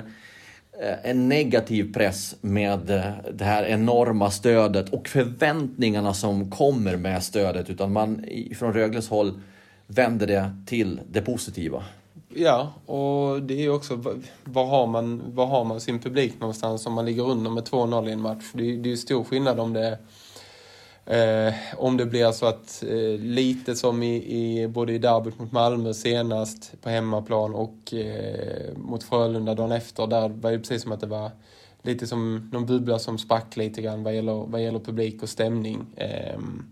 eh, 0.82 0.96
en 1.04 1.30
negativ 1.30 1.94
press 1.94 2.36
med 2.42 2.90
eh, 2.90 3.12
det 3.34 3.46
här 3.46 3.64
enorma 3.64 4.32
stödet 4.32 4.90
och 4.90 5.08
förväntningarna 5.08 6.14
som 6.14 6.52
kommer 6.52 6.96
med 6.96 7.24
stödet. 7.24 7.70
Utan 7.70 7.94
man 7.94 8.26
från 8.60 8.74
Rögles 8.74 9.10
håll 9.10 9.42
vänder 9.88 10.28
det 10.28 10.52
till 10.66 11.00
det 11.10 11.22
positiva. 11.22 11.84
Ja, 12.30 12.74
och 12.86 13.42
det 13.42 13.54
är 13.54 13.62
ju 13.62 13.70
också 13.70 13.96
var 14.44 14.66
har, 14.66 14.88
man, 14.88 15.22
var 15.36 15.46
har 15.46 15.64
man 15.64 15.82
sin 15.82 16.00
publik 16.00 16.40
någonstans 16.40 16.86
om 16.86 16.94
man 16.94 17.06
ligger 17.06 17.30
under 17.30 17.52
med 17.52 17.64
2-0 17.64 18.10
i 18.10 18.12
en 18.12 18.22
match. 18.22 18.46
Det 18.54 18.74
är, 18.74 18.78
det 18.78 18.92
är 18.92 18.96
stor 18.96 19.24
skillnad 19.24 19.60
om 19.60 19.74
det 19.74 19.98
Eh, 21.10 21.54
om 21.78 21.98
det 21.98 22.06
blir 22.06 22.32
så 22.32 22.46
att 22.46 22.84
eh, 22.84 23.20
lite 23.20 23.76
som 23.76 24.04
i, 24.04 24.16
i, 24.16 24.68
både 24.68 24.94
i 24.94 24.98
derbyt 24.98 25.40
mot 25.40 25.52
Malmö 25.52 25.94
senast 25.94 26.82
på 26.82 26.90
hemmaplan 26.90 27.56
och 27.56 27.94
eh, 27.94 28.78
mot 28.78 29.04
Frölunda 29.04 29.56
dagen 29.56 29.72
efter. 29.72 30.08
Där 30.08 30.30
var 30.30 30.52
det 30.52 30.60
precis 30.60 30.82
som 30.82 30.92
att 30.92 31.00
det 31.00 31.08
var 31.08 31.32
lite 31.82 32.08
som 32.08 32.50
någon 32.54 32.66
bubbla 32.66 33.00
som 33.00 33.18
sprack 33.18 33.58
lite 33.58 33.82
grann 33.82 34.04
vad 34.04 34.16
gäller, 34.16 34.46
vad 34.48 34.64
gäller 34.64 34.80
publik 34.80 35.24
och 35.24 35.30
stämning. 35.30 35.86
Ehm, 35.96 36.66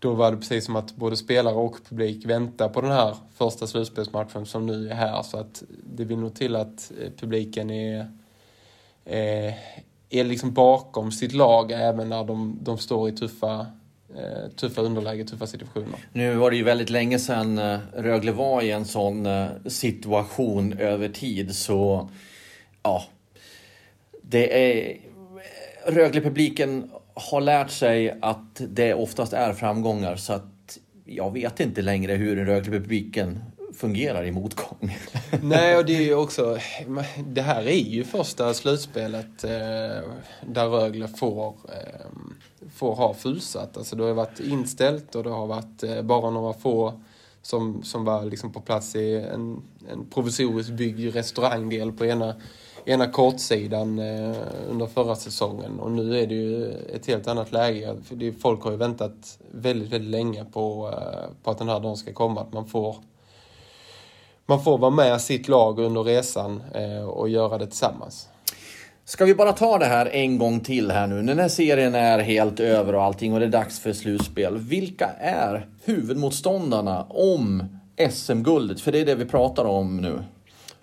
då 0.00 0.14
var 0.14 0.30
det 0.30 0.36
precis 0.36 0.64
som 0.64 0.76
att 0.76 0.96
både 0.96 1.16
spelare 1.16 1.54
och 1.54 1.76
publik 1.88 2.26
väntar 2.26 2.68
på 2.68 2.80
den 2.80 2.90
här 2.90 3.16
första 3.34 3.66
slutspelsmatchen 3.66 4.46
som 4.46 4.66
nu 4.66 4.88
är 4.88 4.94
här. 4.94 5.22
Så 5.22 5.38
att 5.38 5.62
det 5.96 6.04
vill 6.04 6.18
nog 6.18 6.34
till 6.34 6.56
att 6.56 6.92
eh, 7.00 7.10
publiken 7.16 7.70
är, 7.70 8.00
eh, 9.04 9.54
är 10.10 10.24
liksom 10.24 10.52
bakom 10.52 11.12
sitt 11.12 11.32
lag 11.32 11.72
även 11.72 12.08
när 12.08 12.24
de, 12.24 12.58
de 12.62 12.78
står 12.78 13.08
i 13.08 13.12
tuffa, 13.12 13.66
eh, 14.16 14.50
tuffa 14.56 14.82
underläge, 14.82 15.24
tuffa 15.24 15.46
situationer. 15.46 16.08
Nu 16.12 16.34
var 16.34 16.50
det 16.50 16.56
ju 16.56 16.64
väldigt 16.64 16.90
länge 16.90 17.18
sedan 17.18 17.78
Rögle 17.94 18.32
var 18.32 18.62
i 18.62 18.70
en 18.70 18.84
sån 18.84 19.28
situation 19.66 20.72
över 20.78 21.08
tid 21.08 21.54
så 21.54 22.08
ja, 22.82 23.04
det 24.22 24.72
är 24.80 24.96
Rögle-publiken 25.86 26.90
har 27.20 27.40
lärt 27.40 27.70
sig 27.70 28.18
att 28.22 28.60
det 28.68 28.94
oftast 28.94 29.32
är 29.32 29.52
framgångar 29.52 30.16
så 30.16 30.32
att 30.32 30.78
jag 31.04 31.32
vet 31.32 31.60
inte 31.60 31.82
längre 31.82 32.12
hur 32.12 32.44
Rögle-publiken 32.44 33.38
fungerar 33.74 34.24
i 34.24 34.30
motgång. 34.30 34.98
Nej, 35.42 35.76
och 35.76 35.84
det 35.84 35.96
är 35.96 36.02
ju 36.02 36.14
också... 36.14 36.58
Det 37.26 37.42
här 37.42 37.62
är 37.62 37.88
ju 37.88 38.04
första 38.04 38.54
slutspelet 38.54 39.44
eh, 39.44 39.50
där 40.46 40.68
Rögle 40.68 41.08
får, 41.08 41.48
eh, 41.48 42.06
får 42.74 42.94
ha 42.94 43.14
fullsatt. 43.14 43.76
Alltså 43.76 43.96
det 43.96 44.04
har 44.04 44.12
varit 44.12 44.40
inställt 44.40 45.14
och 45.14 45.24
det 45.24 45.30
har 45.30 45.46
varit 45.46 45.82
eh, 45.82 46.02
bara 46.02 46.30
några 46.30 46.52
få 46.52 47.00
som, 47.42 47.82
som 47.82 48.04
var 48.04 48.24
liksom 48.24 48.52
på 48.52 48.60
plats 48.60 48.96
i 48.96 49.14
en, 49.16 49.62
en 49.88 50.06
provisoriskt 50.10 50.72
byggd 50.72 51.14
restaurangdel 51.14 51.92
på 51.92 52.06
ena, 52.06 52.34
ena 52.84 53.10
kortsidan 53.10 53.98
eh, 53.98 54.36
under 54.70 54.86
förra 54.86 55.16
säsongen. 55.16 55.80
Och 55.80 55.90
nu 55.90 56.18
är 56.18 56.26
det 56.26 56.34
ju 56.34 56.72
ett 56.94 57.06
helt 57.06 57.28
annat 57.28 57.52
läge. 57.52 57.96
Folk 58.40 58.62
har 58.62 58.70
ju 58.70 58.76
väntat 58.76 59.38
väldigt, 59.50 59.92
väldigt 59.92 60.10
länge 60.10 60.44
på, 60.44 60.90
eh, 60.92 61.30
på 61.42 61.50
att 61.50 61.58
den 61.58 61.68
här 61.68 61.80
dagen 61.80 61.96
ska 61.96 62.12
komma. 62.12 62.40
Att 62.40 62.52
man 62.52 62.66
får 62.66 62.96
man 64.50 64.64
får 64.64 64.78
vara 64.78 64.90
med 64.90 65.20
sitt 65.20 65.48
lag 65.48 65.78
under 65.78 66.02
resan 66.02 66.62
eh, 66.74 67.04
och 67.04 67.28
göra 67.28 67.58
det 67.58 67.66
tillsammans. 67.66 68.28
Ska 69.04 69.24
vi 69.24 69.34
bara 69.34 69.52
ta 69.52 69.78
det 69.78 69.86
här 69.86 70.06
en 70.06 70.38
gång 70.38 70.60
till 70.60 70.90
här 70.90 71.06
nu. 71.06 71.14
När 71.14 71.22
den 71.22 71.38
här 71.38 71.48
serien 71.48 71.94
är 71.94 72.18
helt 72.18 72.60
över 72.60 72.94
och 72.94 73.02
allting 73.02 73.32
och 73.34 73.40
det 73.40 73.46
är 73.46 73.50
dags 73.50 73.80
för 73.80 73.92
slutspel. 73.92 74.58
Vilka 74.58 75.06
är 75.20 75.66
huvudmotståndarna 75.84 77.06
om 77.08 77.64
SM-guldet? 78.10 78.80
För 78.80 78.92
det 78.92 79.00
är 79.00 79.06
det 79.06 79.14
vi 79.14 79.24
pratar 79.24 79.64
om 79.64 79.96
nu. 79.96 80.22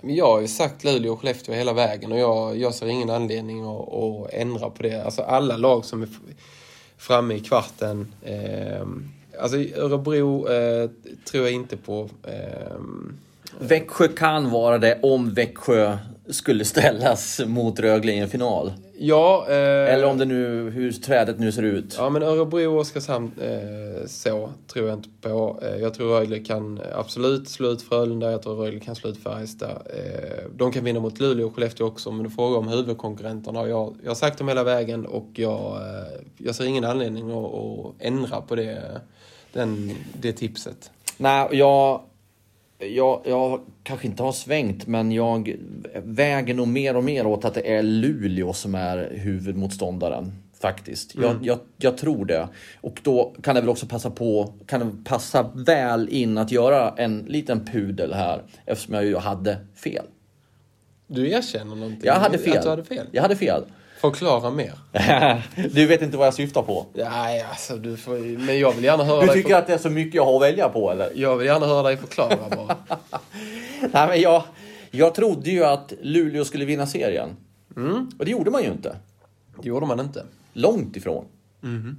Jag 0.01 0.25
har 0.25 0.41
ju 0.41 0.47
sagt 0.47 0.83
Luleå 0.83 1.13
och 1.13 1.21
Skellefteå 1.21 1.55
hela 1.55 1.73
vägen 1.73 2.11
och 2.11 2.19
jag, 2.19 2.57
jag 2.57 2.73
ser 2.73 2.87
ingen 2.87 3.09
anledning 3.09 3.61
att, 3.61 3.93
att 3.93 4.33
ändra 4.33 4.69
på 4.69 4.83
det. 4.83 5.05
Alltså 5.05 5.21
alla 5.21 5.57
lag 5.57 5.85
som 5.85 6.01
är 6.01 6.09
framme 6.97 7.33
i 7.33 7.39
kvarten. 7.39 8.13
Eh, 8.21 8.87
alltså 9.39 9.57
Örebro 9.57 10.47
eh, 10.49 10.89
tror 11.29 11.43
jag 11.43 11.53
inte 11.53 11.77
på. 11.77 12.09
Eh, 12.23 12.77
Växjö 13.59 14.07
kan 14.07 14.49
vara 14.49 14.77
det 14.77 14.99
om 15.01 15.33
Växjö 15.33 15.97
skulle 16.29 16.65
ställas 16.65 17.41
mot 17.45 17.79
Rögle 17.79 18.11
i 18.11 18.17
en 18.17 18.29
final. 18.29 18.73
Ja. 18.99 19.45
Eh, 19.49 19.93
Eller 19.93 20.05
om 20.05 20.17
det 20.17 20.25
nu, 20.25 20.69
hur 20.69 20.91
trädet 20.91 21.39
nu 21.39 21.51
ser 21.51 21.63
ut. 21.63 21.95
Ja, 21.97 22.09
men 22.09 22.23
Örebro 22.23 22.73
och 22.73 22.79
Oskarshamn 22.79 23.31
eh, 23.41 24.07
så 24.07 24.49
tror 24.67 24.87
jag 24.87 24.97
inte 24.97 25.09
på. 25.21 25.59
Eh, 25.61 25.81
jag 25.81 25.93
tror 25.93 26.09
Rögle 26.19 26.39
kan 26.39 26.81
absolut 26.95 27.49
slå 27.49 27.69
ut 27.69 27.81
Frölunda. 27.81 28.31
Jag 28.31 28.41
tror 28.41 28.55
Rögle 28.55 28.79
kan 28.79 28.95
slå 28.95 29.09
ut 29.09 29.23
Färjestad. 29.23 29.69
Eh, 29.69 30.43
de 30.55 30.71
kan 30.71 30.83
vinna 30.83 30.99
mot 30.99 31.19
Luleå 31.19 31.47
och 31.47 31.55
Skellefteå 31.55 31.87
också, 31.87 32.11
men 32.11 32.23
du 32.23 32.29
frågar 32.29 32.57
om 32.57 32.67
huvudkonkurrenterna. 32.67 33.67
Jag, 33.67 33.95
jag 34.03 34.09
har 34.09 34.15
sagt 34.15 34.37
dem 34.37 34.47
hela 34.47 34.63
vägen 34.63 35.05
och 35.05 35.29
jag, 35.33 35.75
eh, 35.75 36.21
jag 36.37 36.55
ser 36.55 36.65
ingen 36.65 36.83
anledning 36.83 37.31
att, 37.31 37.53
att 37.53 37.93
ändra 37.99 38.41
på 38.41 38.55
det, 38.55 39.01
den, 39.53 39.91
det 40.21 40.33
tipset. 40.33 40.91
Nej, 41.17 41.47
jag 41.51 42.01
jag, 42.79 43.21
jag 43.25 43.61
kanske 43.83 44.07
inte 44.07 44.23
har 44.23 44.31
svängt, 44.31 44.87
men 44.87 45.11
jag 45.11 45.55
väger 46.03 46.53
nog 46.53 46.67
mer 46.67 46.97
och 46.97 47.03
mer 47.03 47.27
åt 47.27 47.45
att 47.45 47.53
det 47.53 47.75
är 47.75 47.83
Luleå 47.83 48.53
som 48.53 48.75
är 48.75 49.11
huvudmotståndaren. 49.15 50.31
Faktiskt. 50.61 51.15
Mm. 51.15 51.27
Jag, 51.27 51.45
jag, 51.45 51.59
jag, 51.77 51.97
tror 51.97 52.25
det. 52.25 52.47
Och 52.81 52.99
då 53.03 53.35
kan 53.43 53.55
det 53.55 53.61
väl 53.61 53.69
också 53.69 53.85
passa 53.85 54.09
på, 54.09 54.53
kan 54.65 54.79
det 54.79 55.03
passa 55.09 55.51
väl 55.55 56.09
in 56.09 56.37
att 56.37 56.51
göra 56.51 56.93
en 56.97 57.19
liten 57.19 57.65
pudel 57.65 58.13
här. 58.13 58.41
Eftersom 58.65 58.93
jag 58.93 59.05
ju 59.05 59.17
hade 59.17 59.57
fel. 59.75 60.05
Du 61.07 61.29
erkänner 61.31 61.75
någonting? 61.75 62.01
Jag 62.03 62.13
hade 62.13 62.37
fel. 62.37 62.57
Att 62.57 62.63
du 62.63 62.69
hade 62.69 62.83
fel? 62.83 63.07
Jag 63.11 63.21
hade 63.21 63.35
fel. 63.35 63.63
Förklara 64.01 64.51
mer. 64.51 64.73
du 65.73 65.85
vet 65.85 66.01
inte 66.01 66.17
vad 66.17 66.27
jag 66.27 66.33
syftar 66.33 66.61
på? 66.61 66.85
Nej, 66.93 67.41
alltså 67.41 67.77
du 67.77 67.97
får, 67.97 68.37
Men 68.45 68.59
jag 68.59 68.71
vill 68.71 68.83
gärna 68.83 69.03
höra 69.03 69.21
Du 69.21 69.27
tycker 69.27 69.49
för... 69.49 69.55
att 69.55 69.67
det 69.67 69.73
är 69.73 69.77
så 69.77 69.89
mycket 69.89 70.13
jag 70.13 70.25
har 70.25 70.35
att 70.35 70.41
välja 70.41 70.69
på 70.69 70.91
eller? 70.91 71.11
Jag 71.15 71.37
vill 71.37 71.47
gärna 71.47 71.65
höra 71.65 71.83
dig 71.83 71.97
förklara 71.97 72.37
bara. 72.55 72.77
Nej, 73.79 74.07
men 74.07 74.21
jag, 74.21 74.43
jag 74.91 75.15
trodde 75.15 75.51
ju 75.51 75.63
att 75.63 75.93
Luleå 76.01 76.45
skulle 76.45 76.65
vinna 76.65 76.87
serien. 76.87 77.29
Mm. 77.75 78.09
Och 78.19 78.25
det 78.25 78.31
gjorde 78.31 78.51
man 78.51 78.63
ju 78.63 78.71
inte. 78.71 78.95
Det 79.61 79.67
gjorde 79.69 79.85
man 79.85 79.99
inte. 79.99 80.25
Långt 80.53 80.95
ifrån. 80.95 81.25
Mm. 81.63 81.97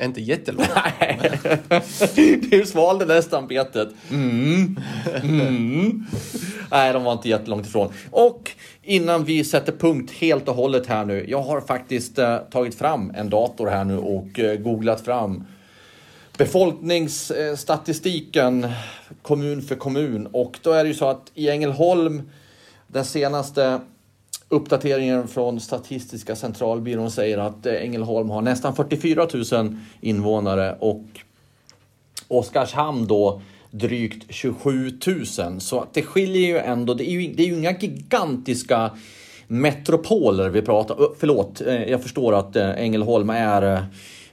Inte 0.00 0.20
jättelångt. 0.20 0.68
Nej. 1.00 1.40
Du 2.50 2.66
svalde 2.66 3.06
nästan 3.06 3.46
betet. 3.46 3.88
Mm. 4.10 4.80
Mm. 5.22 6.06
Nej, 6.70 6.92
de 6.92 7.04
var 7.04 7.12
inte 7.12 7.28
jättelångt 7.28 7.66
ifrån. 7.66 7.92
Och 8.10 8.50
innan 8.82 9.24
vi 9.24 9.44
sätter 9.44 9.72
punkt 9.72 10.12
helt 10.12 10.48
och 10.48 10.54
hållet 10.54 10.86
här 10.86 11.04
nu. 11.04 11.24
Jag 11.28 11.42
har 11.42 11.60
faktiskt 11.60 12.18
eh, 12.18 12.36
tagit 12.36 12.74
fram 12.74 13.12
en 13.14 13.30
dator 13.30 13.66
här 13.66 13.84
nu 13.84 13.98
och 13.98 14.38
eh, 14.38 14.58
googlat 14.58 15.00
fram 15.00 15.44
befolkningsstatistiken 16.36 18.72
kommun 19.22 19.62
för 19.62 19.74
kommun. 19.74 20.26
Och 20.26 20.58
då 20.62 20.72
är 20.72 20.84
det 20.84 20.88
ju 20.88 20.94
så 20.94 21.08
att 21.08 21.30
i 21.34 21.48
Ängelholm, 21.48 22.30
den 22.86 23.04
senaste 23.04 23.80
uppdateringen 24.48 25.28
från 25.28 25.60
Statistiska 25.60 26.36
centralbyrån 26.36 27.10
säger 27.10 27.38
att 27.38 27.66
eh, 27.66 27.74
Ängelholm 27.74 28.30
har 28.30 28.42
nästan 28.42 28.76
44 28.76 29.28
000 29.52 29.76
invånare 30.00 30.76
och 30.80 31.04
Oskarshamn 32.28 33.06
då 33.06 33.42
drygt 33.70 34.24
27 34.28 34.98
000. 35.38 35.60
Så 35.60 35.86
det 35.92 36.02
skiljer 36.02 36.46
ju 36.46 36.58
ändå. 36.58 36.94
Det 36.94 37.10
är 37.10 37.12
ju, 37.12 37.34
det 37.34 37.42
är 37.42 37.46
ju 37.46 37.54
inga 37.54 37.78
gigantiska 37.78 38.90
metropoler 39.46 40.48
vi 40.48 40.62
pratar 40.62 41.00
om. 41.00 41.14
Förlåt, 41.18 41.60
eh, 41.60 41.84
jag 41.84 42.02
förstår 42.02 42.34
att 42.34 42.56
eh, 42.56 42.70
Ängelholm 42.70 43.30
är 43.30 43.86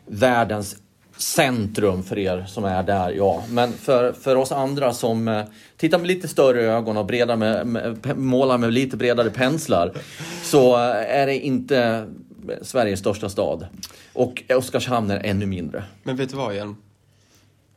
världens 0.05 0.75
centrum 1.21 2.03
för 2.03 2.17
er 2.17 2.45
som 2.47 2.65
är 2.65 2.83
där, 2.83 3.11
ja. 3.11 3.43
Men 3.49 3.73
för, 3.73 4.13
för 4.13 4.35
oss 4.35 4.51
andra 4.51 4.93
som 4.93 5.27
eh, 5.27 5.43
tittar 5.77 5.97
med 5.97 6.07
lite 6.07 6.27
större 6.27 6.61
ögon 6.61 6.97
och 6.97 7.05
breda 7.05 7.35
med, 7.35 7.67
med, 7.67 8.17
målar 8.17 8.57
med 8.57 8.73
lite 8.73 8.97
bredare 8.97 9.29
penslar 9.29 9.93
så 10.43 10.75
eh, 10.75 11.19
är 11.19 11.25
det 11.25 11.39
inte 11.39 12.07
Sveriges 12.61 12.99
största 12.99 13.29
stad. 13.29 13.67
Och 14.13 14.43
Oskarshamn 14.49 15.11
är 15.11 15.23
ännu 15.23 15.45
mindre. 15.45 15.83
Men 16.03 16.15
vet 16.15 16.29
du 16.29 16.35
vad 16.35 16.53
igen? 16.53 16.75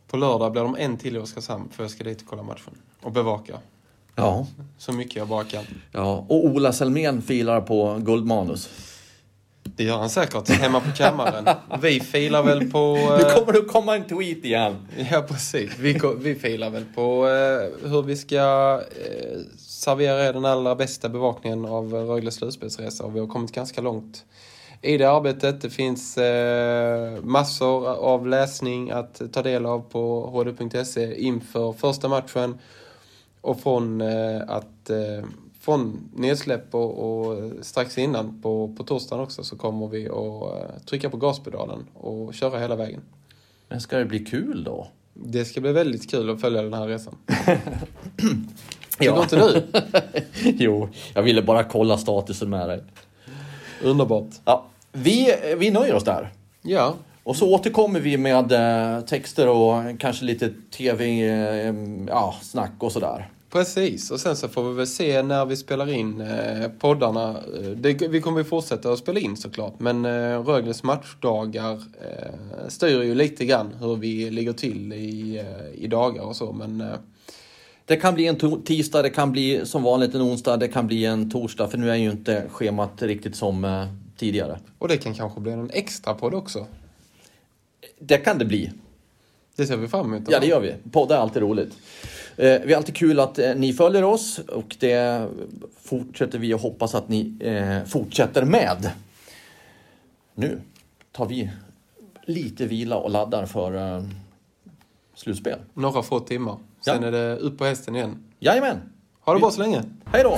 På 0.07 0.17
lördag 0.17 0.51
blir 0.51 0.61
de 0.61 0.75
en 0.75 0.97
till 0.97 1.15
i 1.15 1.19
Oskarshamn 1.19 1.69
för 1.71 1.83
jag 1.83 1.91
ska 1.91 2.03
dit 2.03 2.21
och 2.21 2.27
kolla 2.27 2.43
matchen. 2.43 2.73
Och 3.01 3.11
bevaka. 3.11 3.53
Ja. 4.15 4.47
Så 4.77 4.91
mycket 4.91 5.15
jag 5.15 5.27
bara 5.27 5.43
kan. 5.43 5.63
Ja, 5.91 6.25
och 6.27 6.45
Ola 6.45 6.73
Selmén 6.73 7.21
filar 7.21 7.61
på 7.61 7.97
guldmanus. 7.99 8.69
Det 9.77 9.83
gör 9.83 9.97
han 9.97 10.09
säkert, 10.09 10.49
hemma 10.49 10.79
på 10.79 10.91
kammaren. 10.91 11.49
Vi 11.81 11.99
filar 11.99 12.43
väl 12.43 12.71
på... 12.71 12.95
Nu 12.95 13.23
kommer 13.23 13.53
det 13.53 13.61
komma 13.61 13.95
en 13.95 14.03
tweet 14.03 14.45
igen. 14.45 14.75
Ja, 15.11 15.21
precis. 15.21 15.71
Vi, 15.79 15.99
vi 16.17 16.35
filar 16.35 16.69
väl 16.69 16.85
på 16.95 17.27
eh, 17.27 17.89
hur 17.89 18.01
vi 18.01 18.15
ska 18.15 18.35
eh, 19.05 19.39
servera 19.57 20.31
den 20.31 20.45
allra 20.45 20.75
bästa 20.75 21.09
bevakningen 21.09 21.65
av 21.65 21.93
Rögles 21.93 22.35
slutspelsresa. 22.35 23.03
Och 23.03 23.15
vi 23.15 23.19
har 23.19 23.27
kommit 23.27 23.51
ganska 23.51 23.81
långt 23.81 24.25
i 24.81 24.97
det 24.97 25.09
arbetet. 25.11 25.61
Det 25.61 25.69
finns 25.69 26.17
eh, 26.17 27.23
massor 27.23 27.87
av 27.87 28.27
läsning 28.27 28.91
att 28.91 29.21
ta 29.33 29.41
del 29.41 29.65
av 29.65 29.79
på 29.79 30.29
hd.se 30.29 31.21
inför 31.21 31.73
första 31.73 32.07
matchen. 32.07 32.57
Och 33.41 33.59
från 33.59 34.01
eh, 34.01 34.41
att 34.47 34.89
eh, 34.89 35.25
från 35.65 36.09
nedsläpp 36.15 36.75
och, 36.75 36.97
och, 36.97 37.51
strax 37.61 37.97
innan 37.97 38.41
på, 38.41 38.75
på 38.77 38.83
torsdagen 38.83 39.23
också 39.23 39.43
så 39.43 39.55
kommer 39.55 39.87
vi 39.87 40.09
att 40.09 40.87
trycka 40.87 41.09
på 41.09 41.17
gaspedalen 41.17 41.85
och 41.93 42.33
köra 42.33 42.59
hela 42.59 42.75
vägen. 42.75 43.01
Men 43.69 43.81
ska 43.81 43.97
det 43.97 44.05
bli 44.05 44.19
kul 44.19 44.63
då? 44.63 44.87
Det 45.13 45.45
ska 45.45 45.61
bli 45.61 45.71
väldigt 45.71 46.11
kul 46.11 46.29
att 46.29 46.41
följa 46.41 46.61
den 46.61 46.73
här 46.73 46.87
resan. 46.87 47.15
Tycker 48.97 49.05
ja. 49.05 49.21
inte 49.21 49.35
du? 49.35 49.63
jo, 50.57 50.89
jag 51.13 51.23
ville 51.23 51.41
bara 51.41 51.63
kolla 51.63 51.97
statusen 51.97 52.49
med 52.49 52.69
dig. 52.69 52.83
Underbart. 53.83 54.29
Ja, 54.45 54.65
vi, 54.91 55.35
vi 55.57 55.71
nöjer 55.71 55.95
oss 55.95 56.03
där. 56.03 56.33
Ja. 56.61 56.95
Och 57.23 57.35
så 57.35 57.53
återkommer 57.53 57.99
vi 57.99 58.17
med 58.17 58.51
eh, 58.51 59.01
texter 59.01 59.49
och 59.49 59.99
kanske 59.99 60.25
lite 60.25 60.53
tv-snack 60.71 62.07
ja, 62.79 62.85
och 62.85 62.91
sådär. 62.91 63.29
Precis, 63.55 64.11
och 64.11 64.19
sen 64.19 64.35
så 64.35 64.47
får 64.47 64.69
vi 64.69 64.75
väl 64.75 64.87
se 64.87 65.23
när 65.23 65.45
vi 65.45 65.55
spelar 65.55 65.93
in 65.93 66.21
eh, 66.21 66.67
poddarna. 66.79 67.29
Eh, 67.29 67.69
det, 67.69 68.07
vi 68.07 68.21
kommer 68.21 68.37
ju 68.37 68.43
fortsätta 68.43 68.91
att 68.91 68.99
spela 68.99 69.19
in 69.19 69.37
såklart, 69.37 69.79
men 69.79 70.05
eh, 70.05 70.43
Rögles 70.43 70.83
matchdagar 70.83 71.73
eh, 71.73 72.67
styr 72.67 73.01
ju 73.01 73.15
lite 73.15 73.45
grann 73.45 73.73
hur 73.79 73.95
vi 73.95 74.29
ligger 74.29 74.53
till 74.53 74.93
i, 74.93 75.37
eh, 75.37 75.83
i 75.83 75.87
dagar 75.87 76.23
och 76.23 76.35
så, 76.35 76.51
men 76.51 76.81
eh, 76.81 76.95
Det 77.85 77.95
kan 77.95 78.13
bli 78.13 78.27
en 78.27 78.63
tisdag, 78.63 79.01
det 79.01 79.09
kan 79.09 79.31
bli 79.31 79.65
som 79.65 79.83
vanligt 79.83 80.15
en 80.15 80.21
onsdag, 80.21 80.57
det 80.57 80.67
kan 80.67 80.87
bli 80.87 81.05
en 81.05 81.31
torsdag, 81.31 81.67
för 81.67 81.77
nu 81.77 81.91
är 81.91 81.95
ju 81.95 82.11
inte 82.11 82.43
schemat 82.49 83.01
riktigt 83.01 83.35
som 83.35 83.65
eh, 83.65 83.85
tidigare. 84.17 84.59
Och 84.77 84.87
det 84.87 84.97
kan 84.97 85.13
kanske 85.13 85.41
bli 85.41 85.51
en 85.51 85.69
extra 85.73 86.13
podd 86.13 86.33
också. 86.33 86.65
Det 87.99 88.17
kan 88.17 88.37
det 88.37 88.45
bli. 88.45 88.71
Det 89.55 89.67
ser 89.67 89.77
vi 89.77 89.87
fram 89.87 90.13
emot. 90.13 90.29
Ja, 90.31 90.39
det 90.39 90.47
gör 90.47 90.59
vi. 90.59 90.75
Poddar 90.91 91.15
är 91.15 91.19
alltid 91.19 91.41
roligt. 91.41 91.77
Eh, 92.37 92.61
vi 92.65 92.73
är 92.73 92.77
alltid 92.77 92.95
kul 92.95 93.19
att 93.19 93.39
eh, 93.39 93.55
ni 93.55 93.73
följer 93.73 94.03
oss 94.03 94.39
och 94.39 94.75
det 94.79 95.27
fortsätter 95.81 96.39
vi 96.39 96.53
och 96.53 96.59
hoppas 96.59 96.95
att 96.95 97.09
ni 97.09 97.33
eh, 97.39 97.83
fortsätter 97.89 98.43
med. 98.45 98.91
Nu 100.35 100.61
tar 101.11 101.25
vi 101.25 101.49
lite 102.25 102.65
vila 102.65 102.97
och 102.97 103.09
laddar 103.11 103.45
för 103.45 103.95
eh, 103.97 104.03
slutspel. 105.15 105.59
Några 105.73 106.03
få 106.03 106.19
timmar. 106.19 106.57
Sen 106.81 107.01
Ja. 107.01 107.07
är 107.07 107.11
det 107.11 107.35
upp 107.37 107.57
på 107.57 107.65
hästen 107.65 107.95
igen. 107.95 108.17
Jajamän! 108.39 108.77
Ha 109.19 109.33
det 109.33 109.39
bra 109.39 109.51
så 109.51 109.61
länge. 109.61 109.83
Hej 110.05 110.23
då! 110.23 110.37